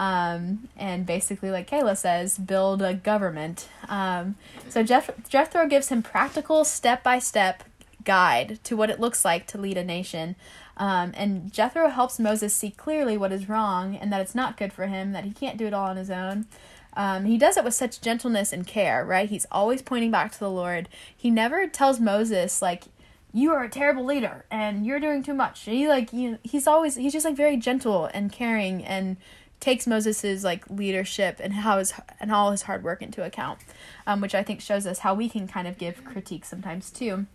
Um, 0.00 0.70
and 0.78 1.04
basically, 1.04 1.50
like 1.50 1.68
Kayla 1.68 1.94
says, 1.94 2.38
build 2.38 2.80
a 2.80 2.94
government. 2.94 3.68
Um, 3.86 4.36
so 4.70 4.82
Jeff, 4.82 5.10
Jethro 5.28 5.66
gives 5.68 5.90
him 5.90 6.02
practical, 6.02 6.64
step 6.64 7.02
by 7.02 7.18
step 7.18 7.64
guide 8.02 8.60
to 8.64 8.78
what 8.78 8.88
it 8.88 8.98
looks 8.98 9.26
like 9.26 9.46
to 9.48 9.58
lead 9.58 9.76
a 9.76 9.84
nation. 9.84 10.36
Um, 10.78 11.12
and 11.14 11.52
Jethro 11.52 11.90
helps 11.90 12.18
Moses 12.18 12.54
see 12.54 12.70
clearly 12.70 13.18
what 13.18 13.30
is 13.30 13.46
wrong 13.46 13.94
and 13.94 14.10
that 14.10 14.22
it's 14.22 14.34
not 14.34 14.56
good 14.56 14.72
for 14.72 14.86
him, 14.86 15.12
that 15.12 15.24
he 15.24 15.32
can't 15.32 15.58
do 15.58 15.66
it 15.66 15.74
all 15.74 15.90
on 15.90 15.98
his 15.98 16.10
own. 16.10 16.46
Um, 16.94 17.26
he 17.26 17.36
does 17.36 17.58
it 17.58 17.64
with 17.64 17.74
such 17.74 18.00
gentleness 18.00 18.54
and 18.54 18.66
care, 18.66 19.04
right? 19.04 19.28
He's 19.28 19.46
always 19.52 19.82
pointing 19.82 20.10
back 20.10 20.32
to 20.32 20.40
the 20.40 20.50
Lord. 20.50 20.88
He 21.14 21.30
never 21.30 21.66
tells 21.66 22.00
Moses, 22.00 22.62
like, 22.62 22.84
you 23.32 23.52
are 23.52 23.62
a 23.62 23.68
terrible 23.68 24.04
leader 24.04 24.44
and 24.50 24.84
you're 24.84 24.98
doing 24.98 25.22
too 25.22 25.34
much. 25.34 25.60
He 25.60 25.86
like 25.86 26.12
you 26.12 26.38
he's 26.42 26.66
always 26.66 26.96
he's 26.96 27.12
just 27.12 27.24
like 27.24 27.36
very 27.36 27.56
gentle 27.56 28.06
and 28.06 28.32
caring 28.32 28.84
and 28.84 29.16
takes 29.60 29.86
Moses's 29.86 30.42
like 30.42 30.68
leadership 30.70 31.38
and 31.38 31.52
how 31.52 31.78
his 31.78 31.92
and 32.18 32.32
all 32.32 32.50
his 32.50 32.62
hard 32.62 32.82
work 32.82 33.02
into 33.02 33.22
account, 33.22 33.60
um, 34.06 34.20
which 34.20 34.34
I 34.34 34.42
think 34.42 34.60
shows 34.60 34.86
us 34.86 35.00
how 35.00 35.14
we 35.14 35.28
can 35.28 35.46
kind 35.46 35.68
of 35.68 35.78
give 35.78 36.04
critique 36.04 36.44
sometimes 36.44 36.90
too. 36.90 37.26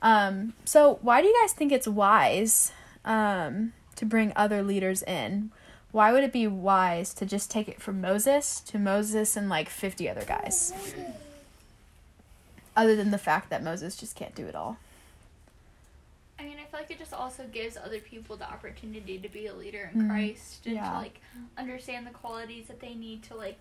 Um, 0.00 0.54
so 0.64 0.98
why 1.02 1.20
do 1.20 1.28
you 1.28 1.38
guys 1.42 1.52
think 1.52 1.72
it's 1.72 1.88
wise 1.88 2.72
um, 3.04 3.72
to 3.96 4.04
bring 4.04 4.32
other 4.36 4.62
leaders 4.62 5.02
in? 5.02 5.50
Why 5.92 6.12
would 6.12 6.24
it 6.24 6.32
be 6.32 6.46
wise 6.46 7.14
to 7.14 7.26
just 7.26 7.50
take 7.50 7.68
it 7.68 7.80
from 7.80 8.00
Moses 8.00 8.60
to 8.60 8.78
Moses 8.78 9.36
and 9.36 9.48
like 9.48 9.68
fifty 9.68 10.08
other 10.08 10.24
guys? 10.24 10.72
Other 12.76 12.96
than 12.96 13.10
the 13.12 13.18
fact 13.18 13.50
that 13.50 13.62
Moses 13.62 13.96
just 13.96 14.16
can't 14.16 14.34
do 14.34 14.46
it 14.46 14.54
all. 14.56 14.78
I 16.38 16.42
mean, 16.44 16.56
I 16.58 16.64
feel 16.64 16.80
like 16.80 16.90
it 16.90 16.98
just 16.98 17.12
also 17.14 17.44
gives 17.52 17.76
other 17.76 18.00
people 18.00 18.36
the 18.36 18.48
opportunity 18.50 19.18
to 19.18 19.28
be 19.28 19.46
a 19.46 19.54
leader 19.54 19.90
in 19.94 20.02
Mhm. 20.02 20.08
Christ 20.08 20.66
and 20.66 20.74
Yeah. 20.76 20.90
to 20.90 20.96
like 20.98 21.20
understand 21.56 22.06
the 22.06 22.10
qualities 22.10 22.66
that 22.68 22.80
they 22.80 22.94
need 22.94 23.22
to 23.24 23.34
like 23.36 23.58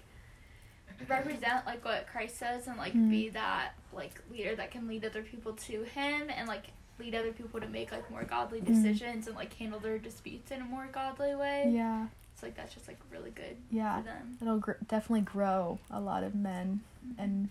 represent 1.08 1.66
like 1.66 1.84
what 1.84 2.08
Christ 2.08 2.38
says 2.38 2.68
and 2.68 2.78
like 2.78 2.94
Mhm. 2.94 3.10
be 3.10 3.30
that 3.30 3.74
like 3.92 4.22
leader 4.32 4.56
that 4.56 4.72
can 4.72 4.88
lead 4.88 5.04
other 5.06 5.22
people 5.24 5.54
to 5.54 5.84
him 5.84 6.30
and 6.30 6.48
like 6.48 6.66
lead 7.00 7.16
other 7.16 7.34
people 7.34 7.60
to 7.60 7.68
make 7.68 7.92
like 7.92 8.10
more 8.10 8.24
godly 8.24 8.62
Mhm. 8.62 8.66
decisions 8.66 9.28
and 9.28 9.36
like 9.36 9.54
handle 9.56 9.80
their 9.80 9.98
disputes 9.98 10.52
in 10.52 10.62
a 10.62 10.66
more 10.66 10.88
godly 10.88 11.36
way. 11.36 11.72
Yeah, 11.74 12.08
So 12.36 12.46
like 12.48 12.56
that's 12.56 12.74
just 12.74 12.88
like 12.88 13.00
really 13.12 13.32
good 13.32 13.58
yeah. 13.72 13.98
for 13.98 14.04
them. 14.04 14.38
It'll 14.42 14.60
gr- 14.60 14.74
definitely 14.88 15.22
grow 15.22 15.80
a 15.90 16.00
lot 16.00 16.24
of 16.24 16.36
men 16.36 16.82
and 17.18 17.50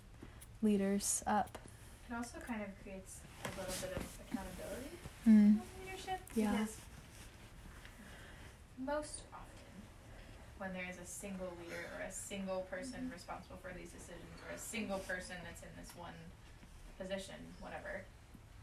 leaders 0.62 1.22
up. 1.26 1.58
It 2.08 2.14
also 2.14 2.38
kind 2.40 2.62
of 2.62 2.68
creates 2.82 3.20
a 3.44 3.48
little 3.48 3.64
bit 3.88 3.96
of 3.96 4.02
accountability 4.02 4.21
Mm. 5.28 5.60
leadership 5.84 6.20
Yeah. 6.34 6.50
because 6.52 6.76
most 8.78 9.20
often 9.32 9.48
when 10.58 10.72
there 10.72 10.86
is 10.88 10.98
a 10.98 11.06
single 11.06 11.52
leader 11.62 11.82
or 11.98 12.02
a 12.04 12.12
single 12.12 12.60
person 12.70 13.10
responsible 13.12 13.56
for 13.62 13.72
these 13.76 13.90
decisions 13.90 14.38
or 14.48 14.54
a 14.54 14.58
single 14.58 14.98
person 15.00 15.36
that's 15.44 15.62
in 15.62 15.68
this 15.80 15.90
one 15.96 16.14
position, 16.98 17.34
whatever, 17.60 18.02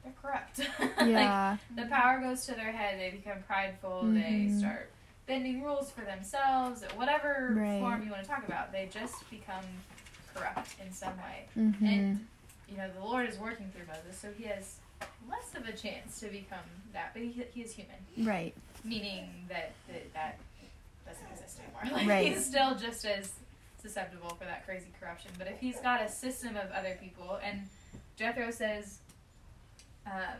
they're 0.03 0.13
corrupt. 0.21 0.59
like 0.99 1.07
Yeah. 1.07 1.57
the 1.75 1.85
power 1.85 2.19
goes 2.21 2.45
to 2.45 2.53
their 2.53 2.71
head, 2.71 2.99
they 2.99 3.11
become 3.17 3.43
prideful, 3.45 4.11
they 4.13 4.47
Mhm. 4.49 4.59
start 4.59 4.91
bending 5.27 5.61
rules 5.61 5.91
for 5.91 6.01
themselves, 6.01 6.83
whatever 6.95 7.53
Right. 7.55 7.79
form 7.79 8.03
you 8.03 8.11
want 8.11 8.23
to 8.23 8.29
talk 8.29 8.47
about, 8.47 8.71
they 8.71 8.87
just 8.87 9.29
become 9.29 9.65
corrupt 10.33 10.75
in 10.85 10.91
some 10.93 11.15
way. 11.17 11.47
hmm 11.53 11.85
And 11.85 12.27
you 12.69 12.77
know, 12.77 12.89
the 12.91 12.99
Lord 13.03 13.27
is 13.27 13.37
working 13.39 13.69
through 13.71 13.87
Moses, 13.87 14.17
so 14.17 14.31
he 14.31 14.43
has 14.45 14.77
less 15.29 15.53
of 15.55 15.67
a 15.67 15.75
chance 15.75 16.19
to 16.19 16.27
become 16.27 16.59
that, 16.93 17.11
but 17.13 17.21
he, 17.21 17.43
he 17.53 17.61
is 17.61 17.71
human, 17.73 17.95
Right. 18.17 18.53
meaning 18.83 19.29
that 19.49 19.71
that, 19.87 20.13
that 20.13 20.39
doesn't 21.05 21.27
exist 21.31 21.59
anymore. 21.59 21.97
Like 21.99 22.07
Right. 22.07 22.33
he's 22.33 22.45
still 22.45 22.75
just 22.75 23.05
as 23.05 23.31
susceptible 23.81 24.29
for 24.31 24.45
that 24.45 24.65
crazy 24.65 24.87
corruption. 24.99 25.31
But 25.37 25.47
if 25.47 25.59
he's 25.59 25.79
got 25.79 26.01
a 26.01 26.09
system 26.09 26.55
of 26.57 26.69
other 26.71 26.97
people, 27.01 27.39
and 27.43 27.61
Jethro 28.17 28.51
says, 28.51 28.99
um, 30.05 30.37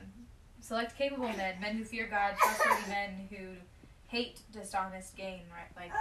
select 0.61 0.97
capable 0.97 1.29
men, 1.29 1.55
men 1.61 1.75
who 1.75 1.83
fear 1.83 2.07
God, 2.09 2.35
trustworthy 2.37 2.87
men 2.89 3.27
who 3.29 3.37
hate 4.07 4.39
dishonest 4.51 5.15
gain, 5.15 5.41
right? 5.53 5.69
Like 5.75 5.91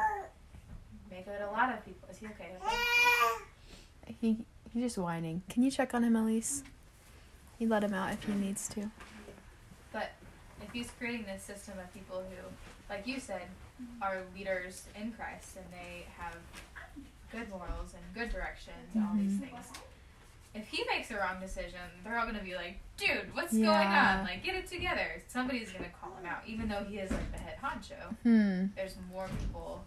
make 1.10 1.26
it 1.26 1.40
a 1.46 1.50
lot 1.52 1.72
of 1.72 1.84
people. 1.84 2.08
Is 2.10 2.18
he 2.18 2.26
okay? 2.26 2.50
that? 2.62 3.38
He 4.20 4.38
he's 4.72 4.82
just 4.82 4.98
whining. 4.98 5.42
Can 5.48 5.62
you 5.62 5.70
check 5.70 5.94
on 5.94 6.02
him, 6.02 6.16
Elise? 6.16 6.62
You 7.58 7.68
let 7.68 7.82
him 7.84 7.94
out 7.94 8.12
if 8.12 8.22
he 8.24 8.32
needs 8.32 8.68
to. 8.68 8.90
But 9.92 10.10
if 10.62 10.70
he's 10.72 10.90
creating 10.98 11.26
this 11.26 11.42
system 11.42 11.74
of 11.78 11.92
people 11.92 12.18
who, 12.28 12.36
like 12.92 13.06
you 13.06 13.18
said, 13.20 13.42
are 14.02 14.22
leaders 14.36 14.84
in 15.00 15.12
Christ 15.12 15.56
and 15.56 15.66
they 15.72 16.06
have 16.16 16.34
good 17.32 17.48
morals 17.50 17.94
and 17.94 18.02
good 18.14 18.32
directions 18.32 18.76
and 18.94 19.04
all 19.04 19.14
these 19.14 19.32
Mhm. 19.32 19.50
things. 19.50 19.66
If 20.54 20.66
he 20.68 20.82
makes 20.88 21.10
a 21.10 21.16
wrong 21.16 21.40
decision, 21.40 21.80
they're 22.02 22.18
all 22.18 22.26
gonna 22.26 22.42
be 22.42 22.54
like, 22.56 22.78
"Dude, 22.96 23.32
what's 23.34 23.52
Yeah. 23.52 23.66
going 23.66 23.88
on? 23.88 24.24
Like, 24.24 24.42
get 24.42 24.54
it 24.56 24.66
together." 24.66 25.22
Somebody's 25.28 25.70
gonna 25.72 25.90
call 25.90 26.16
him 26.16 26.26
out, 26.26 26.46
even 26.46 26.68
though 26.68 26.84
he 26.84 26.98
is 26.98 27.10
like 27.10 27.30
the 27.32 27.38
head 27.38 27.58
honcho. 27.62 28.16
Hmm. 28.22 28.66
There's 28.74 28.96
more 29.10 29.28
people 29.40 29.84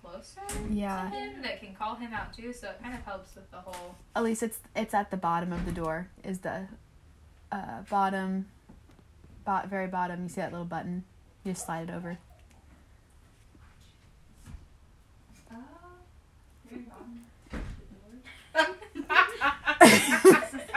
closer 0.00 0.40
Yeah. 0.70 1.02
to 1.02 1.08
him 1.10 1.42
that 1.42 1.60
can 1.60 1.74
call 1.74 1.96
him 1.96 2.12
out 2.14 2.32
too. 2.32 2.52
So 2.52 2.70
it 2.70 2.80
kind 2.82 2.94
of 2.94 3.04
helps 3.04 3.34
with 3.34 3.50
the 3.50 3.60
whole. 3.60 3.96
Elise, 4.14 4.42
it's 4.42 4.60
it's 4.76 4.94
at 4.94 5.10
the 5.10 5.16
bottom 5.16 5.52
of 5.52 5.64
the 5.66 5.72
door. 5.72 6.08
Is 6.22 6.38
the 6.40 6.68
uh, 7.52 7.82
bottom, 7.88 8.46
bot 9.44 9.68
very 9.68 9.86
bottom. 9.86 10.22
You 10.24 10.28
see 10.28 10.40
that 10.40 10.52
little 10.52 10.64
button? 10.66 11.04
You 11.44 11.52
just 11.52 11.66
slide 11.66 11.88
it 11.88 11.92
over. 11.92 12.18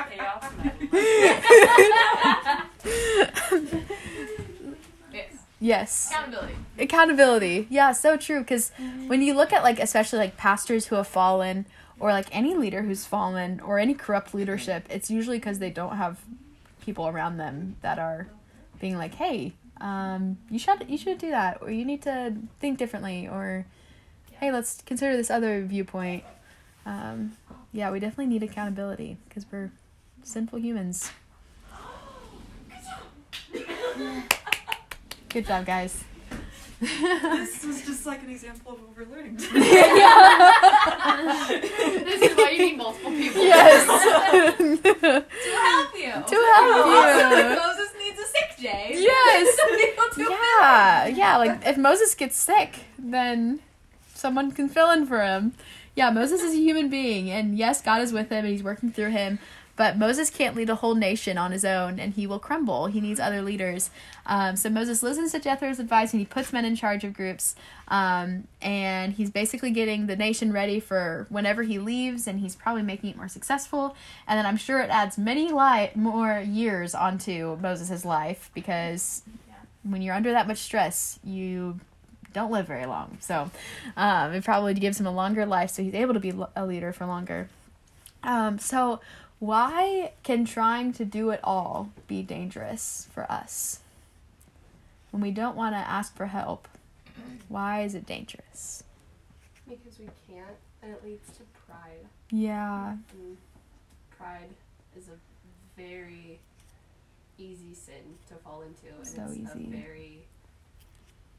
Chaos 0.10 0.44
and 0.64 0.90
Yes, 5.12 5.32
Yes. 5.60 6.10
accountability. 6.12 6.56
accountability 6.80 7.68
yeah 7.70 7.92
so 7.92 8.18
true 8.18 8.40
because 8.40 8.72
when 9.08 9.22
you 9.22 9.34
look 9.36 9.54
at 9.54 9.64
like 9.64 9.80
especially 9.80 10.20
like 10.20 10.36
pastors 10.38 10.88
who 10.88 10.96
have 10.96 11.08
fallen 11.08 11.66
or 12.00 12.12
like 12.12 12.26
any 12.36 12.56
leader 12.56 12.82
who's 12.82 13.06
fallen 13.06 13.60
or 13.62 13.78
any 13.80 13.94
corrupt 13.94 14.34
leadership 14.34 14.86
it's 14.90 15.10
usually 15.12 15.38
because 15.38 15.60
they 15.60 15.70
don't 15.70 15.96
have 15.98 16.20
people 16.84 17.08
around 17.08 17.38
them 17.38 17.76
that 17.82 17.98
are 17.98 18.28
being 18.80 18.98
like 18.98 19.16
hey 19.16 19.54
um, 19.82 20.38
you 20.50 20.60
should 20.60 20.86
you 20.88 20.98
should 20.98 21.18
do 21.18 21.32
that 21.32 21.58
or 21.62 21.72
you 21.72 21.84
need 21.86 22.02
to 22.04 22.34
think 22.60 22.78
differently 22.78 23.28
or 23.28 23.66
hey 24.40 24.52
let's 24.52 24.82
consider 24.82 25.16
this 25.18 25.32
other 25.32 25.64
viewpoint. 25.66 26.24
Um, 26.86 27.38
yeah 27.72 27.92
we 27.92 28.00
definitely 28.00 28.28
need 28.28 28.44
accountability 28.44 29.18
because 29.28 29.46
we're 29.52 29.72
sinful 30.24 30.60
humans. 30.60 31.12
Good 35.30 35.48
job 35.48 35.66
guys 35.66 36.04
this 36.84 37.64
was 37.66 37.82
just 37.86 38.06
like 38.06 38.22
an 38.24 38.30
example 38.30 38.74
of 38.74 38.80
overlearning. 38.90 39.38
we're 39.38 39.60
this 42.04 42.22
is 42.22 42.38
why 42.38 42.50
you 42.52 42.60
need 42.66 42.78
multiple 42.78 43.12
people. 43.12 43.44
Yes. 43.44 43.86
to 43.86 44.62
help 44.62 45.96
you. 45.96 46.12
To 46.12 46.36
help 46.54 46.86
Also, 46.86 47.38
you. 47.38 47.56
Moses 47.56 47.90
needs 47.98 48.20
a 48.20 48.26
sick 48.26 48.58
day. 48.62 48.92
Yes. 48.96 49.58
Some 49.62 49.76
people 49.78 50.04
do 50.16 50.24
yeah, 50.62 51.08
yeah. 51.08 51.38
Like 51.38 51.66
if 51.66 51.78
Moses 51.78 52.16
gets 52.16 52.38
sick, 52.38 52.80
then 52.98 53.60
someone 54.14 54.52
can 54.52 54.70
fill 54.70 54.92
in 54.92 55.06
for 55.06 55.22
him. 55.24 55.54
Yeah, 55.96 56.10
Moses 56.10 56.42
is 56.42 56.54
a 56.54 56.58
human 56.58 56.90
being, 56.90 57.30
and 57.30 57.58
yes, 57.58 57.82
God 57.82 58.02
is 58.02 58.12
with 58.12 58.30
him 58.30 58.40
and 58.46 58.48
He's 58.48 58.64
working 58.64 58.92
through 58.92 59.12
him. 59.12 59.40
But 59.76 59.98
Moses 59.98 60.30
can't 60.30 60.56
lead 60.56 60.70
a 60.70 60.76
whole 60.76 60.94
nation 60.94 61.38
on 61.38 61.52
his 61.52 61.66
own, 61.66 62.00
and 62.00 62.14
he 62.14 62.28
will 62.28 62.40
crumble. 62.40 62.88
He 62.88 63.02
needs 63.02 63.20
other 63.20 63.42
leaders. 63.42 63.90
Um, 64.26 64.56
so 64.56 64.70
Moses 64.70 65.02
listens 65.02 65.32
to 65.32 65.40
Jethro's 65.40 65.80
advice, 65.80 66.14
and 66.14 66.20
he 66.20 66.26
puts 66.26 66.54
men 66.54 66.64
in 66.64 66.76
charge 66.76 67.04
of 67.04 67.14
groups. 67.14 67.56
Um, 67.88 68.48
and 68.62 69.14
he's 69.14 69.32
basically 69.32 69.72
getting 69.72 70.06
the 70.06 70.16
nation 70.16 70.54
ready 70.54 70.80
for 70.80 71.26
whenever 71.30 71.64
he 71.64 71.80
leaves, 71.80 72.28
and 72.28 72.40
he's 72.40 72.56
probably 72.56 72.84
making 72.84 73.10
it 73.10 73.18
more 73.18 73.28
successful. 73.28 73.96
And 74.28 74.38
then 74.38 74.46
I'm 74.46 74.58
sure 74.58 74.80
it 74.80 74.92
adds 74.92 75.18
many 75.18 75.52
li- 75.52 75.92
more 75.96 76.40
years 76.40 76.94
onto 76.94 77.58
Moses' 77.60 78.06
life 78.06 78.52
because 78.54 79.24
when 79.84 80.02
you're 80.02 80.16
under 80.16 80.32
that 80.32 80.48
much 80.48 80.60
stress, 80.60 81.20
you 81.24 81.80
don't 82.34 82.52
live 82.52 82.68
very 82.68 82.86
long. 82.86 83.18
So 83.22 83.52
um, 83.98 84.34
it 84.34 84.44
probably 84.44 84.74
gives 84.74 85.00
him 85.00 85.06
a 85.06 85.12
longer 85.12 85.46
life, 85.46 85.72
so 85.72 85.84
he's 85.84 85.94
able 85.94 86.14
to 86.14 86.20
be 86.20 86.34
a 86.56 86.66
leader 86.66 86.94
for 86.94 87.06
longer. 87.06 87.50
Um, 88.24 88.58
so 88.58 89.02
why 89.44 90.14
can 90.24 90.46
trying 90.46 90.94
to 90.94 91.04
do 91.04 91.30
it 91.32 91.42
all 91.44 91.90
be 92.08 92.22
dangerous 92.22 93.10
for 93.14 93.30
us? 93.30 93.80
When 95.12 95.22
we 95.22 95.32
don't 95.32 95.58
want 95.58 95.76
to 95.76 95.80
ask 95.80 96.16
for 96.16 96.28
help, 96.28 96.66
why 97.50 97.82
is 97.82 97.94
it 97.94 98.06
dangerous? 98.06 98.84
Because 99.68 100.00
we 100.00 100.08
can't, 100.30 100.56
and 100.82 100.94
it 100.94 101.04
leads 101.04 101.28
to 101.38 101.44
pride. 101.68 102.08
Yeah. 102.32 102.92
And 102.92 103.38
pride 104.18 104.50
is 104.98 105.10
a 105.10 105.80
very 105.80 106.40
easy 107.38 107.74
sin 107.74 108.16
to 108.30 108.36
fall 108.36 108.62
into, 108.62 108.96
and 108.98 109.06
So 109.06 109.24
it's 109.24 109.38
easy. 109.38 109.66
a 109.66 109.78
very 109.78 110.20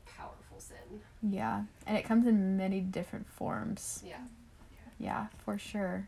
powerful 0.04 0.58
sin. 0.58 1.00
Yeah. 1.22 1.62
And 1.86 1.96
it 1.96 2.04
comes 2.04 2.26
in 2.26 2.58
many 2.58 2.80
different 2.80 3.26
forms. 3.26 4.02
Yeah. 4.06 4.16
Yeah, 4.98 5.26
for 5.42 5.56
sure. 5.56 6.06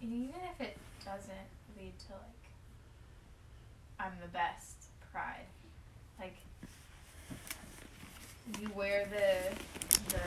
And 0.00 0.10
even 0.12 0.40
if 0.58 0.60
it 0.60 0.76
doesn't 1.04 1.48
lead 1.78 1.92
to 2.06 2.12
like, 2.12 2.44
I'm 4.00 4.12
the 4.22 4.28
best 4.28 4.76
pride, 5.12 5.46
like 6.18 6.36
you 8.60 8.68
wear 8.74 9.06
the 9.10 9.54
the 10.08 10.20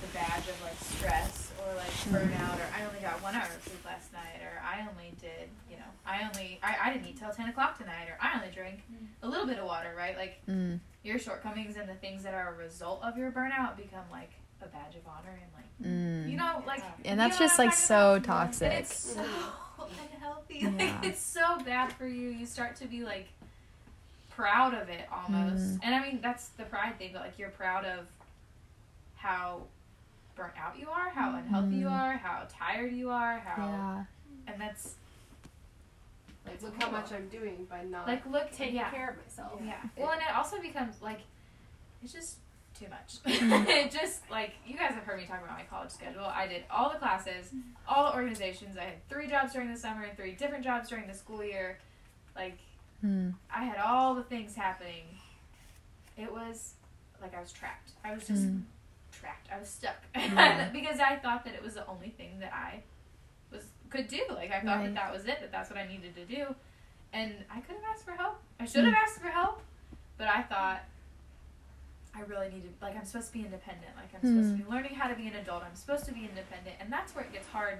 the 0.00 0.08
badge 0.12 0.48
of 0.48 0.60
like 0.62 0.78
stress 0.80 1.52
or 1.60 1.74
like 1.76 1.90
burnout 2.12 2.56
or 2.58 2.66
I 2.76 2.84
only 2.86 3.00
got 3.00 3.22
one 3.22 3.34
hour 3.34 3.44
of 3.44 3.62
sleep 3.62 3.82
last 3.84 4.12
night 4.12 4.40
or 4.42 4.60
I 4.62 4.80
only 4.80 5.12
did 5.20 5.48
you 5.70 5.76
know 5.76 5.84
I 6.04 6.28
only 6.28 6.58
I, 6.62 6.76
I 6.88 6.92
didn't 6.92 7.06
eat 7.08 7.18
till 7.18 7.30
ten 7.30 7.48
o'clock 7.48 7.78
tonight 7.78 8.08
or 8.08 8.18
I 8.20 8.34
only 8.36 8.52
drank 8.54 8.80
a 9.22 9.28
little 9.28 9.46
bit 9.46 9.58
of 9.58 9.66
water 9.66 9.94
right 9.96 10.16
like 10.16 10.40
Mm. 10.48 10.80
your 11.04 11.18
shortcomings 11.18 11.76
and 11.76 11.88
the 11.88 11.94
things 11.94 12.22
that 12.24 12.34
are 12.34 12.52
a 12.52 12.56
result 12.56 13.02
of 13.02 13.16
your 13.16 13.30
burnout 13.30 13.76
become 13.76 14.04
like 14.10 14.32
a 14.62 14.66
badge 14.66 14.96
of 14.96 15.06
honor 15.06 15.30
and 15.40 15.50
like 15.54 15.64
Mm. 15.82 16.30
you 16.30 16.36
know 16.36 16.62
like 16.66 16.82
and 17.04 17.18
that's 17.18 17.38
just 17.38 17.58
like 17.58 17.72
so 17.72 18.18
toxic. 18.22 18.86
And 19.90 19.98
it's 20.04 20.14
unhealthy. 20.14 20.58
Yeah. 20.60 20.92
Like 21.00 21.04
it's 21.10 21.20
so 21.20 21.58
bad 21.64 21.92
for 21.92 22.06
you. 22.06 22.28
You 22.30 22.46
start 22.46 22.76
to 22.76 22.86
be 22.86 23.02
like 23.04 23.28
proud 24.30 24.74
of 24.74 24.88
it 24.88 25.06
almost. 25.12 25.62
Mm. 25.64 25.80
And 25.82 25.94
I 25.94 26.02
mean 26.02 26.20
that's 26.22 26.48
the 26.50 26.64
pride 26.64 26.98
thing, 26.98 27.10
but 27.12 27.22
like 27.22 27.38
you're 27.38 27.50
proud 27.50 27.84
of 27.84 28.06
how 29.16 29.62
burnt 30.34 30.54
out 30.58 30.78
you 30.78 30.88
are, 30.90 31.10
how 31.10 31.36
unhealthy 31.36 31.76
you 31.76 31.86
Mm. 31.86 31.92
are, 31.92 32.12
how 32.16 32.46
tired 32.50 32.92
you 32.92 33.10
are, 33.10 33.38
how 33.38 33.66
Yeah. 33.66 34.04
and 34.52 34.60
that's 34.60 34.94
Like, 36.46 36.60
look 36.62 36.82
how 36.82 36.90
much 36.90 37.10
I'm 37.12 37.28
doing 37.28 37.66
by 37.70 37.84
not 37.84 38.06
like 38.06 38.26
look 38.26 38.50
taking 38.52 38.74
yeah. 38.76 38.90
care 38.90 39.10
of 39.10 39.16
myself. 39.16 39.60
Yeah. 39.64 39.80
Well, 39.96 40.10
and 40.10 40.20
it 40.20 40.36
also 40.36 40.60
becomes 40.60 41.00
like 41.00 41.20
it's 42.02 42.12
just 42.12 42.36
too 42.78 42.86
much. 42.88 43.16
It 43.26 43.90
just 43.90 44.28
like 44.30 44.52
you 44.66 44.76
guys 44.76 44.92
have 44.94 45.04
heard 45.04 45.18
me 45.20 45.26
talk 45.26 45.42
about 45.42 45.56
my 45.56 45.64
college 45.64 45.90
schedule. 45.90 46.24
I 46.24 46.46
did 46.46 46.64
all 46.70 46.90
the 46.90 46.98
classes, 46.98 47.50
all 47.88 48.10
the 48.10 48.14
organizations. 48.16 48.76
I 48.76 48.82
had 48.84 49.08
three 49.08 49.28
jobs 49.28 49.52
during 49.52 49.70
the 49.72 49.78
summer 49.78 50.02
and 50.04 50.16
three 50.16 50.32
different 50.32 50.64
jobs 50.64 50.88
during 50.88 51.06
the 51.06 51.14
school 51.14 51.42
year. 51.44 51.78
Like 52.36 52.58
Mm. 53.04 53.34
I 53.54 53.64
had 53.64 53.76
all 53.78 54.14
the 54.14 54.22
things 54.22 54.54
happening. 54.54 55.04
It 56.16 56.32
was 56.32 56.74
like 57.20 57.34
I 57.36 57.40
was 57.40 57.52
trapped. 57.52 57.90
I 58.04 58.14
was 58.14 58.26
just 58.26 58.42
Mm. 58.44 58.62
trapped. 59.12 59.48
I 59.52 59.58
was 59.58 59.68
stuck 59.68 59.96
Yeah. 60.16 60.70
because 60.72 61.00
I 61.00 61.16
thought 61.16 61.44
that 61.44 61.54
it 61.54 61.62
was 61.62 61.74
the 61.74 61.86
only 61.86 62.10
thing 62.10 62.38
that 62.40 62.52
I 62.54 62.82
was 63.52 63.64
could 63.90 64.08
do. 64.08 64.20
Like 64.30 64.50
I 64.52 64.60
thought 64.60 64.78
Right. 64.78 64.84
that 64.86 64.94
that 64.94 65.12
was 65.12 65.26
it. 65.26 65.38
That 65.40 65.52
that's 65.52 65.68
what 65.70 65.78
I 65.78 65.86
needed 65.86 66.14
to 66.16 66.24
do, 66.24 66.54
and 67.12 67.34
I 67.50 67.60
could 67.60 67.74
have 67.76 67.84
asked 67.92 68.04
for 68.06 68.12
help. 68.12 68.40
I 68.58 68.64
should 68.64 68.84
have 68.84 68.94
Mm. 68.94 69.02
asked 69.04 69.20
for 69.20 69.28
help, 69.28 69.60
but 70.16 70.28
I 70.28 70.42
thought 70.42 70.80
I 72.16 72.20
really 72.22 72.48
need 72.48 72.62
to 72.62 72.84
like 72.84 72.96
I'm 72.96 73.04
supposed 73.04 73.28
to 73.28 73.32
be 73.32 73.40
independent. 73.44 73.90
Like 73.96 74.10
I'm 74.14 74.20
supposed 74.28 74.56
to 74.56 74.62
be 74.64 74.70
learning 74.70 74.94
how 74.94 75.08
to 75.08 75.14
be 75.14 75.26
an 75.26 75.34
adult. 75.36 75.62
I'm 75.64 75.74
supposed 75.74 76.04
to 76.06 76.12
be 76.12 76.20
independent, 76.20 76.76
and 76.80 76.92
that's 76.92 77.14
where 77.14 77.24
it 77.24 77.32
gets 77.32 77.48
hard 77.48 77.78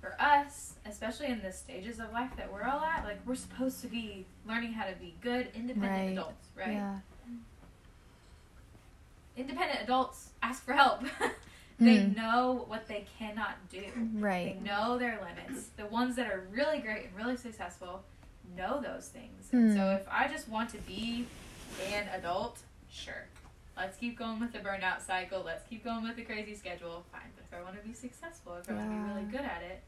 for 0.00 0.14
us, 0.20 0.74
especially 0.86 1.26
in 1.26 1.40
the 1.42 1.50
stages 1.50 1.98
of 1.98 2.12
life 2.12 2.30
that 2.36 2.52
we're 2.52 2.62
all 2.64 2.80
at. 2.84 3.04
Like 3.04 3.18
we're 3.26 3.34
supposed 3.34 3.80
to 3.82 3.86
be 3.88 4.26
learning 4.46 4.72
how 4.74 4.84
to 4.86 4.94
be 4.96 5.14
good, 5.20 5.48
independent 5.54 5.92
Right. 6.06 6.12
adults, 6.12 6.46
right? 6.56 6.72
Yeah. 6.72 6.98
Independent 9.36 9.80
adults 9.82 10.30
ask 10.42 10.64
for 10.64 10.72
help. 10.74 11.02
they 11.80 11.98
Mm. 11.98 12.16
know 12.16 12.64
what 12.68 12.86
they 12.86 13.04
cannot 13.18 13.56
do. 13.68 13.84
Right. 14.14 14.54
They 14.62 14.70
know 14.70 14.96
their 14.96 15.18
limits. 15.20 15.68
The 15.76 15.86
ones 15.86 16.14
that 16.16 16.28
are 16.30 16.46
really 16.52 16.78
great 16.78 17.06
and 17.06 17.16
really 17.16 17.36
successful 17.36 18.04
know 18.56 18.80
those 18.80 19.08
things. 19.08 19.48
And 19.52 19.70
Hmm. 19.70 19.76
so 19.76 19.90
if 19.90 20.06
I 20.08 20.28
just 20.28 20.48
want 20.48 20.70
to 20.70 20.78
be 20.78 21.26
an 21.92 22.06
adult, 22.08 22.60
sure. 22.88 23.24
Let's 23.76 23.96
keep 23.96 24.16
going 24.18 24.38
with 24.40 24.52
the 24.52 24.60
burnout 24.60 25.04
cycle. 25.04 25.42
Let's 25.44 25.66
keep 25.68 25.84
going 25.84 26.04
with 26.04 26.16
the 26.16 26.22
crazy 26.22 26.54
schedule. 26.54 27.04
Fine. 27.10 27.22
But 27.36 27.44
if 27.50 27.58
I 27.58 27.62
want 27.64 27.80
to 27.80 27.86
be 27.86 27.92
successful, 27.94 28.54
if 28.60 28.70
I 28.70 28.74
want 28.74 28.88
to 28.90 28.96
be 28.96 29.12
really 29.14 29.30
good 29.32 29.40
at 29.40 29.62
it, 29.62 29.82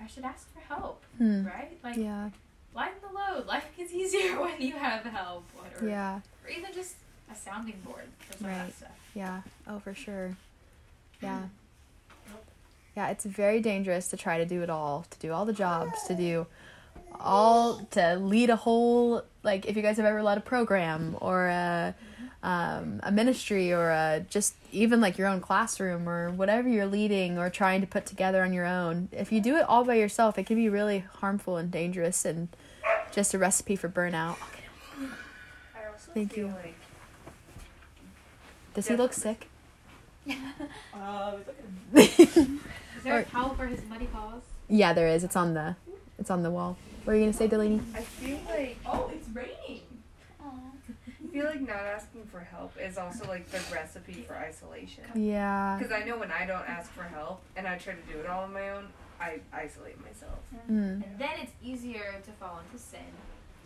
I 0.00 0.06
should 0.06 0.24
ask 0.24 0.52
for 0.52 0.60
help, 0.60 1.02
Hmm. 1.16 1.44
right? 1.46 1.78
Like 1.82 1.96
Yeah. 1.96 2.30
lighten 2.74 2.98
the 3.00 3.12
load. 3.12 3.46
Life 3.46 3.64
gets 3.76 3.92
easier 3.92 4.38
when 4.40 4.60
you 4.60 4.72
have 4.76 5.04
help, 5.04 5.44
or, 5.80 5.88
Yeah. 5.88 6.20
or 6.44 6.50
even 6.50 6.72
just 6.72 6.96
a 7.30 7.34
sounding 7.34 7.80
board 7.84 8.08
for 8.20 8.32
some 8.38 8.46
of 8.46 8.52
Right. 8.56 8.66
that 8.66 8.74
stuff. 8.76 8.90
Yeah. 9.14 9.40
Oh, 9.66 9.78
for 9.80 9.94
sure. 9.94 10.36
Yeah. 11.22 11.44
Yeah, 12.96 13.08
it's 13.08 13.24
very 13.24 13.60
dangerous 13.60 14.08
to 14.08 14.16
try 14.16 14.38
to 14.38 14.44
do 14.44 14.62
it 14.62 14.70
all, 14.70 15.06
to 15.10 15.18
do 15.18 15.32
all 15.32 15.44
the 15.44 15.52
jobs, 15.52 16.02
to 16.08 16.14
do 16.14 16.46
all 17.20 17.78
to 17.92 18.16
lead 18.16 18.50
a 18.50 18.56
whole 18.56 19.22
like 19.42 19.64
if 19.66 19.76
you 19.76 19.82
guys 19.82 19.96
have 19.96 20.04
ever 20.06 20.22
led 20.22 20.36
a 20.36 20.40
program 20.42 21.16
or 21.20 21.46
a 21.48 21.94
um, 22.42 23.00
a 23.02 23.10
ministry 23.10 23.72
or 23.72 23.90
a 23.90 24.24
just 24.30 24.54
even 24.70 25.00
like 25.00 25.18
your 25.18 25.26
own 25.26 25.40
classroom 25.40 26.08
or 26.08 26.30
whatever 26.30 26.68
you're 26.68 26.86
leading 26.86 27.36
or 27.38 27.50
trying 27.50 27.80
to 27.80 27.86
put 27.86 28.06
together 28.06 28.42
on 28.44 28.52
your 28.52 28.66
own. 28.66 29.08
If 29.12 29.32
you 29.32 29.40
do 29.40 29.56
it 29.56 29.62
all 29.68 29.84
by 29.84 29.94
yourself, 29.96 30.38
it 30.38 30.46
can 30.46 30.56
be 30.56 30.68
really 30.68 31.00
harmful 31.00 31.56
and 31.56 31.70
dangerous 31.70 32.24
and 32.24 32.48
just 33.10 33.34
a 33.34 33.38
recipe 33.38 33.74
for 33.76 33.88
burnout. 33.88 34.36
I 35.74 35.90
also 35.90 36.12
Thank 36.14 36.32
feel 36.34 36.46
you. 36.48 36.54
like 36.54 36.76
Does 38.74 38.86
he 38.88 38.94
look 38.96 39.12
sick? 39.12 39.48
Is 40.26 40.34
there 43.04 43.18
a 43.20 43.24
towel 43.24 43.54
for 43.54 43.66
his 43.66 43.80
muddy 43.88 44.06
paws? 44.06 44.42
Yeah, 44.68 44.92
there 44.92 45.08
is. 45.08 45.24
It's 45.24 45.36
on 45.36 45.54
the 45.54 45.76
it's 46.18 46.30
on 46.30 46.42
the 46.42 46.50
wall. 46.50 46.76
What 47.04 47.14
are 47.14 47.16
you 47.16 47.22
gonna 47.22 47.32
say, 47.32 47.46
Delaney? 47.46 47.80
I 47.94 48.00
feel 48.02 48.38
like 48.48 48.76
Oh, 48.86 49.10
it's 49.14 49.28
raining. 49.30 49.80
I 51.38 51.40
feel 51.40 51.50
like 51.50 51.68
not 51.68 51.84
asking 51.84 52.24
for 52.26 52.40
help 52.40 52.72
is 52.80 52.98
also 52.98 53.26
like 53.28 53.48
the 53.50 53.60
recipe 53.72 54.24
for 54.26 54.34
isolation. 54.34 55.04
Yeah. 55.14 55.76
Because 55.78 55.92
I 55.92 56.04
know 56.04 56.18
when 56.18 56.32
I 56.32 56.46
don't 56.46 56.68
ask 56.68 56.92
for 56.92 57.04
help 57.04 57.40
and 57.56 57.66
I 57.66 57.78
try 57.78 57.94
to 57.94 58.12
do 58.12 58.18
it 58.18 58.26
all 58.26 58.44
on 58.44 58.52
my 58.52 58.70
own, 58.70 58.88
I 59.20 59.40
isolate 59.52 60.00
myself. 60.04 60.38
Mm. 60.70 61.04
And 61.04 61.18
then 61.18 61.30
it's 61.40 61.52
easier 61.62 62.20
to 62.24 62.30
fall 62.32 62.60
into 62.66 62.82
sin, 62.82 63.00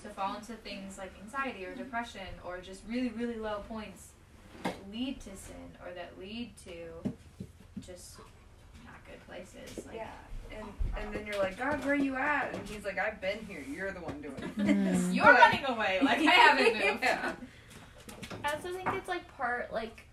to 0.03 0.09
fall 0.11 0.37
into 0.37 0.53
things 0.53 0.99
like 0.99 1.13
anxiety 1.23 1.65
or 1.65 1.75
depression 1.75 2.27
or 2.45 2.59
just 2.59 2.83
really, 2.89 3.11
really 3.11 3.37
low 3.37 3.63
points 3.69 4.09
that 4.65 4.75
lead 4.93 5.21
to 5.21 5.31
sin 5.37 5.73
or 5.85 5.93
that 5.95 6.13
lead 6.21 6.53
to 6.65 7.11
just 7.87 8.19
not 8.85 8.97
good 9.07 9.27
places. 9.27 9.85
Like, 9.87 9.97
Yeah. 9.97 10.09
And 10.55 10.67
and 10.99 11.15
then 11.15 11.27
you're 11.27 11.39
like, 11.39 11.59
God, 11.59 11.83
where 11.85 11.95
are 11.95 11.97
you 11.97 12.17
at? 12.17 12.51
And 12.53 12.69
he's 12.69 12.85
like, 12.85 12.99
I've 12.99 13.21
been 13.23 13.39
here. 13.49 13.65
You're 13.75 13.91
the 13.91 14.01
one 14.01 14.21
doing 14.21 14.35
it. 14.69 14.77
Mm. 14.77 15.15
You're 15.15 15.25
running 15.33 15.65
away. 15.65 15.99
Like, 16.03 16.19
I 16.19 16.23
haven't 16.31 16.75
moved. 16.75 17.03
Yeah. 17.03 17.33
I 18.45 18.53
also 18.55 18.73
think 18.73 18.89
it's 18.93 19.09
like 19.09 19.27
part 19.37 19.73
like 19.73 20.05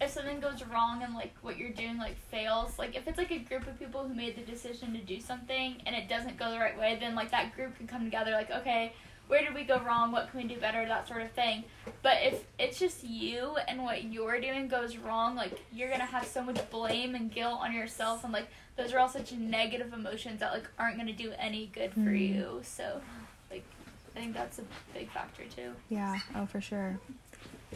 if 0.00 0.10
something 0.10 0.40
goes 0.40 0.64
wrong 0.64 1.02
and 1.02 1.14
like 1.14 1.34
what 1.42 1.58
you're 1.58 1.70
doing 1.72 1.98
like 1.98 2.16
fails, 2.30 2.78
like 2.78 2.96
if 2.96 3.06
it's 3.06 3.18
like 3.18 3.30
a 3.30 3.38
group 3.38 3.66
of 3.66 3.78
people 3.78 4.06
who 4.08 4.14
made 4.14 4.34
the 4.34 4.42
decision 4.50 4.92
to 4.94 4.98
do 4.98 5.20
something 5.20 5.82
and 5.84 5.94
it 5.94 6.08
doesn't 6.08 6.38
go 6.38 6.50
the 6.50 6.58
right 6.58 6.78
way, 6.78 6.96
then 6.98 7.14
like 7.14 7.30
that 7.32 7.54
group 7.54 7.76
can 7.76 7.86
come 7.86 8.04
together 8.04 8.30
like, 8.30 8.50
okay, 8.50 8.94
where 9.28 9.42
did 9.44 9.54
we 9.54 9.62
go 9.62 9.78
wrong? 9.80 10.10
What 10.10 10.30
can 10.30 10.40
we 10.40 10.48
do 10.52 10.58
better? 10.58 10.86
That 10.86 11.06
sort 11.06 11.20
of 11.20 11.30
thing. 11.32 11.64
But 12.02 12.16
if 12.22 12.42
it's 12.58 12.78
just 12.78 13.04
you 13.04 13.56
and 13.68 13.82
what 13.84 14.04
you're 14.04 14.40
doing 14.40 14.68
goes 14.68 14.96
wrong, 14.96 15.36
like 15.36 15.60
you're 15.70 15.90
gonna 15.90 16.06
have 16.06 16.26
so 16.26 16.42
much 16.42 16.58
blame 16.70 17.14
and 17.14 17.30
guilt 17.30 17.58
on 17.60 17.74
yourself 17.74 18.24
and 18.24 18.32
like 18.32 18.48
those 18.76 18.94
are 18.94 18.98
all 19.00 19.08
such 19.08 19.32
negative 19.32 19.92
emotions 19.92 20.40
that 20.40 20.52
like 20.54 20.64
aren't 20.78 20.96
gonna 20.96 21.12
do 21.12 21.32
any 21.38 21.66
good 21.66 21.92
for 21.92 22.00
Mm. 22.00 22.18
you. 22.34 22.60
So 22.64 23.02
I 24.16 24.20
think 24.20 24.34
that's 24.34 24.58
a 24.58 24.62
big 24.92 25.10
factor 25.10 25.44
too. 25.44 25.72
Yeah, 25.88 26.18
oh 26.34 26.46
for 26.46 26.60
sure. 26.60 26.98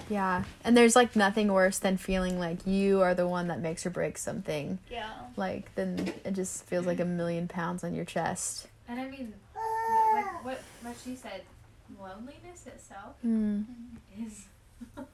Yeah. 0.08 0.44
And 0.64 0.76
there's 0.76 0.96
like 0.96 1.14
nothing 1.14 1.52
worse 1.52 1.78
than 1.78 1.96
feeling 1.96 2.38
like 2.38 2.66
you 2.66 3.00
are 3.02 3.14
the 3.14 3.28
one 3.28 3.48
that 3.48 3.60
makes 3.60 3.86
or 3.86 3.90
breaks 3.90 4.22
something. 4.22 4.78
Yeah. 4.90 5.10
Like 5.36 5.72
then 5.76 6.12
it 6.24 6.32
just 6.32 6.64
feels 6.64 6.86
like 6.86 6.98
a 7.00 7.04
million 7.04 7.46
pounds 7.48 7.84
on 7.84 7.94
your 7.94 8.04
chest. 8.04 8.66
And 8.88 8.98
I 9.00 9.08
mean, 9.08 9.32
like 10.14 10.44
what, 10.44 10.60
what 10.82 10.96
she 11.04 11.14
said, 11.14 11.42
loneliness 12.00 12.66
itself 12.66 13.14
Mm. 13.24 13.64
is 14.20 14.46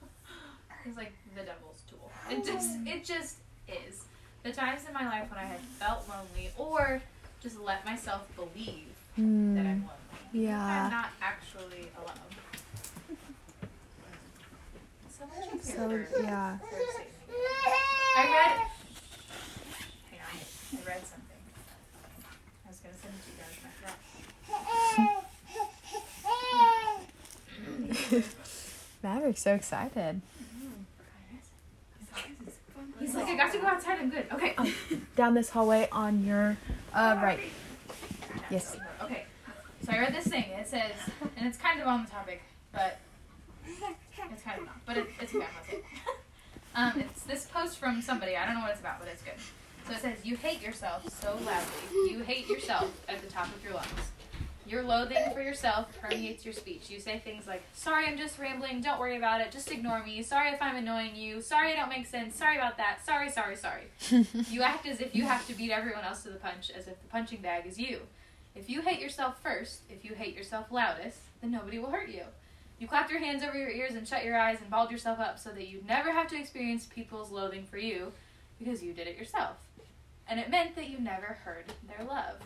is 0.88 0.96
like 0.96 1.12
the 1.36 1.42
devil's 1.42 1.82
tool. 1.88 2.10
It 2.30 2.44
just 2.44 2.70
it 2.86 3.04
just 3.04 3.36
is. 3.68 4.04
The 4.42 4.52
times 4.52 4.80
in 4.88 4.94
my 4.94 5.04
life 5.06 5.28
when 5.30 5.38
I 5.38 5.44
have 5.44 5.60
felt 5.60 6.08
lonely 6.08 6.50
or 6.56 7.02
just 7.42 7.60
let 7.60 7.84
myself 7.84 8.26
believe 8.34 8.86
that 9.16 9.22
I'm 9.22 9.26
Mm. 9.26 9.82
lonely. 9.82 10.09
Yeah. 10.32 10.84
I'm 10.84 10.90
not 10.90 11.10
actually 11.20 11.90
alone. 11.96 12.14
So 15.10 15.26
much 15.26 15.62
So 15.62 16.22
yeah. 16.22 16.58
I 18.16 18.22
read 18.22 18.56
hang 20.08 20.20
on. 20.20 20.36
I 20.72 20.88
read 20.88 21.02
something. 21.06 21.40
I 22.64 22.68
was 22.68 22.78
gonna 22.78 22.94
send 23.02 23.14
it 23.14 23.22
to 23.24 23.30
you 23.30 23.38
guys 23.38 23.54
and 23.58 23.66
I 23.66 24.64
forgot. 28.14 28.24
Maverick's 29.02 29.42
so 29.42 29.54
excited. 29.54 30.20
He's 32.98 33.14
like, 33.14 33.28
I 33.28 33.36
got 33.36 33.52
to 33.52 33.58
go 33.58 33.66
outside. 33.66 33.98
I'm 33.98 34.10
good. 34.10 34.26
Okay. 34.32 34.54
Down 35.16 35.34
this 35.34 35.50
hallway 35.50 35.88
on 35.90 36.24
your 36.24 36.56
uh 36.94 37.18
right. 37.22 37.40
Yes. 38.50 38.76
Okay. 39.02 39.24
So 39.90 39.96
I 39.96 40.00
read 40.00 40.14
this 40.14 40.26
thing. 40.26 40.44
It 40.56 40.68
says, 40.68 40.92
and 41.36 41.48
it's 41.48 41.58
kind 41.58 41.80
of 41.80 41.88
on 41.88 42.04
the 42.04 42.10
topic, 42.10 42.42
but 42.72 42.98
it's 43.66 44.42
kind 44.42 44.60
of 44.60 44.66
not. 44.66 44.76
But 44.86 44.98
it, 44.98 45.06
it's 45.20 45.32
say 45.32 45.38
it. 45.72 45.84
Um, 46.76 47.00
it's 47.00 47.24
this 47.24 47.46
post 47.46 47.78
from 47.78 48.00
somebody. 48.00 48.36
I 48.36 48.46
don't 48.46 48.54
know 48.54 48.60
what 48.60 48.70
it's 48.70 48.80
about, 48.80 49.00
but 49.00 49.08
it's 49.08 49.22
good. 49.22 49.34
So 49.88 49.94
it 49.94 49.98
says, 49.98 50.24
"You 50.24 50.36
hate 50.36 50.62
yourself 50.62 51.08
so 51.20 51.36
loudly. 51.44 52.12
You 52.12 52.20
hate 52.20 52.48
yourself 52.48 52.88
at 53.08 53.20
the 53.20 53.26
top 53.26 53.46
of 53.46 53.64
your 53.64 53.74
lungs. 53.74 53.88
Your 54.64 54.84
loathing 54.84 55.32
for 55.34 55.42
yourself 55.42 55.88
permeates 56.00 56.44
your 56.44 56.54
speech. 56.54 56.88
You 56.88 57.00
say 57.00 57.18
things 57.18 57.48
like, 57.48 57.64
"Sorry, 57.74 58.06
I'm 58.06 58.16
just 58.16 58.38
rambling. 58.38 58.82
Don't 58.82 59.00
worry 59.00 59.16
about 59.16 59.40
it. 59.40 59.50
Just 59.50 59.72
ignore 59.72 60.04
me. 60.04 60.22
Sorry 60.22 60.50
if 60.52 60.62
I'm 60.62 60.76
annoying 60.76 61.16
you. 61.16 61.42
Sorry 61.42 61.72
I 61.72 61.76
don't 61.76 61.88
make 61.88 62.06
sense. 62.06 62.36
Sorry 62.36 62.56
about 62.56 62.76
that. 62.76 63.04
Sorry, 63.04 63.28
sorry, 63.28 63.56
sorry." 63.56 63.88
You 64.50 64.62
act 64.62 64.86
as 64.86 65.00
if 65.00 65.16
you 65.16 65.24
have 65.24 65.44
to 65.48 65.54
beat 65.54 65.72
everyone 65.72 66.04
else 66.04 66.22
to 66.22 66.30
the 66.30 66.38
punch, 66.38 66.70
as 66.70 66.86
if 66.86 67.00
the 67.02 67.08
punching 67.08 67.40
bag 67.40 67.66
is 67.66 67.76
you. 67.76 68.02
If 68.54 68.68
you 68.68 68.82
hate 68.82 69.00
yourself 69.00 69.40
first, 69.42 69.82
if 69.88 70.04
you 70.04 70.14
hate 70.14 70.34
yourself 70.34 70.70
loudest, 70.70 71.18
then 71.40 71.50
nobody 71.50 71.78
will 71.78 71.90
hurt 71.90 72.08
you. 72.08 72.24
You 72.78 72.88
clapped 72.88 73.10
your 73.10 73.20
hands 73.20 73.42
over 73.42 73.56
your 73.56 73.70
ears 73.70 73.94
and 73.94 74.08
shut 74.08 74.24
your 74.24 74.38
eyes 74.38 74.58
and 74.60 74.70
balled 74.70 74.90
yourself 74.90 75.20
up 75.20 75.38
so 75.38 75.50
that 75.50 75.68
you'd 75.68 75.86
never 75.86 76.12
have 76.12 76.28
to 76.28 76.38
experience 76.38 76.86
people's 76.86 77.30
loathing 77.30 77.64
for 77.64 77.78
you 77.78 78.12
because 78.58 78.82
you 78.82 78.92
did 78.92 79.06
it 79.06 79.18
yourself. 79.18 79.56
And 80.26 80.40
it 80.40 80.50
meant 80.50 80.76
that 80.76 80.88
you 80.88 80.98
never 80.98 81.38
heard 81.44 81.64
their 81.86 82.06
love. 82.06 82.36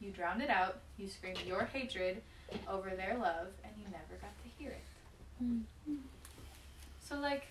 You 0.00 0.10
drowned 0.10 0.42
it 0.42 0.50
out, 0.50 0.78
you 0.98 1.08
screamed 1.08 1.40
your 1.46 1.64
hatred 1.64 2.22
over 2.68 2.90
their 2.90 3.16
love, 3.18 3.48
and 3.64 3.72
you 3.78 3.84
never 3.84 4.20
got 4.20 4.32
to 4.42 4.48
hear 4.58 4.70
it. 4.70 4.84
Mm-hmm. 5.42 5.94
So, 7.08 7.18
like, 7.18 7.46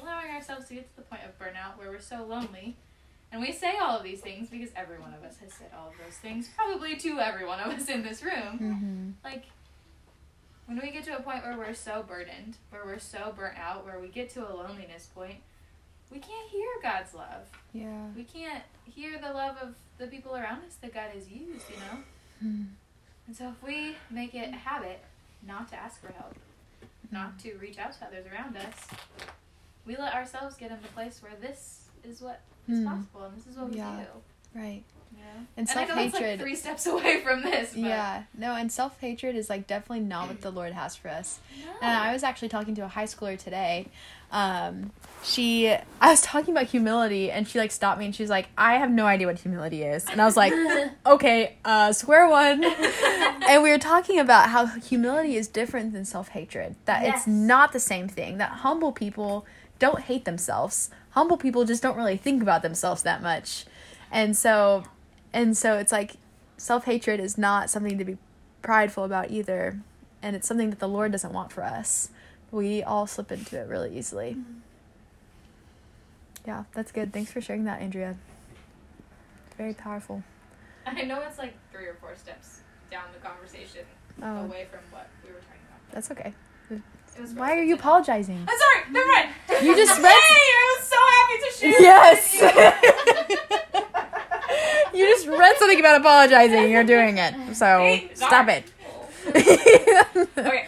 allowing 0.00 0.30
ourselves 0.30 0.66
to 0.68 0.74
get 0.74 0.90
to 0.90 0.96
the 0.96 1.02
point 1.02 1.22
of 1.24 1.38
burnout 1.38 1.78
where 1.78 1.90
we're 1.90 2.00
so 2.00 2.24
lonely 2.24 2.76
and 3.32 3.40
we 3.40 3.52
say 3.52 3.76
all 3.80 3.96
of 3.96 4.02
these 4.02 4.20
things 4.20 4.48
because 4.48 4.70
every 4.74 4.98
one 4.98 5.14
of 5.14 5.22
us 5.22 5.36
has 5.38 5.52
said 5.52 5.68
all 5.76 5.88
of 5.88 5.94
those 6.04 6.16
things, 6.16 6.48
probably 6.56 6.96
to 6.96 7.18
every 7.20 7.46
one 7.46 7.60
of 7.60 7.72
us 7.72 7.88
in 7.88 8.02
this 8.02 8.22
room. 8.22 8.58
Mm-hmm. 8.60 9.10
Like, 9.24 9.44
when 10.66 10.80
we 10.80 10.90
get 10.90 11.04
to 11.04 11.16
a 11.16 11.22
point 11.22 11.44
where 11.44 11.56
we're 11.56 11.74
so 11.74 12.04
burdened, 12.06 12.56
where 12.70 12.84
we're 12.84 12.98
so 12.98 13.32
burnt 13.36 13.58
out, 13.58 13.84
where 13.84 13.98
we 14.00 14.08
get 14.08 14.30
to 14.30 14.40
a 14.40 14.52
loneliness 14.52 15.08
point, 15.14 15.36
we 16.10 16.18
can't 16.18 16.50
hear 16.50 16.68
God's 16.82 17.14
love. 17.14 17.48
Yeah. 17.72 18.06
We 18.16 18.24
can't 18.24 18.64
hear 18.84 19.18
the 19.18 19.32
love 19.32 19.56
of 19.62 19.74
the 19.98 20.06
people 20.06 20.36
around 20.36 20.64
us 20.64 20.74
that 20.80 20.92
God 20.92 21.10
has 21.14 21.28
used, 21.28 21.64
you 21.70 21.76
know? 21.76 22.02
Mm. 22.44 22.66
And 23.26 23.36
so 23.36 23.48
if 23.48 23.62
we 23.62 23.96
make 24.10 24.34
it 24.34 24.52
a 24.52 24.56
habit 24.56 25.00
not 25.46 25.68
to 25.68 25.76
ask 25.76 26.00
for 26.00 26.12
help, 26.12 26.34
not 27.12 27.38
to 27.40 27.54
reach 27.54 27.78
out 27.78 27.92
to 27.92 28.04
others 28.04 28.26
around 28.32 28.56
us, 28.56 28.88
we 29.86 29.96
let 29.96 30.14
ourselves 30.14 30.56
get 30.56 30.70
in 30.70 30.78
the 30.82 30.88
place 30.88 31.20
where 31.22 31.32
this 31.40 31.82
is 32.02 32.20
what 32.20 32.40
is 32.68 32.78
Mm. 32.80 32.84
possible 32.86 33.24
and 33.24 33.36
this 33.36 33.46
is 33.46 33.56
what 33.56 33.70
we 33.70 33.76
Yeah. 33.76 33.96
do. 34.54 34.58
Right. 34.60 34.82
Yeah. 35.16 35.24
And 35.36 35.46
And 35.58 35.68
self 35.68 35.86
it's 35.88 35.96
like 35.96 36.12
hatred. 36.14 36.40
three 36.40 36.54
steps 36.56 36.86
away 36.94 37.20
from 37.20 37.42
this. 37.42 37.70
But 37.70 37.80
yeah, 37.80 38.22
no, 38.36 38.54
and 38.54 38.70
self 38.72 38.98
hatred 39.00 39.36
is 39.36 39.48
like 39.50 39.66
definitely 39.66 40.00
not 40.04 40.28
what 40.28 40.40
the 40.40 40.50
Lord 40.50 40.72
has 40.72 40.96
for 40.96 41.08
us. 41.08 41.38
And 41.82 41.96
I 41.96 42.12
was 42.12 42.22
actually 42.22 42.48
talking 42.48 42.74
to 42.76 42.84
a 42.84 42.88
high 42.88 43.04
schooler 43.04 43.38
today. 43.38 43.86
Um, 44.32 44.92
she, 45.24 45.68
I 45.68 46.10
was 46.10 46.22
talking 46.22 46.54
about 46.54 46.66
humility, 46.68 47.30
and 47.32 47.46
she 47.48 47.58
like 47.58 47.72
stopped 47.72 47.98
me, 47.98 48.06
and 48.06 48.14
she's 48.14 48.30
like, 48.30 48.48
"I 48.56 48.74
have 48.76 48.90
no 48.90 49.04
idea 49.06 49.26
what 49.26 49.38
humility 49.40 49.82
is," 49.82 50.06
and 50.08 50.20
I 50.22 50.24
was 50.24 50.36
like, 50.36 50.52
"Okay, 51.06 51.56
uh, 51.64 51.92
square 51.92 52.28
one." 52.28 52.62
and 52.64 53.62
we 53.62 53.70
were 53.70 53.78
talking 53.78 54.18
about 54.20 54.48
how 54.50 54.66
humility 54.66 55.36
is 55.36 55.48
different 55.48 55.92
than 55.92 56.04
self 56.04 56.28
hatred. 56.28 56.76
That 56.84 57.02
Yes. 57.02 57.18
it's 57.18 57.26
not 57.26 57.72
the 57.72 57.80
same 57.80 58.08
thing. 58.08 58.38
That 58.38 58.50
humble 58.50 58.92
people 58.92 59.44
don't 59.80 60.00
hate 60.02 60.24
themselves. 60.24 60.90
Humble 61.12 61.36
people 61.36 61.64
just 61.64 61.82
don't 61.82 61.96
really 61.96 62.16
think 62.16 62.40
about 62.42 62.62
themselves 62.62 63.02
that 63.02 63.20
much, 63.22 63.64
and 64.12 64.36
so, 64.36 64.84
and 65.32 65.56
so 65.56 65.76
it's 65.78 65.90
like 65.92 66.12
self 66.56 66.84
hatred 66.84 67.18
is 67.20 67.36
not 67.36 67.68
something 67.70 67.98
to 67.98 68.04
be 68.04 68.16
prideful 68.62 69.04
about 69.04 69.30
either, 69.30 69.80
and 70.22 70.36
it's 70.36 70.46
something 70.46 70.70
that 70.70 70.78
the 70.78 70.88
Lord 70.88 71.10
doesn't 71.12 71.32
want 71.32 71.50
for 71.52 71.64
us. 71.64 72.10
We 72.52 72.82
all 72.82 73.06
slip 73.06 73.30
into 73.32 73.58
it 73.60 73.68
really 73.68 73.96
easily. 73.96 74.32
Mm-hmm. 74.38 74.58
Yeah, 76.46 76.64
that's 76.74 76.90
good. 76.92 77.12
Thanks 77.12 77.30
for 77.32 77.40
sharing 77.40 77.64
that, 77.64 77.80
Andrea. 77.80 78.16
Very 79.58 79.74
powerful. 79.74 80.22
I 80.86 81.02
know 81.02 81.20
it's 81.28 81.38
like 81.38 81.54
three 81.72 81.86
or 81.86 81.94
four 82.00 82.16
steps 82.16 82.60
down 82.90 83.04
the 83.12 83.18
conversation 83.26 83.82
Oh, 84.22 84.44
away 84.44 84.66
from 84.70 84.80
what 84.90 85.08
we 85.24 85.30
were 85.30 85.38
talking 85.38 85.60
about. 85.68 85.92
that's 85.92 86.10
okay. 86.12 86.32
Why 87.34 87.58
are 87.58 87.62
you 87.62 87.74
apologizing? 87.74 88.46
I'm 88.48 88.58
sorry. 88.58 88.92
Never 88.92 89.06
mind. 89.12 89.28
You 89.62 89.76
just 89.76 90.00
read. 90.00 90.06
Hey, 90.08 90.08
read- 90.08 90.56
I 90.56 90.76
was 90.78 90.88
so 90.88 90.96
to 91.38 91.58
share. 91.58 91.80
Yes. 91.82 92.42
You 94.92 95.06
just 95.06 95.28
read 95.28 95.56
something 95.56 95.78
about 95.78 96.00
apologizing. 96.00 96.70
You're 96.70 96.82
doing 96.84 97.18
it. 97.18 97.54
So 97.54 97.78
Hey, 97.78 98.10
stop 98.14 98.48
it. 98.48 98.64
Okay. 100.36 100.66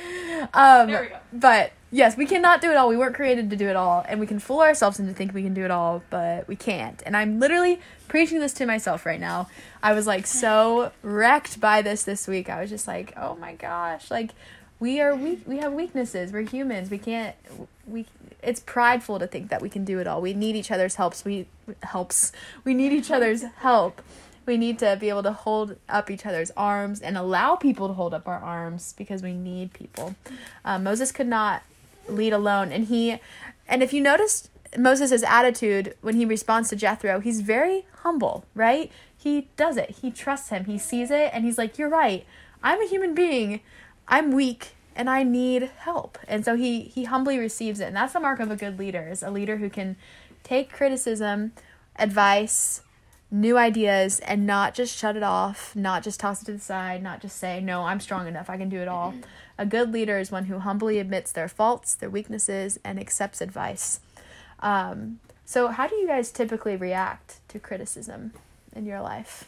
Um, 0.55 0.87
There 0.89 1.03
we 1.03 1.09
go. 1.09 1.17
But 1.33 1.73
yes, 1.91 2.17
we 2.17 2.25
cannot 2.27 2.61
do 2.61 2.71
it 2.71 2.77
all. 2.77 2.89
We 2.89 2.97
weren't 2.97 3.17
created 3.17 3.51
to 3.51 3.57
do 3.57 3.69
it 3.69 3.75
all, 3.77 4.05
and 4.09 4.21
we 4.21 4.27
can 4.27 4.39
fool 4.39 4.61
ourselves 4.61 5.01
into 5.01 5.13
thinking 5.13 5.35
we 5.35 5.43
can 5.43 5.55
do 5.55 5.65
it 5.65 5.71
all, 5.73 6.03
but 6.11 6.47
we 6.47 6.55
can't. 6.57 7.03
And 7.05 7.17
I'm 7.17 7.41
literally 7.41 7.81
preaching 8.07 8.39
this 8.39 8.53
to 8.55 8.67
myself 8.67 9.05
right 9.05 9.21
now. 9.21 9.49
I 9.83 9.93
was 9.93 10.07
like 10.07 10.27
so 10.27 10.93
wrecked 11.03 11.61
by 11.61 11.83
this 11.83 12.05
this 12.05 12.29
week. 12.29 12.49
I 12.49 12.61
was 12.61 12.71
just 12.71 12.87
like, 12.87 13.13
oh 13.17 13.35
my 13.37 13.55
gosh, 13.55 14.11
like 14.11 14.31
we 14.79 15.01
are 15.01 15.15
weak. 15.17 15.43
We 15.47 15.59
have 15.59 15.73
weaknesses. 15.73 16.33
We're 16.33 16.43
humans. 16.43 16.91
We 16.91 16.99
can't. 16.99 17.35
We. 17.87 18.07
It's 18.43 18.61
prideful 18.61 19.19
to 19.21 19.27
think 19.27 19.51
that 19.51 19.63
we 19.63 19.69
can 19.69 19.85
do 19.85 20.01
it 20.01 20.07
all. 20.07 20.21
We 20.21 20.35
need 20.35 20.57
each 20.57 20.71
other's 20.71 20.97
helps. 20.97 21.25
We 21.25 21.47
helps. 21.83 22.33
We 22.65 22.75
need 22.75 22.93
each 22.93 23.11
other's 23.11 23.43
help. 23.43 24.03
We 24.45 24.57
need 24.57 24.79
to 24.81 24.97
be 24.99 25.09
able 25.09 25.23
to 25.23 25.33
hold 25.33 25.77
up 25.89 26.11
each 26.11 26.27
other's 26.27 26.51
arms 26.57 27.01
and 27.01 27.17
allow 27.17 27.55
people 27.55 27.87
to 27.87 27.95
hold 27.95 28.13
up 28.13 28.27
our 28.27 28.41
arms 28.41 28.95
because 28.99 29.23
we 29.23 29.35
need 29.35 29.73
people. 29.73 30.17
Um, 30.65 30.83
Moses 30.83 31.13
could 31.13 31.29
not 31.29 31.63
lead 32.09 32.33
alone, 32.33 32.73
and 32.73 32.87
he, 32.87 33.21
and 33.69 33.83
if 33.83 33.93
you 33.93 34.01
noticed 34.01 34.51
Moses' 34.77 35.23
attitude 35.23 35.95
when 36.01 36.17
he 36.17 36.25
responds 36.25 36.69
to 36.71 36.77
Jethro, 36.77 37.21
he's 37.21 37.41
very 37.41 37.87
humble, 38.03 38.45
right? 38.55 38.91
He 39.17 39.49
does 39.57 39.77
it. 39.77 39.91
He 40.03 40.11
trusts 40.11 40.49
him. 40.49 40.65
He 40.65 40.79
sees 40.79 41.11
it, 41.11 41.31
and 41.33 41.45
he's 41.45 41.59
like, 41.59 41.79
"You're 41.79 41.89
right. 41.89 42.27
I'm 42.63 42.83
a 42.83 42.89
human 42.89 43.15
being. 43.15 43.61
I'm 44.09 44.33
weak." 44.33 44.75
And 44.95 45.09
I 45.09 45.23
need 45.23 45.71
help, 45.79 46.19
and 46.29 46.45
so 46.45 46.55
he 46.55 46.83
he 46.83 47.05
humbly 47.05 47.39
receives 47.39 47.81
it, 47.81 47.87
and 47.87 47.97
that's 47.97 48.13
the 48.13 48.21
mark 48.21 48.41
of 48.41 48.51
a 48.51 48.57
good 48.57 48.79
leader. 48.79 49.09
Is 49.09 49.23
a 49.23 49.31
leader 49.31 49.57
who 49.57 49.71
can 49.71 49.97
take 50.43 50.71
criticism, 50.71 51.53
advice, 51.97 52.83
new 53.33 53.57
ideas 53.57 54.21
and 54.21 54.47
not 54.47 54.75
just 54.75 54.97
shut 54.97 55.17
it 55.17 55.23
off, 55.23 55.75
not 55.75 56.05
just 56.05 56.21
toss 56.21 56.43
it 56.43 56.45
to 56.45 56.53
the 56.53 56.59
side, 56.59 57.03
not 57.03 57.23
just 57.23 57.39
say, 57.39 57.61
no, 57.61 57.85
I'm 57.85 57.99
strong 57.99 58.29
enough, 58.29 58.51
I 58.51 58.59
can 58.59 58.69
do 58.69 58.79
it 58.81 58.89
all. 58.89 59.15
A 59.57 59.65
good 59.65 59.91
leader 59.91 60.19
is 60.19 60.31
one 60.31 60.45
who 60.45 60.59
humbly 60.59 60.99
admits 60.99 61.33
their 61.33 61.49
faults, 61.49 61.95
their 61.95 62.11
weaknesses, 62.11 62.79
and 62.85 63.01
accepts 63.01 63.41
advice. 63.41 64.01
Um, 64.61 65.19
so, 65.47 65.69
how 65.69 65.87
do 65.87 65.97
you 65.97 66.07
guys 66.07 66.31
typically 66.31 66.77
react 66.77 67.41
to 67.49 67.59
criticism 67.59 68.33
in 68.77 68.85
your 68.85 69.01
life? 69.01 69.45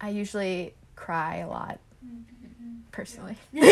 I 0.00 0.10
usually 0.10 0.74
cry 0.94 1.36
a 1.36 1.48
lot, 1.48 1.78
personally. 2.92 3.36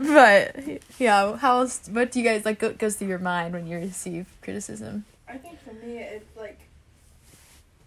but 0.00 0.56
yeah, 0.98 1.36
how 1.36 1.60
else? 1.60 1.88
What 1.90 2.12
do 2.12 2.20
you 2.20 2.24
guys 2.28 2.44
like? 2.44 2.58
Go, 2.58 2.72
goes 2.72 2.96
through 2.96 3.08
your 3.08 3.18
mind 3.18 3.54
when 3.54 3.66
you 3.66 3.78
receive 3.78 4.26
criticism? 4.42 5.04
I 5.28 5.36
think 5.38 5.58
for 5.62 5.72
me, 5.72 5.98
it's 5.98 6.36
like 6.36 6.58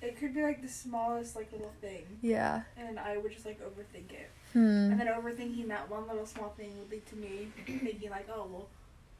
it 0.01 0.20
could 0.20 0.34
be 0.34 0.43
like 0.43 0.61
the 0.61 0.68
smallest 0.68 1.36
like 1.36 1.51
little 1.51 1.72
thing, 1.82 2.03
Yeah. 2.22 2.61
and 2.78 2.99
I 2.99 3.18
would 3.18 3.32
just 3.32 3.45
like 3.45 3.59
overthink 3.61 4.11
it, 4.11 4.30
Hmm. 4.53 4.91
and 4.91 4.99
then 4.99 5.07
overthinking 5.07 5.68
that 5.70 5.89
one 5.89 6.07
little 6.07 6.26
small 6.26 6.49
thing 6.57 6.72
would 6.80 6.91
lead 6.91 7.05
to 7.07 7.15
me 7.15 7.47
thinking 7.65 8.09
like, 8.09 8.28
oh 8.34 8.47
well, 8.51 8.68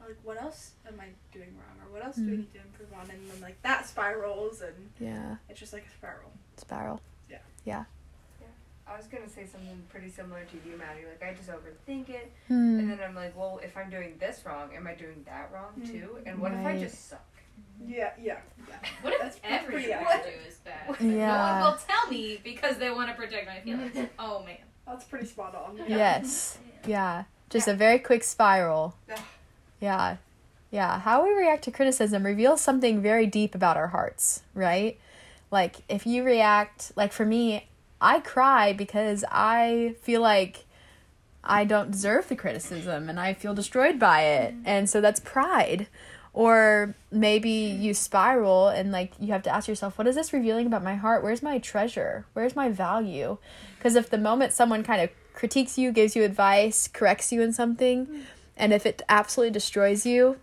like 0.00 0.16
what 0.22 0.40
else 0.40 0.72
am 0.86 0.98
I 1.00 1.06
doing 1.32 1.48
wrong, 1.56 1.76
or 1.86 1.92
what 1.92 2.04
else 2.04 2.16
do 2.16 2.22
I 2.22 2.26
Mm. 2.34 2.38
need 2.38 2.52
to 2.54 2.60
improve 2.60 2.92
on, 2.94 3.10
and 3.10 3.30
then 3.30 3.40
like 3.40 3.60
that 3.62 3.86
spirals, 3.86 4.60
and 4.62 4.90
Yeah. 4.98 5.36
it's 5.48 5.58
just 5.60 5.72
like 5.72 5.86
a 5.86 5.90
spiral. 5.90 6.30
Spiral. 6.56 7.00
Yeah 7.28 7.38
yeah 7.64 7.84
Yeah. 8.40 8.46
I 8.86 8.96
was 8.96 9.06
gonna 9.06 9.28
say 9.28 9.44
something 9.46 9.82
pretty 9.90 10.08
similar 10.10 10.44
to 10.44 10.56
you, 10.68 10.76
Maddie. 10.76 11.04
Like 11.06 11.22
I 11.22 11.34
just 11.34 11.48
overthink 11.50 12.08
it, 12.08 12.32
Hmm. 12.48 12.78
and 12.80 12.90
then 12.90 13.00
I'm 13.00 13.14
like, 13.14 13.36
well, 13.36 13.60
if 13.62 13.76
I'm 13.76 13.90
doing 13.90 14.16
this 14.18 14.44
wrong, 14.46 14.74
am 14.74 14.86
I 14.86 14.94
doing 14.94 15.24
that 15.24 15.50
wrong 15.52 15.72
Mm. 15.80 15.90
too? 15.90 16.22
And 16.26 16.38
what 16.38 16.52
if 16.52 16.64
I 16.64 16.78
just 16.78 17.08
suck? 17.08 17.20
Yeah, 17.84 18.12
yeah, 18.18 18.40
yeah. 18.68 18.74
What 19.02 19.12
if 19.14 19.18
That's- 19.20 19.38
that's 19.40 19.40
everything 19.64 19.94
I 19.94 20.22
do 20.22 20.28
is 20.48 20.56
bad? 20.58 20.96
Yeah. 21.00 21.26
No 21.60 21.62
one 21.62 21.72
will 21.72 21.78
tell 21.78 22.10
me 22.10 22.40
because 22.42 22.78
they 22.78 22.90
want 22.90 23.08
to 23.10 23.14
protect 23.16 23.46
my 23.46 23.60
feelings. 23.60 23.96
oh 24.18 24.42
man. 24.44 24.58
that's 24.86 25.04
pretty 25.04 25.26
spot 25.26 25.54
on. 25.54 25.76
Yes. 25.86 26.58
Yeah. 26.86 27.24
Just 27.50 27.68
a 27.68 27.74
very 27.74 27.98
quick 27.98 28.24
spiral. 28.24 28.94
Yeah. 29.80 30.16
Yeah. 30.70 31.00
How 31.00 31.24
we 31.24 31.32
react 31.32 31.64
to 31.64 31.70
criticism 31.70 32.24
reveals 32.24 32.60
something 32.60 33.00
very 33.00 33.26
deep 33.26 33.54
about 33.54 33.76
our 33.76 33.88
hearts, 33.88 34.42
right? 34.54 34.98
Like, 35.50 35.76
if 35.88 36.06
you 36.06 36.24
react, 36.24 36.92
like 36.94 37.12
for 37.12 37.24
me, 37.24 37.68
I 38.00 38.20
cry 38.20 38.72
because 38.72 39.24
I 39.30 39.96
feel 40.02 40.20
like 40.20 40.64
I 41.42 41.64
don't 41.64 41.90
deserve 41.90 42.28
the 42.28 42.36
criticism 42.36 43.08
and 43.08 43.18
I 43.18 43.32
feel 43.32 43.54
destroyed 43.54 43.98
by 43.98 44.22
it. 44.22 44.54
Mm-hmm. 44.54 44.62
And 44.66 44.90
so 44.90 45.00
that's 45.00 45.20
pride. 45.20 45.88
Or 46.34 46.94
maybe 47.10 47.50
you 47.50 47.94
spiral 47.94 48.68
and 48.68 48.92
like 48.92 49.12
you 49.18 49.32
have 49.32 49.42
to 49.44 49.50
ask 49.50 49.66
yourself, 49.66 49.98
what 49.98 50.06
is 50.06 50.14
this 50.14 50.32
revealing 50.32 50.66
about 50.66 50.84
my 50.84 50.94
heart? 50.94 51.22
Where's 51.22 51.42
my 51.42 51.58
treasure? 51.58 52.26
Where's 52.34 52.54
my 52.54 52.68
value? 52.68 53.38
Because 53.78 53.96
if 53.96 54.10
the 54.10 54.18
moment 54.18 54.52
someone 54.52 54.84
kind 54.84 55.00
of 55.00 55.10
critiques 55.32 55.78
you, 55.78 55.90
gives 55.90 56.14
you 56.14 56.22
advice, 56.22 56.86
corrects 56.86 57.32
you 57.32 57.40
in 57.40 57.52
something, 57.52 58.06
mm-hmm. 58.06 58.20
And 58.58 58.72
if 58.72 58.84
it 58.84 59.02
absolutely 59.08 59.52
destroys 59.52 60.04
you, 60.04 60.36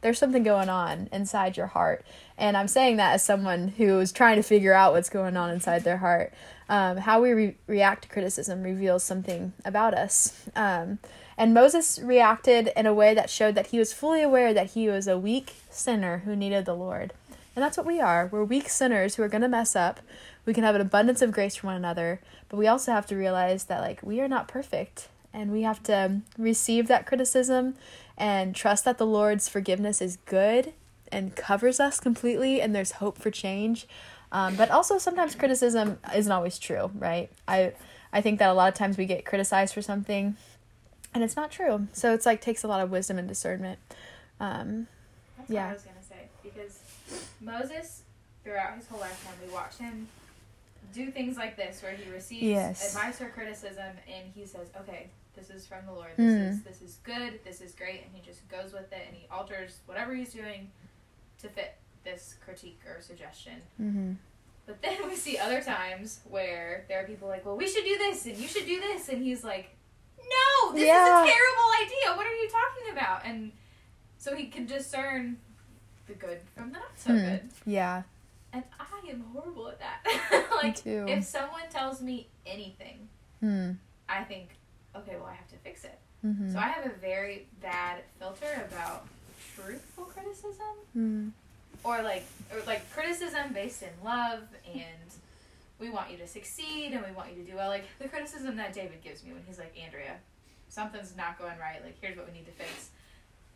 there's 0.00 0.18
something 0.18 0.44
going 0.44 0.68
on 0.68 1.08
inside 1.12 1.56
your 1.56 1.66
heart. 1.66 2.06
And 2.38 2.56
I'm 2.56 2.68
saying 2.68 2.96
that 2.98 3.14
as 3.14 3.24
someone 3.24 3.68
who 3.68 3.98
is 3.98 4.12
trying 4.12 4.36
to 4.36 4.42
figure 4.42 4.72
out 4.72 4.92
what's 4.92 5.10
going 5.10 5.36
on 5.36 5.50
inside 5.50 5.84
their 5.84 5.96
heart. 5.96 6.32
Um, 6.68 6.98
how 6.98 7.20
we 7.20 7.32
re- 7.32 7.56
react 7.66 8.02
to 8.02 8.08
criticism 8.08 8.62
reveals 8.62 9.02
something 9.02 9.52
about 9.64 9.94
us. 9.94 10.44
Um, 10.54 10.98
and 11.38 11.52
Moses 11.52 11.98
reacted 11.98 12.70
in 12.76 12.86
a 12.86 12.94
way 12.94 13.14
that 13.14 13.30
showed 13.30 13.54
that 13.56 13.68
he 13.68 13.78
was 13.78 13.92
fully 13.92 14.22
aware 14.22 14.54
that 14.54 14.70
he 14.70 14.88
was 14.88 15.06
a 15.06 15.18
weak 15.18 15.54
sinner 15.70 16.18
who 16.18 16.34
needed 16.34 16.64
the 16.64 16.74
Lord. 16.74 17.12
And 17.54 17.62
that's 17.62 17.76
what 17.76 17.86
we 17.86 18.00
are. 18.00 18.28
We're 18.30 18.44
weak 18.44 18.68
sinners 18.68 19.14
who 19.14 19.22
are 19.22 19.28
going 19.28 19.42
to 19.42 19.48
mess 19.48 19.74
up. 19.74 20.00
We 20.44 20.54
can 20.54 20.64
have 20.64 20.74
an 20.74 20.80
abundance 20.80 21.22
of 21.22 21.32
grace 21.32 21.56
from 21.56 21.68
one 21.68 21.76
another, 21.76 22.20
but 22.48 22.58
we 22.58 22.66
also 22.66 22.92
have 22.92 23.06
to 23.06 23.16
realize 23.16 23.64
that 23.64 23.80
like 23.80 24.02
we 24.02 24.20
are 24.20 24.28
not 24.28 24.46
perfect 24.46 25.08
and 25.36 25.52
we 25.52 25.62
have 25.62 25.82
to 25.84 26.22
receive 26.38 26.88
that 26.88 27.04
criticism 27.06 27.74
and 28.16 28.54
trust 28.56 28.86
that 28.86 28.96
the 28.96 29.06
Lord's 29.06 29.48
forgiveness 29.50 30.00
is 30.00 30.16
good 30.24 30.72
and 31.12 31.36
covers 31.36 31.78
us 31.78 32.00
completely 32.00 32.60
and 32.62 32.74
there's 32.74 32.92
hope 32.92 33.18
for 33.18 33.30
change. 33.30 33.86
Um, 34.32 34.56
but 34.56 34.70
also 34.70 34.96
sometimes 34.98 35.34
criticism 35.34 35.98
isn't 36.14 36.32
always 36.32 36.58
true, 36.58 36.90
right? 36.94 37.30
I 37.46 37.74
I 38.12 38.22
think 38.22 38.38
that 38.38 38.48
a 38.48 38.54
lot 38.54 38.68
of 38.68 38.74
times 38.74 38.96
we 38.96 39.04
get 39.04 39.26
criticized 39.26 39.74
for 39.74 39.82
something 39.82 40.36
and 41.14 41.22
it's 41.22 41.36
not 41.36 41.50
true. 41.50 41.86
So 41.92 42.14
it's 42.14 42.24
like 42.24 42.40
takes 42.40 42.64
a 42.64 42.68
lot 42.68 42.80
of 42.80 42.90
wisdom 42.90 43.18
and 43.18 43.28
discernment. 43.28 43.78
Um, 44.40 44.86
That's 45.36 45.50
Yeah. 45.50 45.64
what 45.64 45.70
I 45.70 45.74
was 45.74 45.82
gonna 45.82 46.02
say 46.02 46.28
because 46.42 46.80
Moses, 47.40 48.02
throughout 48.42 48.76
his 48.76 48.86
whole 48.88 49.00
lifetime, 49.00 49.34
we 49.46 49.52
watch 49.52 49.76
him 49.76 50.08
do 50.94 51.10
things 51.10 51.36
like 51.36 51.56
this, 51.56 51.82
where 51.82 51.92
he 51.92 52.10
receives 52.10 52.42
Yes. 52.42 52.94
advice 52.94 53.20
or 53.20 53.28
criticism, 53.28 53.92
and 54.08 54.32
he 54.34 54.46
says, 54.46 54.68
"Okay, 54.80 55.08
this 55.36 55.50
is 55.50 55.66
from 55.66 55.86
the 55.86 55.92
Lord. 55.92 56.10
This 56.16 56.32
Mm. 56.34 56.50
is 56.50 56.62
this 56.62 56.82
is 56.82 56.96
good. 57.04 57.40
This 57.44 57.60
is 57.60 57.72
great," 57.74 58.02
and 58.04 58.12
he 58.14 58.20
just 58.20 58.48
goes 58.48 58.72
with 58.72 58.92
it, 58.92 59.02
and 59.06 59.14
he 59.16 59.28
alters 59.30 59.80
whatever 59.86 60.14
he's 60.14 60.32
doing 60.32 60.70
to 61.38 61.48
fit 61.48 61.76
this 62.04 62.34
critique 62.44 62.80
or 62.86 63.00
suggestion. 63.00 63.62
mhm. 63.80 64.16
But 64.66 64.82
then 64.82 65.06
we 65.08 65.14
see 65.14 65.38
other 65.38 65.60
times 65.62 66.20
where 66.28 66.84
there 66.88 67.00
are 67.02 67.06
people 67.06 67.28
like, 67.28 67.44
"Well, 67.44 67.56
we 67.56 67.68
should 67.68 67.84
do 67.84 67.96
this, 67.98 68.26
and 68.26 68.36
you 68.36 68.48
should 68.48 68.66
do 68.66 68.80
this," 68.80 69.08
and 69.08 69.22
he's 69.22 69.44
like, 69.44 69.70
no, 70.18 70.72
this 70.72 70.82
Yeah. 70.88 71.22
is 71.24 71.28
a 71.30 71.32
terrible 71.32 71.70
idea. 71.84 72.16
What 72.16 72.26
are 72.26 72.34
you 72.34 72.48
talking 72.48 72.90
about? 72.92 73.24
And 73.24 73.52
so 74.18 74.34
he 74.34 74.48
can 74.48 74.66
discern 74.66 75.38
the 76.08 76.14
good 76.14 76.40
from 76.56 76.72
the 76.72 76.78
not 76.80 76.98
so 76.98 77.12
Hmm. 77.12 77.18
good. 77.18 77.50
Yeah. 77.64 78.02
And 78.52 78.64
I 78.80 79.08
am 79.10 79.20
horrible 79.32 79.68
at 79.68 79.78
that. 79.78 80.02
like, 80.62 80.84
if 80.84 81.24
someone 81.24 81.68
tells 81.70 82.00
me 82.02 82.28
anything, 82.44 83.08
Hmm. 83.40 83.72
I 84.08 84.24
think, 84.24 84.56
okay, 84.98 85.16
well, 85.16 85.26
I 85.30 85.34
have 85.34 85.48
to 85.48 85.56
fix 85.56 85.84
it. 85.84 85.98
Mm-hmm. 86.24 86.52
So 86.52 86.58
I 86.58 86.68
have 86.68 86.86
a 86.86 86.94
very 87.00 87.46
bad 87.62 87.98
filter 88.18 88.66
about 88.70 89.06
truthful 89.54 90.04
criticism 90.04 90.74
Hmm. 90.92 91.28
or 91.84 92.02
like 92.02 92.24
or 92.52 92.60
like 92.66 92.90
criticism 92.92 93.52
based 93.52 93.82
in 93.82 93.88
love 94.04 94.40
and 94.66 95.10
we 95.78 95.90
want 95.90 96.10
you 96.10 96.16
to 96.18 96.26
succeed 96.26 96.92
and 96.92 97.04
we 97.04 97.12
want 97.12 97.30
you 97.36 97.42
to 97.44 97.50
do 97.50 97.56
well. 97.56 97.68
Like 97.68 97.84
the 97.98 98.08
criticism 98.08 98.56
that 98.56 98.72
David 98.72 99.02
gives 99.04 99.22
me 99.24 99.32
when 99.32 99.42
he's 99.46 99.58
like, 99.58 99.74
Andrea, 99.82 100.14
something's 100.68 101.14
not 101.16 101.38
going 101.38 101.58
right. 101.58 101.82
Like 101.84 101.96
here's 102.00 102.16
what 102.16 102.26
we 102.26 102.32
need 102.32 102.46
to 102.46 102.52
fix. 102.52 102.90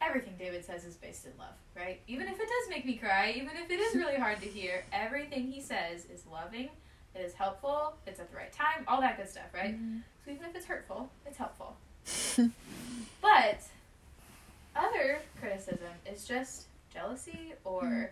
Everything 0.03 0.35
David 0.39 0.65
says 0.65 0.85
is 0.85 0.95
based 0.97 1.27
in 1.27 1.33
love, 1.39 1.55
right? 1.77 2.01
Even 2.09 2.27
if 2.29 2.35
it 2.35 2.49
does 2.49 2.71
make 2.71 2.87
me 2.87 2.97
cry, 2.97 3.33
even 3.37 3.51
if 3.63 3.71
it 3.71 3.81
is 3.81 3.95
really 3.95 4.17
hard 4.17 4.41
to 4.41 4.47
hear, 4.49 4.85
everything 4.93 5.51
he 5.51 5.61
says 5.61 6.07
is 6.07 6.25
loving, 6.31 6.71
it 7.15 7.19
is 7.21 7.35
helpful, 7.35 7.95
it's 8.07 8.19
at 8.21 8.31
the 8.31 8.37
right 8.37 8.53
time, 8.53 8.85
all 8.89 9.01
that 9.03 9.19
good 9.19 9.29
stuff, 9.29 9.53
right? 9.53 9.75
So 10.25 10.31
even 10.31 10.47
if 10.51 10.57
it's 10.57 10.67
hurtful, 10.67 11.11
it's 11.27 11.39
helpful. 11.39 11.77
But 13.23 13.61
other 14.75 15.19
criticism 15.39 15.89
is 16.11 16.27
just 16.27 16.65
jealousy 16.93 17.53
or 17.65 18.11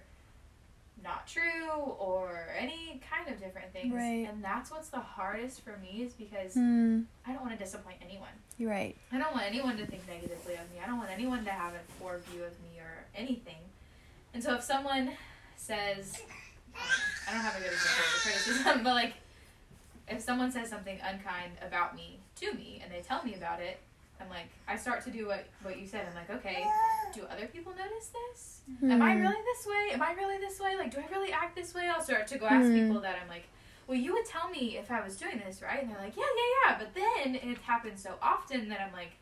not 1.03 1.27
true 1.27 1.71
or 1.71 2.49
any 2.59 3.01
kind 3.11 3.33
of 3.33 3.41
different 3.41 3.73
things. 3.73 3.95
Right. 3.95 4.29
And 4.31 4.45
that's 4.45 4.71
what's 4.71 4.89
the 4.89 5.01
hardest 5.01 5.63
for 5.63 5.79
me 5.79 6.03
is 6.03 6.13
because 6.13 6.55
Hmm. 6.55 7.03
I 7.27 7.33
don't 7.33 7.41
want 7.41 7.59
to 7.59 7.65
disappoint 7.65 7.97
anyone. 8.05 8.29
You're 8.59 8.71
right. 8.71 8.95
I 9.13 9.19
don't 9.19 9.33
want 9.33 9.47
anyone 9.47 9.77
to 9.79 9.87
think 9.87 10.07
negatively 10.09 10.55
of 10.55 10.71
me. 10.73 10.79
I 10.83 10.87
don't 10.87 10.99
want 10.99 11.11
anyone 11.11 11.45
to 11.45 11.51
have 11.51 11.73
a 11.75 11.81
poor 12.03 12.19
view 12.31 12.43
of 12.45 12.53
me 12.63 12.81
or 12.81 13.05
anything. 13.15 13.57
And 14.35 14.43
so 14.43 14.55
if 14.55 14.63
someone 14.63 15.13
says, 15.57 16.21
I 17.29 17.33
don't 17.33 17.41
have 17.41 17.57
a 17.57 17.61
good 17.61 17.73
example 17.73 18.05
of 18.05 18.23
criticism, 18.23 18.83
but 18.85 18.95
like 18.95 19.15
if 20.11 20.21
someone 20.23 20.51
says 20.51 20.69
something 20.69 20.99
unkind 21.03 21.53
about 21.67 21.95
me 21.97 22.21
to 22.37 22.53
me 22.55 22.81
and 22.83 22.93
they 22.93 23.01
tell 23.01 23.23
me 23.25 23.35
about 23.35 23.61
it, 23.61 23.79
I'm 24.21 24.29
like, 24.29 24.49
I 24.67 24.77
start 24.77 25.05
to 25.05 25.11
do 25.11 25.27
what, 25.29 25.47
what 25.63 25.79
you 25.79 25.87
said. 25.87 26.07
I'm 26.09 26.15
like, 26.15 26.31
okay, 26.31 26.65
do 27.15 27.23
other 27.31 27.47
people 27.47 27.73
notice 27.73 28.11
this? 28.11 28.63
Am 28.83 29.01
I 29.03 29.15
Hmm. 29.15 29.21
really 29.21 29.43
this 29.55 29.67
way? 29.67 29.91
Am 29.95 30.03
I 30.03 30.13
really 30.13 30.39
this 30.39 30.59
way? 30.61 30.77
Like, 30.77 30.91
do 30.93 30.99
I 30.99 31.07
really 31.15 31.33
act 31.33 31.55
this 31.57 31.75
way? 31.75 31.89
I'll 31.89 32.03
start 32.03 32.27
to 32.29 32.39
go 32.39 32.47
ask 32.47 32.69
Hmm. 32.69 32.75
people 32.87 33.01
that 33.03 33.17
I'm 33.23 33.29
like, 33.29 33.45
well, 33.87 33.97
you 33.97 34.13
would 34.13 34.27
tell 34.27 34.49
me 34.51 34.77
if 34.77 34.91
I 34.91 35.01
was 35.03 35.17
doing 35.17 35.41
this, 35.45 35.63
right? 35.63 35.81
And 35.83 35.91
they're 35.91 35.99
like, 36.03 36.17
yeah, 36.17 36.25
yeah, 36.37 36.73
yeah. 36.73 36.79
But 36.79 36.95
then 36.95 37.35
it 37.37 37.59
happens 37.59 38.03
so 38.03 38.15
often 38.21 38.69
that 38.71 38.81
I'm 38.81 38.93
like, 38.93 39.13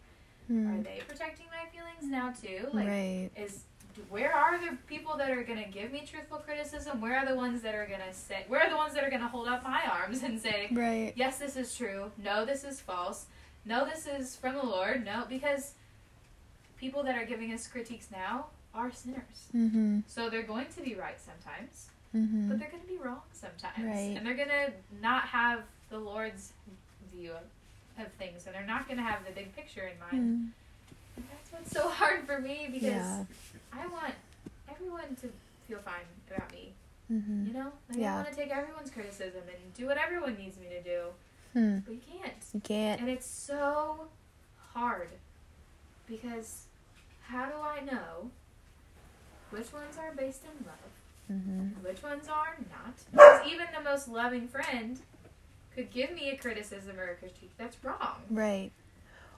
Hmm. 0.48 0.66
are 0.68 0.80
they 0.82 1.02
protecting 1.06 1.46
my 1.50 1.68
feelings 1.70 2.10
now 2.10 2.30
too? 2.32 2.68
Like, 2.72 2.86
right. 2.86 3.30
is 3.36 3.64
where 4.10 4.32
are 4.34 4.58
the 4.58 4.76
people 4.86 5.16
that 5.16 5.30
are 5.30 5.42
gonna 5.42 5.66
give 5.68 5.92
me 5.92 6.04
truthful 6.06 6.38
criticism? 6.38 7.00
Where 7.00 7.16
are 7.18 7.26
the 7.26 7.34
ones 7.34 7.62
that 7.62 7.74
are 7.74 7.86
gonna 7.86 8.12
say? 8.12 8.44
Where 8.48 8.60
are 8.60 8.70
the 8.70 8.76
ones 8.76 8.94
that 8.94 9.04
are 9.04 9.10
gonna 9.10 9.28
hold 9.28 9.48
up 9.48 9.62
my 9.64 9.82
arms 9.90 10.22
and 10.26 10.40
say, 10.40 10.68
Right. 10.72 11.12
yes, 11.16 11.38
this 11.38 11.56
is 11.56 11.74
true. 11.74 12.10
No, 12.22 12.44
this 12.44 12.64
is 12.64 12.80
false. 12.80 13.26
No, 13.64 13.84
this 13.84 14.06
is 14.06 14.36
from 14.36 14.54
the 14.54 14.62
Lord. 14.62 15.04
No, 15.04 15.24
because 15.28 15.72
people 16.78 17.02
that 17.04 17.16
are 17.16 17.24
giving 17.24 17.52
us 17.52 17.66
critiques 17.66 18.08
now 18.12 18.46
are 18.74 18.92
sinners. 18.92 19.48
Mm-hmm. 19.54 20.00
So 20.06 20.28
they're 20.30 20.42
going 20.42 20.66
to 20.76 20.82
be 20.82 20.94
right 20.94 21.18
sometimes, 21.20 21.86
Mm-hmm. 22.14 22.48
but 22.48 22.58
they're 22.58 22.70
going 22.70 22.82
to 22.82 22.88
be 22.88 22.96
wrong 22.96 23.20
sometimes. 23.32 23.84
Right. 23.84 24.14
And 24.16 24.24
they're 24.24 24.34
going 24.36 24.48
to 24.48 24.72
not 25.02 25.24
have 25.24 25.62
the 25.90 25.98
Lord's 25.98 26.52
view 27.12 27.32
of, 27.32 28.06
of 28.06 28.10
things, 28.12 28.46
and 28.46 28.54
they're 28.54 28.64
not 28.66 28.86
going 28.86 28.96
to 28.98 29.02
have 29.02 29.24
the 29.26 29.32
big 29.32 29.54
picture 29.56 29.82
in 29.88 29.98
mind. 29.98 30.12
Hmm. 30.12 31.16
And 31.16 31.24
that's 31.30 31.52
what's 31.52 31.70
so 31.72 31.88
hard 31.90 32.24
for 32.26 32.38
me 32.40 32.68
because 32.70 32.82
Yeah. 32.88 33.24
I 33.78 33.86
want 33.86 34.14
everyone 34.70 35.16
to 35.22 35.28
feel 35.68 35.78
fine 35.78 36.06
about 36.34 36.50
me. 36.52 36.72
Mm-hmm. 37.12 37.46
You 37.46 37.52
know, 37.52 37.72
like 37.88 37.98
Yeah. 37.98 38.14
I 38.14 38.16
want 38.22 38.28
to 38.30 38.34
take 38.34 38.50
everyone's 38.50 38.90
criticism 38.90 39.42
and 39.48 39.74
do 39.74 39.86
what 39.86 39.96
everyone 39.98 40.36
needs 40.36 40.58
me 40.58 40.66
to 40.70 40.82
do, 40.82 41.02
Hmm. 41.52 41.78
but 41.80 41.94
you 41.94 42.00
can't. 42.20 42.34
You 42.52 42.60
can't. 42.60 43.00
And 43.00 43.08
it's 43.10 43.26
so 43.26 44.08
hard 44.72 45.08
because 46.06 46.64
how 47.28 47.46
do 47.46 47.54
I 47.60 47.80
know 47.84 48.30
which 49.50 49.72
ones 49.72 49.96
are 49.98 50.12
based 50.16 50.42
in 50.44 50.66
love 50.66 50.76
Mm-hmm. 51.32 51.82
which 51.84 52.02
ones 52.04 52.28
are 52.28 52.56
not? 52.70 52.94
Because 53.10 53.46
even 53.52 53.66
the 53.76 53.82
most 53.82 54.06
loving 54.06 54.46
friend 54.46 55.00
could 55.74 55.90
give 55.90 56.12
me 56.12 56.30
a 56.30 56.36
criticism 56.36 57.00
or 57.00 57.10
a 57.10 57.14
critique 57.16 57.50
that's 57.58 57.76
wrong. 57.82 58.22
Right. 58.30 58.70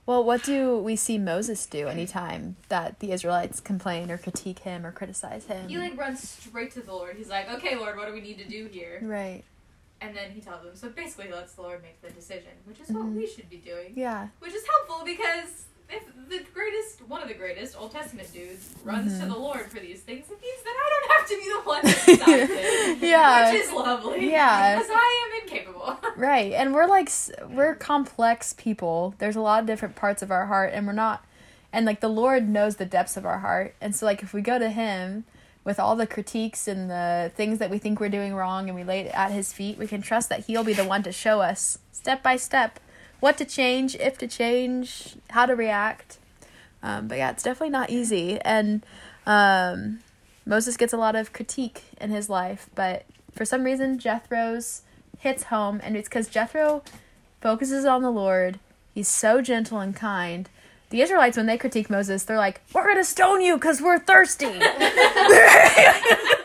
Well, 0.09 0.25
what 0.25 0.43
do 0.43 0.79
we 0.79 0.97
see 0.97 1.19
Moses 1.19 1.67
do 1.67 1.87
anytime 1.87 2.57
that 2.71 3.01
the 3.01 3.13
Israelites 3.13 3.61
complain 3.61 4.11
or 4.11 4.17
critique 4.17 4.61
him 4.61 4.87
or 4.87 4.91
criticize 4.91 5.45
him? 5.45 5.69
He 5.69 5.77
like 5.77 5.99
runs 5.99 6.27
straight 6.27 6.71
to 6.73 6.81
the 6.81 6.95
Lord. 6.95 7.17
He's 7.19 7.29
like, 7.29 7.53
"Okay, 7.53 7.77
Lord, 7.77 7.95
what 7.99 8.07
do 8.07 8.15
we 8.15 8.23
need 8.23 8.39
to 8.39 8.49
do 8.49 8.71
here?" 8.73 9.01
right. 9.03 9.45
And 10.01 10.17
then 10.17 10.31
he 10.31 10.41
tells 10.41 10.63
them. 10.63 10.75
So 10.77 10.89
basically, 10.89 11.27
he 11.27 11.35
lets 11.35 11.53
the 11.53 11.61
Lord 11.61 11.83
make 11.83 12.01
the 12.01 12.09
decision, 12.09 12.53
which 12.65 12.81
is 12.81 12.89
what 12.89 13.05
Mhm. 13.05 13.17
we 13.17 13.27
should 13.27 13.51
be 13.51 13.59
doing. 13.59 13.93
Yeah. 13.97 14.29
Which 14.39 14.55
is 14.55 14.65
helpful 14.67 15.05
because 15.05 15.67
if 15.91 16.05
the 16.29 16.41
greatest, 16.55 17.01
one 17.09 17.23
of 17.23 17.29
the 17.29 17.35
greatest 17.35 17.77
Old 17.79 17.93
Testament 17.93 18.33
dudes 18.33 18.69
runs 18.85 19.13
Mhm. 19.15 19.21
to 19.23 19.27
the 19.29 19.37
Lord 19.39 19.71
for 19.71 19.81
these 19.81 20.01
things, 20.01 20.27
it 20.31 20.41
means 20.41 20.63
that 20.65 20.75
I 20.77 20.91
don't 20.93 21.13
have 21.19 21.29
to 21.29 21.37
be 21.37 21.53
the 21.53 21.61
one 21.69 21.83
that 21.83 22.07
decides 22.07 22.51
it. 23.03 23.09
Yeah. 23.09 23.53
Which 23.53 23.63
is 23.63 23.73
lovely. 23.73 24.31
Yeah. 24.31 24.77
Because 24.77 24.91
I 24.95 25.27
am 25.35 25.43
incapable. 25.49 25.99
Right. 26.17 26.53
And 26.53 26.75
we're 26.75 26.87
like 26.87 27.11
we're 27.49 27.75
complex 27.77 28.53
people. 28.53 29.15
There's 29.19 29.37
a 29.37 29.41
lot 29.41 29.61
of 29.61 29.67
different 29.67 29.95
parts 29.95 30.21
of 30.21 30.31
our 30.33 30.47
heart 30.47 30.73
and 30.75 30.85
we're 30.87 30.93
not 30.93 31.25
and 31.73 31.87
like 31.87 32.01
the 32.01 32.09
Lord 32.09 32.49
knows 32.49 32.77
the 32.77 32.85
depths 32.87 33.17
of 33.17 33.25
our 33.25 33.39
heart. 33.39 33.75
And 33.81 33.95
so 33.95 34.05
like 34.05 34.23
if 34.23 34.33
we 34.33 34.41
go 34.43 34.59
to 34.59 34.69
him 34.71 35.25
with 35.65 35.79
all 35.79 35.95
the 35.97 36.07
critiques 36.09 36.67
and 36.67 36.91
the 36.91 37.31
things 37.37 37.59
that 37.61 37.71
we 37.71 37.79
think 37.79 38.01
we're 38.01 38.09
doing 38.09 38.35
wrong 38.35 38.69
and 38.69 38.75
we 38.75 38.83
lay 38.85 39.01
it 39.01 39.15
at 39.15 39.31
his 39.31 39.53
feet, 39.53 39.79
we 39.79 39.87
can 39.87 40.03
trust 40.03 40.29
that 40.31 40.47
he'll 40.47 40.65
be 40.65 40.73
the 40.73 40.85
one 40.85 41.03
to 41.05 41.13
show 41.13 41.41
us 41.41 41.79
step 41.93 42.23
by 42.23 42.37
step 42.37 42.81
what 43.21 43.37
to 43.39 43.45
change, 43.45 43.95
if 43.97 44.19
to 44.19 44.29
change, 44.29 45.17
how 45.31 45.47
to 45.47 45.55
react. 45.55 46.19
Um, 46.83 47.09
but 47.09 47.19
yeah, 47.19 47.31
it's 47.31 47.43
definitely 47.43 47.71
not 47.71 47.91
easy. 47.91 48.41
And 48.41 48.85
um, 49.27 50.01
Moses 50.47 50.77
gets 50.77 50.93
a 50.93 50.97
lot 50.97 51.17
of 51.17 51.33
critique 51.33 51.85
in 52.01 52.11
his 52.11 52.29
life, 52.29 52.71
but 52.75 53.05
for 53.33 53.45
some 53.45 53.65
reason, 53.65 53.99
Jethro's 53.99 54.83
hits 55.19 55.45
home, 55.45 55.81
and 55.83 55.97
it's 55.97 56.09
because 56.09 56.29
Jethro 56.29 56.83
focuses 57.41 57.85
on 57.85 58.03
the 58.03 58.11
Lord. 58.11 58.59
He's 58.95 59.09
so 59.09 59.43
gentle 59.43 59.81
and 59.81 59.95
kind. 59.95 60.49
The 60.91 61.03
Israelites, 61.03 61.37
when 61.37 61.47
they 61.47 61.59
critique 61.59 61.91
Moses, 61.91 62.25
they're 62.25 62.39
like, 62.39 62.63
"We're 62.73 62.89
gonna 62.89 63.05
stone 63.05 63.43
you 63.43 63.55
because 63.57 63.83
we're 63.83 63.99
thirsty." 63.99 64.47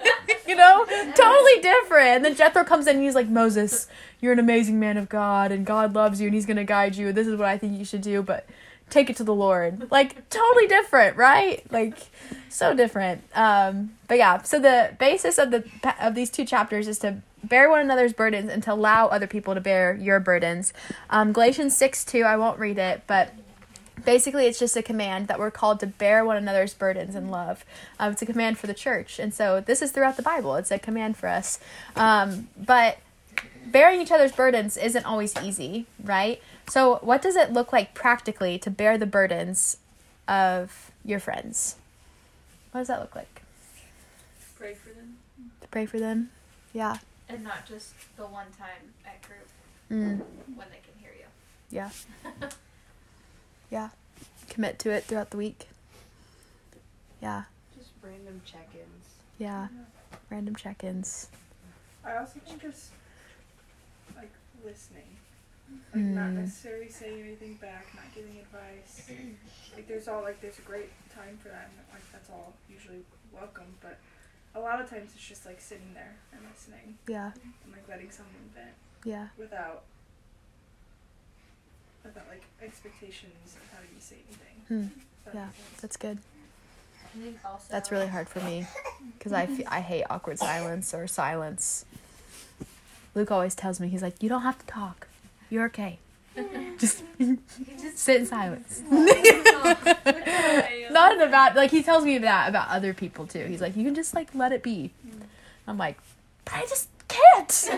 you 0.54 0.60
know, 0.60 0.86
totally 1.16 1.62
different. 1.62 2.08
And 2.10 2.26
then 2.26 2.36
Jethro 2.36 2.64
comes 2.64 2.88
in 2.88 2.98
and 2.98 3.04
he's 3.04 3.16
like, 3.16 3.28
"Moses, 3.28 3.88
you're 4.22 4.34
an 4.34 4.40
amazing 4.40 4.80
man 4.80 4.98
of 4.98 5.10
God, 5.10 5.52
and 5.52 5.66
God 5.66 5.94
loves 5.94 6.22
you, 6.22 6.28
and 6.28 6.36
He's 6.36 6.46
gonna 6.46 6.64
guide 6.64 6.96
you. 6.96 7.12
This 7.12 7.28
is 7.28 7.38
what 7.38 7.48
I 7.48 7.58
think 7.58 7.78
you 7.78 7.86
should 7.86 8.02
do, 8.02 8.22
but." 8.22 8.48
Take 8.90 9.10
it 9.10 9.16
to 9.16 9.24
the 9.24 9.34
Lord. 9.34 9.90
Like 9.90 10.30
totally 10.30 10.68
different, 10.68 11.18
right? 11.18 11.64
Like 11.72 11.98
so 12.50 12.76
different. 12.76 13.24
Um, 13.34 13.94
but 14.08 14.20
yeah, 14.20 14.44
so 14.44 14.60
the 14.60 14.96
basis 15.00 15.40
of 15.40 15.50
the 15.50 15.64
of 16.00 16.14
these 16.14 16.30
two 16.30 16.46
chapters 16.46 16.88
is 16.88 17.00
to 17.00 17.24
bear 17.44 17.70
one 17.70 17.82
another's 17.82 18.14
burdens 18.14 18.52
and 18.52 18.62
to 18.64 18.74
allow 18.74 19.08
other 19.08 19.26
people 19.26 19.56
to 19.56 19.62
bear 19.62 19.96
your 19.96 20.20
burdens. 20.20 20.74
Um, 21.10 21.34
Galatians 21.34 21.76
six 21.76 22.06
two. 22.06 22.24
I 22.24 22.36
won't 22.38 22.60
read 22.60 22.78
it, 22.78 23.02
but 23.08 23.34
basically 24.06 24.46
it's 24.46 24.60
just 24.60 24.76
a 24.76 24.84
command 24.84 25.28
that 25.28 25.40
we're 25.40 25.52
called 25.52 25.80
to 25.82 25.88
bear 25.88 26.24
one 26.26 26.38
another's 26.38 26.74
burdens 26.74 27.16
in 27.16 27.30
love. 27.30 27.66
Um, 28.00 28.14
it's 28.14 28.22
a 28.22 28.26
command 28.26 28.58
for 28.58 28.68
the 28.68 28.74
church, 28.74 29.20
and 29.20 29.34
so 29.34 29.62
this 29.62 29.82
is 29.82 29.92
throughout 29.92 30.18
the 30.18 30.24
Bible. 30.24 30.56
It's 30.56 30.72
a 30.72 30.80
command 30.80 31.18
for 31.18 31.28
us. 31.28 31.60
Um, 31.96 32.48
but 32.58 32.98
bearing 33.66 34.02
each 34.02 34.12
other's 34.12 34.32
burdens 34.32 34.78
isn't 34.78 35.06
always 35.06 35.36
easy, 35.42 35.86
right? 36.04 36.42
So, 36.70 37.00
what 37.02 37.22
does 37.22 37.36
it 37.36 37.52
look 37.52 37.74
like 37.74 37.94
practically 37.94 38.58
to 38.60 38.70
bear 38.72 38.98
the 38.98 39.06
burdens 39.06 39.78
of 40.28 40.92
your 41.04 41.20
friends? 41.20 41.76
What 42.72 42.82
does 42.82 42.88
that 42.88 43.00
look 43.02 43.16
like? 43.16 43.42
Pray 44.58 44.74
for 44.74 44.90
them. 44.90 45.18
To 45.62 45.68
pray 45.68 45.86
for 45.86 46.00
them? 46.00 46.30
Yeah. 46.72 46.98
And 47.30 47.44
not 47.44 47.66
just 47.66 47.94
the 48.16 48.24
one 48.24 48.48
time 48.58 48.94
at 49.06 49.22
group 49.22 49.48
Mm. 49.92 50.22
when 50.56 50.68
they 50.72 50.80
can 50.84 50.94
hear 51.00 51.12
you. 51.18 51.26
Yeah. 51.70 51.90
yeah. 53.74 53.90
Commit 54.50 54.78
to 54.80 54.92
it 54.92 55.04
throughout 55.06 55.32
the 55.32 55.38
week. 55.38 55.68
Yeah. 57.22 57.44
Just 57.76 57.90
random 58.04 58.42
check-ins. 58.46 59.06
Yeah. 59.40 59.68
Random 60.30 60.56
check 60.56 60.84
ins. 60.84 61.28
I 62.06 62.18
also 62.18 62.40
think 62.46 62.62
just 62.62 62.92
like 64.16 64.32
listening, 64.64 65.18
like 65.94 66.04
not 66.04 66.30
Mm. 66.30 66.34
necessarily 66.36 66.90
saying 66.90 67.22
anything 67.22 67.56
back, 67.56 67.88
not 67.96 68.06
giving 68.14 68.38
advice. 68.40 69.10
like 69.74 69.88
there's 69.88 70.08
all 70.08 70.22
like 70.22 70.40
there's 70.42 70.60
a 70.60 70.64
great 70.64 70.92
time 71.14 71.38
for 71.42 71.50
that, 71.50 71.70
and 71.70 71.78
like 71.94 72.04
that's 72.12 72.30
all 72.30 72.54
usually 72.70 73.04
welcome. 73.32 73.76
But 73.82 73.98
a 74.54 74.60
lot 74.60 74.80
of 74.82 74.90
times 74.90 75.12
it's 75.16 75.26
just 75.28 75.46
like 75.48 75.60
sitting 75.60 75.94
there 75.96 76.16
and 76.32 76.42
listening 76.52 76.98
Yeah. 77.08 77.32
and 77.64 77.72
like 77.72 77.88
letting 77.90 78.12
someone 78.12 78.52
vent 78.54 78.76
Yeah. 79.04 79.30
without 79.38 79.58
about 79.62 79.74
like 79.74 79.84
expectations 82.64 83.56
of 83.56 83.62
how 83.72 83.80
you 83.84 84.00
say 84.00 84.16
anything. 84.28 84.58
Hmm. 84.68 84.88
That 85.26 85.36
Yeah. 85.36 85.46
makes. 85.46 85.82
That's 85.82 85.98
good. 85.98 86.18
I 87.06 87.18
think 87.20 87.38
also 87.46 87.66
That's 87.70 87.92
really 87.92 88.08
hard 88.08 88.28
for 88.28 88.40
me 88.42 88.66
because 89.18 89.32
I, 89.34 89.48
I 89.68 89.82
hate 89.82 90.04
awkward 90.10 90.40
silence 90.40 90.94
or 90.94 91.06
silence. 91.08 91.86
Luke 93.14 93.30
always 93.30 93.54
tells 93.54 93.80
me, 93.80 93.88
he's 93.90 94.02
like, 94.02 94.24
you 94.24 94.30
don't 94.30 94.42
have 94.42 94.58
to 94.58 94.66
talk. 94.66 95.08
You're 95.52 95.66
okay. 95.66 96.00
Just 96.80 97.04
sit 97.96 98.22
in 98.22 98.26
silence. 98.26 98.82
Not 98.90 99.08
in 101.14 101.22
about, 101.22 101.56
like, 101.56 101.70
he 101.70 101.84
tells 101.84 102.04
me 102.06 102.18
that 102.20 102.50
about 102.50 102.70
other 102.70 102.94
people 102.96 103.28
too. 103.28 103.46
He's 103.46 103.62
like, 103.62 103.76
you 103.76 103.84
can 103.84 103.94
just, 103.94 104.16
like, 104.16 104.34
let 104.34 104.52
it 104.52 104.64
be. 104.64 104.90
I'm 105.68 105.78
like, 105.78 105.98
but 106.46 106.56
I 106.56 106.62
just 106.62 106.90
can't. 107.08 107.70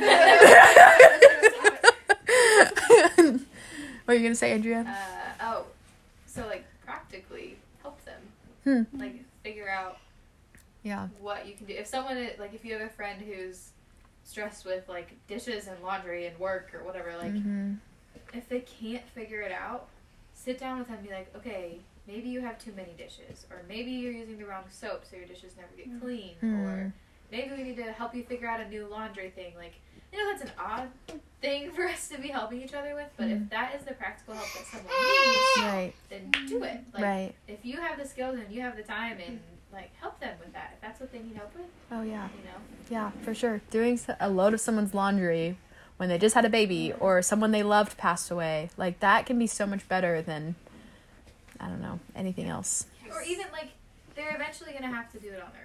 what 4.06 4.14
are 4.14 4.18
you 4.18 4.22
going 4.24 4.32
to 4.34 4.38
say, 4.38 4.52
Andrea? 4.54 4.86
Uh, 4.88 5.44
oh, 5.44 5.66
so 6.26 6.46
like 6.48 6.66
practically 6.86 7.58
help 7.82 8.00
them. 8.06 8.22
Hmm. 8.64 9.00
Like 9.00 9.24
figure 9.44 9.70
out 9.70 9.98
Yeah. 10.84 11.08
what 11.20 11.48
you 11.48 11.56
can 11.56 11.66
do. 11.66 11.74
If 11.74 11.88
someone 11.88 12.18
like 12.40 12.54
if 12.54 12.64
you 12.64 12.74
have 12.74 12.82
a 12.82 12.90
friend 12.90 13.22
who's 13.22 13.72
stressed 14.24 14.66
with 14.66 14.88
like 14.90 15.14
dishes 15.28 15.68
and 15.68 15.82
laundry 15.84 16.26
and 16.28 16.38
work 16.40 16.72
or 16.74 16.84
whatever, 16.84 17.16
like 17.18 17.34
Mhm. 17.34 17.78
if 18.34 18.48
they 18.50 18.62
can't 18.62 19.08
figure 19.10 19.42
it 19.42 19.52
out, 19.52 19.88
sit 20.34 20.60
down 20.60 20.80
with 20.80 20.88
them 20.88 20.98
and 20.98 21.08
be 21.08 21.14
like, 21.14 21.36
okay, 21.36 21.80
maybe 22.08 22.30
you 22.30 22.42
have 22.42 22.58
too 22.60 22.72
many 22.74 22.94
dishes, 22.94 23.46
or 23.52 23.62
maybe 23.68 23.92
you're 23.92 24.12
using 24.12 24.38
the 24.38 24.46
wrong 24.46 24.64
soap 24.70 25.06
so 25.10 25.16
your 25.16 25.26
dishes 25.26 25.54
never 25.58 25.70
get 25.76 26.00
clean, 26.02 26.36
or 26.42 26.48
Hmm. 26.76 26.90
maybe 27.32 27.56
we 27.56 27.64
need 27.64 27.78
to 27.78 27.92
help 27.92 28.14
you 28.16 28.24
figure 28.24 28.48
out 28.48 28.60
a 28.60 28.68
new 28.70 28.88
laundry 28.88 29.30
thing. 29.32 29.56
Like, 29.56 29.76
you 30.16 30.24
know, 30.24 30.32
that's 30.32 30.44
an 30.44 30.52
odd 30.58 30.90
thing 31.42 31.72
for 31.72 31.86
us 31.88 32.08
to 32.10 32.18
be 32.20 32.30
helping 32.30 32.62
each 32.62 32.74
other 32.74 32.96
with, 32.96 33.10
but 33.18 33.28
Mm. 33.28 33.44
if 33.44 33.50
that 33.50 33.76
is 33.76 33.84
the 33.84 33.94
practical 33.94 34.34
help 34.34 34.48
that 34.54 34.66
someone 34.66 34.88
needs, 34.88 35.74
Right. 35.74 35.94
then 36.10 36.32
do 36.48 36.64
it. 36.64 36.80
Like, 36.94 37.04
Right. 37.04 37.36
if 37.48 37.66
you 37.66 37.78
have 37.82 37.98
the 37.98 38.06
skills 38.08 38.40
and 38.40 38.52
you 38.52 38.62
have 38.62 38.76
the 38.78 38.84
time 38.84 39.20
and 39.26 39.40
like 39.74 39.94
help 40.00 40.20
them 40.22 40.38
with 40.40 40.54
that 40.54 40.72
if 40.76 40.82
that's 40.82 41.00
what 41.02 41.12
they 41.12 41.20
need 41.20 41.36
help 41.36 41.54
with 41.54 41.66
Oh, 41.92 42.02
yeah. 42.02 42.30
you 42.38 42.46
know 42.46 42.58
Yeah, 42.90 43.12
for 43.24 43.34
sure. 43.34 43.60
Doing 43.72 44.00
a 44.20 44.30
load 44.30 44.54
of 44.54 44.62
someone's 44.62 44.94
laundry 44.94 45.58
when 45.98 46.08
they 46.08 46.18
just 46.18 46.34
had 46.36 46.46
a 46.46 46.50
baby 46.50 46.94
or 47.00 47.22
someone 47.22 47.52
they 47.52 47.64
loved 47.64 47.98
passed 47.98 48.30
away, 48.32 48.70
like 48.78 49.00
that 49.02 49.26
can 49.26 49.38
be 49.40 49.48
so 49.48 49.66
much 49.66 49.88
better 49.90 50.22
than, 50.22 50.56
I 51.60 51.68
don't 51.68 51.82
know, 51.82 52.00
anything 52.16 52.48
else. 52.48 52.86
or 53.12 53.22
even 53.24 53.48
like 53.52 53.70
they're 54.16 54.34
eventually 54.36 54.72
gonna 54.72 54.94
have 54.94 55.12
to 55.12 55.20
do 55.20 55.28
it 55.30 55.42
on 55.42 55.52
their 55.52 55.65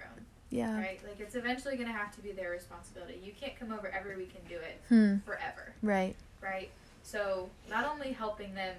Yeah. 0.51 0.77
right 0.77 0.99
like 1.07 1.19
it's 1.19 1.35
eventually 1.35 1.75
gonna 1.77 1.91
have 1.91 2.13
to 2.15 2.21
be 2.21 2.31
their 2.33 2.51
responsibility 2.51 3.19
you 3.23 3.31
can't 3.39 3.57
come 3.59 3.71
over 3.71 3.87
every 3.87 4.15
week 4.17 4.33
and 4.37 4.47
do 4.47 4.55
it 4.57 4.79
Hmm. 4.89 5.17
forever 5.25 5.73
Right. 5.81 6.15
right 6.41 6.69
so 7.03 7.49
not 7.69 7.85
only 7.91 8.11
helping 8.11 8.53
them 8.53 8.75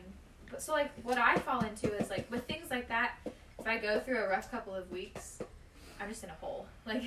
but 0.51 0.63
so 0.63 0.73
like 0.73 0.91
what 1.03 1.19
i 1.19 1.37
fall 1.39 1.65
into 1.65 1.93
is 1.97 2.11
like 2.11 2.31
with 2.31 2.47
things 2.47 2.71
like 2.71 2.89
that 2.89 3.13
if 3.59 3.67
i 3.67 3.79
go 3.79 3.99
through 4.01 4.19
a 4.23 4.29
rough 4.29 4.51
couple 4.51 4.75
of 4.75 4.91
weeks 4.93 5.39
i'm 6.01 6.09
just 6.11 6.23
in 6.23 6.31
a 6.31 6.35
hole 6.35 6.67
like 6.87 7.03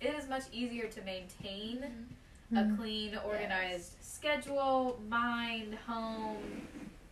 it 0.00 0.14
is 0.14 0.28
much 0.28 0.44
easier 0.52 0.86
to 0.86 1.02
maintain 1.02 1.84
a 2.52 2.58
Mm. 2.60 2.76
clean 2.78 3.18
organized 3.26 3.94
schedule 4.00 5.00
mind 5.08 5.74
home 5.84 6.36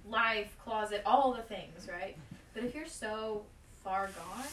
life 0.09 0.57
closet 0.65 1.03
all 1.05 1.33
the 1.33 1.43
things 1.43 1.89
right 1.93 2.17
but 2.55 2.63
if 2.63 2.73
you're 2.73 2.87
so 2.87 3.43
far 3.83 4.07
gone 4.17 4.45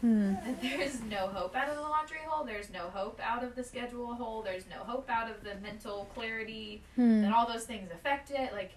Hmm. 0.00 0.34
there's 0.62 1.00
no 1.02 1.28
hope 1.28 1.56
out 1.56 1.68
of 1.68 1.76
the 1.76 1.82
laundry 1.82 2.18
hole 2.26 2.44
there's 2.44 2.70
no 2.70 2.90
hope 2.92 3.18
out 3.22 3.42
of 3.42 3.54
the 3.54 3.64
schedule 3.64 4.14
hole 4.14 4.42
there's 4.42 4.64
no 4.68 4.84
hope 4.84 5.08
out 5.08 5.30
of 5.30 5.42
the 5.42 5.54
mental 5.62 6.08
clarity 6.14 6.82
Hmm. 6.96 7.22
that 7.22 7.32
all 7.32 7.46
those 7.46 7.64
things 7.64 7.90
affect 7.92 8.30
it 8.30 8.52
like 8.52 8.72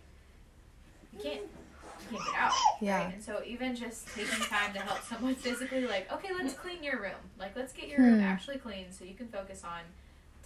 you 1.13 1.19
can't 1.21 1.41
you 2.11 2.17
can't 2.17 2.25
get 2.25 2.35
out 2.35 2.51
Yeah. 2.81 3.03
right 3.05 3.13
and 3.13 3.23
so 3.23 3.41
even 3.45 3.75
just 3.75 4.07
taking 4.15 4.39
time 4.45 4.73
to 4.73 4.79
help 4.79 5.01
someone 5.03 5.35
physically 5.45 5.85
like 5.85 6.11
okay 6.13 6.29
let's 6.37 6.53
clean 6.53 6.81
your 6.83 7.01
room 7.01 7.19
like 7.39 7.55
let's 7.55 7.73
get 7.73 7.87
your 7.89 7.99
room 7.99 8.19
Hmm. 8.19 8.25
actually 8.25 8.57
clean 8.57 8.85
so 8.91 9.03
you 9.03 9.13
can 9.15 9.27
focus 9.27 9.63
on 9.65 9.81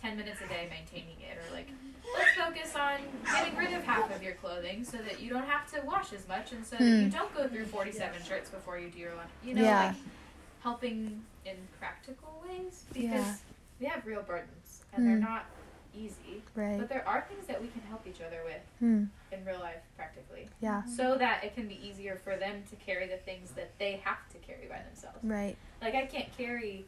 10 0.01 0.17
minutes 0.17 0.39
a 0.43 0.47
day 0.47 0.67
maintaining 0.67 1.17
it 1.21 1.37
or 1.37 1.53
like 1.55 1.67
let's 2.17 2.31
focus 2.35 2.75
on 2.75 3.01
getting 3.31 3.55
rid 3.55 3.71
of 3.73 3.83
half 3.83 4.09
of 4.15 4.23
your 4.23 4.33
clothing 4.33 4.83
so 4.83 4.97
that 4.97 5.21
you 5.21 5.29
don't 5.29 5.45
have 5.47 5.69
to 5.71 5.79
wash 5.85 6.11
as 6.11 6.27
much 6.27 6.53
and 6.53 6.65
so 6.65 6.75
that 6.77 6.83
Hmm. 6.87 7.01
you 7.03 7.09
don't 7.09 7.31
go 7.35 7.47
through 7.47 7.65
47 7.65 8.23
shirts 8.27 8.49
before 8.49 8.79
you 8.79 8.89
do 8.89 8.97
your 8.97 9.11
laundry 9.11 9.31
you 9.43 9.53
know 9.53 9.61
Yeah. 9.61 9.87
like 9.89 9.95
helping 10.61 11.23
in 11.45 11.55
practical 11.79 12.43
ways 12.47 12.85
because 12.93 13.11
Yeah. 13.11 13.35
we 13.79 13.85
have 13.87 14.05
real 14.05 14.21
burdens 14.21 14.83
and 14.93 15.05
they're 15.05 15.15
Hmm. 15.17 15.23
not 15.23 15.45
easy 15.93 16.41
Right. 16.55 16.77
but 16.79 16.87
there 16.87 17.05
are 17.07 17.21
things 17.27 17.47
that 17.47 17.61
we 17.61 17.67
can 17.67 17.81
help 17.81 18.07
each 18.07 18.21
other 18.21 18.43
with 18.45 18.61
Hmm. 18.79 19.05
in 19.31 19.43
real 19.43 19.59
life 19.59 19.81
practically 19.97 20.47
Yeah. 20.61 20.83
so 20.85 21.17
that 21.17 21.43
it 21.43 21.53
can 21.55 21.67
be 21.67 21.75
easier 21.85 22.15
for 22.15 22.37
them 22.37 22.63
to 22.69 22.75
carry 22.77 23.07
the 23.07 23.17
things 23.17 23.51
that 23.51 23.77
they 23.77 23.97
have 23.97 24.27
to 24.29 24.37
carry 24.39 24.67
by 24.67 24.81
themselves 24.83 25.19
Right. 25.23 25.57
like 25.81 25.95
i 25.95 26.05
can't 26.05 26.31
carry 26.37 26.85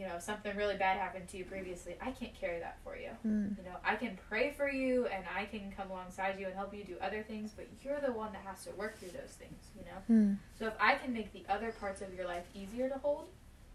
you 0.00 0.06
know 0.06 0.18
something 0.18 0.56
really 0.56 0.76
bad 0.76 0.96
happened 0.96 1.28
to 1.28 1.36
you 1.36 1.44
previously 1.44 1.94
i 2.00 2.10
can't 2.12 2.32
carry 2.40 2.58
that 2.58 2.78
for 2.82 2.96
you 2.96 3.10
Hmm. 3.22 3.48
you 3.58 3.64
know 3.64 3.76
i 3.84 3.96
can 3.96 4.16
pray 4.30 4.50
for 4.56 4.70
you 4.70 5.06
and 5.14 5.24
i 5.36 5.44
can 5.44 5.70
come 5.76 5.90
alongside 5.90 6.40
you 6.40 6.46
and 6.46 6.54
help 6.54 6.72
you 6.74 6.84
do 6.84 6.94
other 7.02 7.22
things 7.22 7.50
but 7.54 7.66
you're 7.84 8.00
the 8.00 8.10
one 8.12 8.32
that 8.32 8.40
has 8.46 8.64
to 8.64 8.70
work 8.72 8.98
through 8.98 9.10
those 9.10 9.34
things 9.38 9.58
you 9.76 9.84
know 9.84 9.98
Hmm. 10.06 10.34
so 10.58 10.66
if 10.66 10.72
i 10.80 10.94
can 10.94 11.12
make 11.12 11.32
the 11.34 11.42
other 11.52 11.70
parts 11.72 12.00
of 12.00 12.14
your 12.14 12.26
life 12.26 12.44
easier 12.54 12.88
to 12.88 12.96
hold 12.98 13.26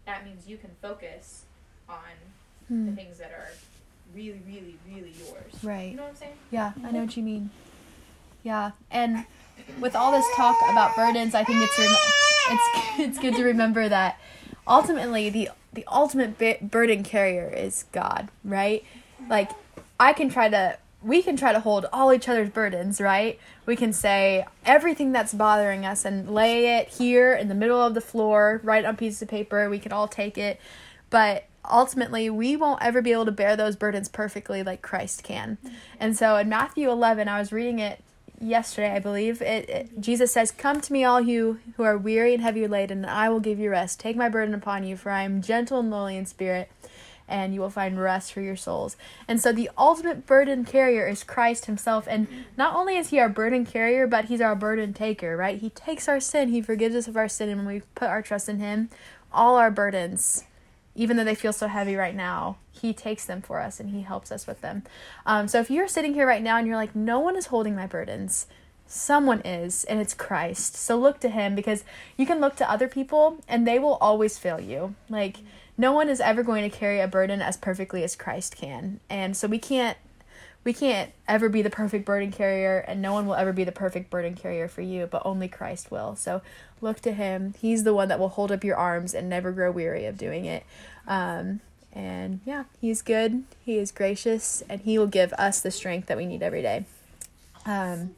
that 0.04 0.24
means 0.24 0.48
you 0.48 0.56
can 0.56 0.70
focus 0.82 1.44
on 1.88 1.96
the 2.68 2.74
Hmm. 2.74 2.94
things 2.96 3.18
that 3.18 3.30
are 3.30 3.50
really 4.14 4.40
really 4.48 4.76
really 4.92 5.12
yours 5.18 5.52
Right. 5.62 5.90
you 5.92 5.96
know 5.96 6.02
what 6.04 6.10
i'm 6.10 6.16
saying 6.16 6.32
Yeah, 6.50 6.72
I 6.84 6.90
know 6.90 7.02
what 7.02 7.16
you 7.16 7.22
mean. 7.22 7.50
Yeah, 8.42 8.70
and 8.90 9.26
with 9.80 9.94
all 9.96 10.12
this 10.12 10.24
talk 10.36 10.56
about 10.70 10.94
burdens, 10.94 11.34
I 11.34 11.42
think 11.44 11.58
it's 11.62 11.76
rem- 11.78 12.54
it's 12.54 12.98
it's 13.08 13.18
good 13.18 13.34
to 13.34 13.42
remember 13.44 13.88
that 13.88 14.20
ultimately 14.68 15.30
the 15.30 15.50
the 15.76 15.84
ultimate 15.86 16.70
burden 16.70 17.04
carrier 17.04 17.48
is 17.48 17.84
God, 17.92 18.28
right? 18.42 18.84
Like 19.28 19.52
I 20.00 20.12
can 20.12 20.28
try 20.28 20.48
to 20.48 20.78
we 21.02 21.22
can 21.22 21.36
try 21.36 21.52
to 21.52 21.60
hold 21.60 21.86
all 21.92 22.12
each 22.12 22.28
other's 22.28 22.50
burdens, 22.50 23.00
right? 23.00 23.38
We 23.64 23.76
can 23.76 23.92
say 23.92 24.44
everything 24.64 25.12
that's 25.12 25.32
bothering 25.32 25.86
us 25.86 26.04
and 26.04 26.28
lay 26.28 26.78
it 26.78 26.88
here 26.88 27.32
in 27.34 27.46
the 27.46 27.54
middle 27.54 27.80
of 27.80 27.94
the 27.94 28.00
floor, 28.00 28.60
it 28.64 28.84
on 28.84 28.96
pieces 28.96 29.22
of 29.22 29.28
paper. 29.28 29.70
We 29.70 29.78
can 29.78 29.92
all 29.92 30.08
take 30.08 30.36
it. 30.36 30.58
But 31.08 31.44
ultimately, 31.70 32.28
we 32.28 32.56
won't 32.56 32.82
ever 32.82 33.02
be 33.02 33.12
able 33.12 33.26
to 33.26 33.32
bear 33.32 33.54
those 33.54 33.76
burdens 33.76 34.08
perfectly 34.08 34.64
like 34.64 34.82
Christ 34.82 35.22
can. 35.22 35.58
And 36.00 36.16
so 36.16 36.36
in 36.36 36.48
Matthew 36.48 36.90
11, 36.90 37.28
I 37.28 37.38
was 37.38 37.52
reading 37.52 37.78
it 37.78 38.02
yesterday, 38.40 38.92
I 38.92 38.98
believe. 38.98 39.42
It, 39.42 39.68
it 39.68 40.00
Jesus 40.00 40.32
says, 40.32 40.50
"Come 40.50 40.80
to 40.80 40.92
me, 40.92 41.04
all 41.04 41.20
you 41.20 41.60
who 41.76 41.82
are 41.82 41.96
weary 41.96 42.34
and 42.34 42.42
heavy 42.42 42.66
laden, 42.66 42.98
and 42.98 43.10
I 43.10 43.28
will 43.28 43.40
give 43.40 43.58
you 43.58 43.70
rest. 43.70 44.00
Take 44.00 44.16
my 44.16 44.28
burden 44.28 44.54
upon 44.54 44.84
you, 44.84 44.96
for 44.96 45.10
I 45.10 45.22
am 45.22 45.42
gentle 45.42 45.80
and 45.80 45.90
lowly 45.90 46.16
in 46.16 46.26
spirit." 46.26 46.70
And 47.28 47.52
you 47.52 47.60
will 47.60 47.70
find 47.70 48.00
rest 48.00 48.32
for 48.32 48.40
your 48.40 48.54
souls. 48.54 48.96
And 49.26 49.40
so 49.40 49.50
the 49.50 49.68
ultimate 49.76 50.26
burden 50.26 50.64
carrier 50.64 51.08
is 51.08 51.24
Christ 51.24 51.64
Himself. 51.66 52.06
And 52.08 52.28
not 52.56 52.76
only 52.76 52.96
is 52.96 53.08
He 53.08 53.18
our 53.18 53.28
burden 53.28 53.66
carrier, 53.66 54.06
but 54.06 54.26
He's 54.26 54.40
our 54.40 54.54
burden 54.54 54.92
taker, 54.92 55.36
right? 55.36 55.58
He 55.58 55.70
takes 55.70 56.08
our 56.08 56.20
sin, 56.20 56.50
He 56.50 56.62
forgives 56.62 56.94
us 56.94 57.08
of 57.08 57.16
our 57.16 57.28
sin, 57.28 57.48
and 57.48 57.58
when 57.58 57.74
we 57.74 57.82
put 57.96 58.08
our 58.08 58.22
trust 58.22 58.48
in 58.48 58.60
Him, 58.60 58.90
all 59.32 59.56
our 59.56 59.72
burdens, 59.72 60.44
even 60.96 61.16
though 61.16 61.24
they 61.24 61.34
feel 61.34 61.52
so 61.52 61.68
heavy 61.68 61.94
right 61.94 62.14
now, 62.14 62.56
He 62.72 62.92
takes 62.92 63.24
them 63.24 63.42
for 63.42 63.60
us 63.60 63.78
and 63.78 63.90
He 63.90 64.02
helps 64.02 64.32
us 64.32 64.46
with 64.46 64.60
them. 64.62 64.82
Um, 65.24 65.46
so 65.46 65.60
if 65.60 65.70
you're 65.70 65.88
sitting 65.88 66.14
here 66.14 66.26
right 66.26 66.42
now 66.42 66.56
and 66.56 66.66
you're 66.66 66.76
like, 66.76 66.96
no 66.96 67.20
one 67.20 67.36
is 67.36 67.46
holding 67.46 67.76
my 67.76 67.86
burdens, 67.86 68.46
someone 68.86 69.40
is, 69.40 69.84
and 69.84 70.00
it's 70.00 70.14
Christ. 70.14 70.74
So 70.74 70.96
look 70.96 71.20
to 71.20 71.28
Him 71.28 71.54
because 71.54 71.84
you 72.16 72.26
can 72.26 72.40
look 72.40 72.56
to 72.56 72.70
other 72.70 72.88
people 72.88 73.38
and 73.46 73.66
they 73.66 73.78
will 73.78 73.96
always 73.96 74.38
fail 74.38 74.60
you. 74.60 74.94
Like, 75.08 75.38
no 75.78 75.92
one 75.92 76.08
is 76.08 76.20
ever 76.20 76.42
going 76.42 76.68
to 76.68 76.74
carry 76.74 77.00
a 77.00 77.08
burden 77.08 77.42
as 77.42 77.56
perfectly 77.56 78.02
as 78.02 78.16
Christ 78.16 78.56
can. 78.56 79.00
And 79.10 79.36
so 79.36 79.46
we 79.46 79.58
can't. 79.58 79.98
We 80.64 80.72
can't 80.72 81.12
ever 81.28 81.48
be 81.48 81.62
the 81.62 81.70
perfect 81.70 82.04
burden 82.04 82.32
carrier, 82.32 82.78
and 82.88 83.00
no 83.00 83.12
one 83.12 83.28
will 83.28 83.36
ever 83.36 83.52
be 83.52 83.62
the 83.62 83.70
perfect 83.70 84.10
burden 84.10 84.34
carrier 84.34 84.66
for 84.66 84.80
you, 84.80 85.06
but 85.06 85.22
only 85.24 85.46
Christ 85.46 85.92
will. 85.92 86.16
So 86.16 86.42
look 86.80 87.00
to 87.00 87.12
Him. 87.12 87.54
He's 87.60 87.84
the 87.84 87.94
one 87.94 88.08
that 88.08 88.18
will 88.18 88.30
hold 88.30 88.52
up 88.52 88.64
your 88.64 88.76
arms 88.76 89.14
and 89.14 89.28
never 89.28 89.52
grow 89.52 89.70
weary 89.70 90.04
of 90.06 90.18
doing 90.18 90.44
it. 90.44 90.64
Um, 91.06 91.60
and 91.92 92.40
yeah, 92.44 92.64
He's 92.80 93.02
good, 93.02 93.44
He 93.64 93.78
is 93.78 93.90
gracious, 93.92 94.62
and 94.68 94.80
He 94.82 94.98
will 94.98 95.06
give 95.06 95.32
us 95.34 95.60
the 95.60 95.70
strength 95.70 96.08
that 96.08 96.16
we 96.16 96.26
need 96.26 96.42
every 96.42 96.62
day. 96.62 96.84
Um, 97.64 98.14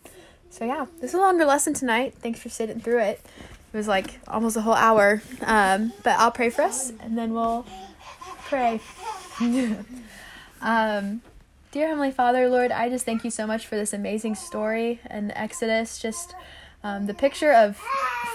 so 0.50 0.64
yeah, 0.64 0.86
this 1.00 1.10
is 1.10 1.14
a 1.14 1.18
longer 1.18 1.44
lesson 1.44 1.74
tonight. 1.74 2.14
Thanks 2.20 2.40
for 2.40 2.48
sitting 2.48 2.80
through 2.80 3.00
it. 3.00 3.20
It 3.72 3.76
was 3.76 3.88
like 3.88 4.18
almost 4.26 4.56
a 4.56 4.62
whole 4.62 4.74
hour. 4.74 5.22
Um, 5.42 5.92
but 6.02 6.18
I'll 6.18 6.30
pray 6.30 6.50
for 6.50 6.62
us, 6.62 6.92
and 7.00 7.18
then 7.18 7.34
we'll 7.34 7.66
pray. 8.44 8.80
um, 10.60 11.22
dear 11.70 11.88
Heavenly 11.88 12.10
Father, 12.10 12.48
Lord, 12.48 12.72
I 12.72 12.88
just 12.88 13.04
thank 13.04 13.24
you 13.24 13.30
so 13.30 13.46
much 13.46 13.66
for 13.66 13.76
this 13.76 13.92
amazing 13.92 14.34
story 14.34 15.00
and 15.06 15.32
Exodus. 15.36 15.98
Just 15.98 16.34
um, 16.82 17.06
the 17.06 17.14
picture 17.14 17.52
of 17.52 17.80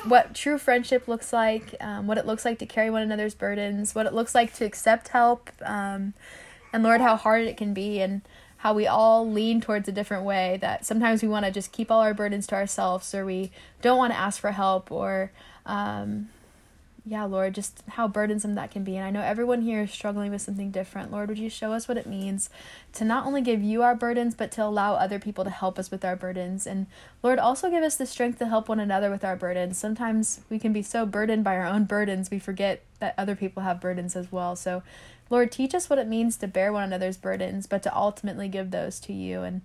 what 0.05 0.33
true 0.35 0.57
friendship 0.57 1.07
looks 1.07 1.31
like, 1.31 1.75
um, 1.79 2.07
what 2.07 2.17
it 2.17 2.25
looks 2.25 2.43
like 2.43 2.59
to 2.59 2.65
carry 2.65 2.89
one 2.89 3.01
another's 3.01 3.35
burdens, 3.35 3.95
what 3.95 4.05
it 4.05 4.13
looks 4.13 4.35
like 4.35 4.53
to 4.55 4.65
accept 4.65 5.09
help, 5.09 5.49
um, 5.65 6.13
and 6.73 6.83
Lord, 6.83 7.01
how 7.01 7.15
hard 7.15 7.43
it 7.45 7.55
can 7.55 7.73
be, 7.73 8.01
and 8.01 8.21
how 8.57 8.73
we 8.73 8.87
all 8.87 9.29
lean 9.29 9.61
towards 9.61 9.87
a 9.87 9.91
different 9.91 10.23
way. 10.23 10.57
That 10.59 10.85
sometimes 10.85 11.21
we 11.21 11.27
want 11.27 11.45
to 11.45 11.51
just 11.51 11.71
keep 11.71 11.91
all 11.91 12.01
our 12.01 12.13
burdens 12.13 12.47
to 12.47 12.55
ourselves, 12.55 13.13
or 13.13 13.25
we 13.25 13.51
don't 13.81 13.97
want 13.97 14.11
to 14.11 14.19
ask 14.19 14.41
for 14.41 14.51
help, 14.51 14.91
or 14.91 15.31
um, 15.65 16.29
yeah, 17.05 17.25
Lord, 17.25 17.53
just 17.53 17.83
how 17.89 18.07
burdensome 18.07 18.55
that 18.55 18.71
can 18.71 18.85
be. 18.85 18.95
And 18.95 19.05
I 19.05 19.11
know 19.11 19.21
everyone 19.21 19.61
here 19.61 19.81
is 19.81 19.91
struggling 19.91 20.31
with 20.31 20.41
something 20.41 20.71
different. 20.71 21.11
Lord, 21.11 21.27
would 21.27 21.37
you 21.37 21.49
show 21.49 21.73
us 21.73 21.85
what 21.85 21.97
it 21.97 22.07
means 22.07 22.49
to 22.93 23.03
not 23.03 23.25
only 23.25 23.41
give 23.41 23.61
you 23.61 23.83
our 23.83 23.93
burdens, 23.93 24.35
but 24.35 24.51
to 24.53 24.63
allow 24.63 24.93
other 24.93 25.19
people 25.19 25.43
to 25.43 25.49
help 25.49 25.77
us 25.77 25.91
with 25.91 26.05
our 26.05 26.15
burdens? 26.15 26.65
And 26.65 26.87
Lord, 27.21 27.39
also 27.39 27.69
give 27.69 27.83
us 27.83 27.97
the 27.97 28.05
strength 28.05 28.39
to 28.39 28.47
help 28.47 28.69
one 28.69 28.79
another 28.79 29.11
with 29.11 29.25
our 29.25 29.35
burdens. 29.35 29.77
Sometimes 29.77 30.41
we 30.49 30.59
can 30.59 30.71
be 30.71 30.81
so 30.81 31.05
burdened 31.05 31.43
by 31.43 31.57
our 31.57 31.65
own 31.65 31.83
burdens, 31.83 32.31
we 32.31 32.39
forget 32.39 32.83
that 32.99 33.15
other 33.17 33.35
people 33.35 33.63
have 33.63 33.81
burdens 33.81 34.15
as 34.15 34.31
well. 34.31 34.55
So, 34.55 34.81
Lord, 35.29 35.51
teach 35.51 35.75
us 35.75 35.89
what 35.89 35.99
it 35.99 36.07
means 36.07 36.37
to 36.37 36.47
bear 36.47 36.71
one 36.71 36.83
another's 36.83 37.17
burdens, 37.17 37.67
but 37.67 37.83
to 37.83 37.93
ultimately 37.93 38.47
give 38.47 38.71
those 38.71 39.01
to 39.01 39.11
you. 39.11 39.41
And 39.41 39.61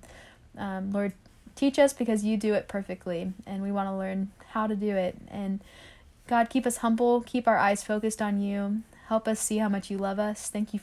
um, 0.56 0.90
Lord, 0.90 1.12
teach 1.54 1.78
us 1.78 1.92
because 1.92 2.24
you 2.24 2.36
do 2.36 2.54
it 2.54 2.66
perfectly, 2.66 3.32
and 3.46 3.62
we 3.62 3.70
want 3.70 3.88
to 3.88 3.94
learn 3.94 4.32
how 4.48 4.66
to 4.66 4.74
do 4.74 4.96
it. 4.96 5.16
And 5.28 5.60
God, 6.28 6.50
keep 6.50 6.66
us 6.66 6.76
humble, 6.78 7.22
keep 7.22 7.48
our 7.48 7.56
eyes 7.56 7.82
focused 7.82 8.20
on 8.20 8.38
you. 8.38 8.82
Help 9.06 9.26
us 9.26 9.40
see 9.40 9.56
how 9.56 9.70
much 9.70 9.90
you 9.90 9.96
love 9.96 10.18
us. 10.18 10.50
Thank 10.50 10.68
you 10.68 10.70
for 10.72 10.76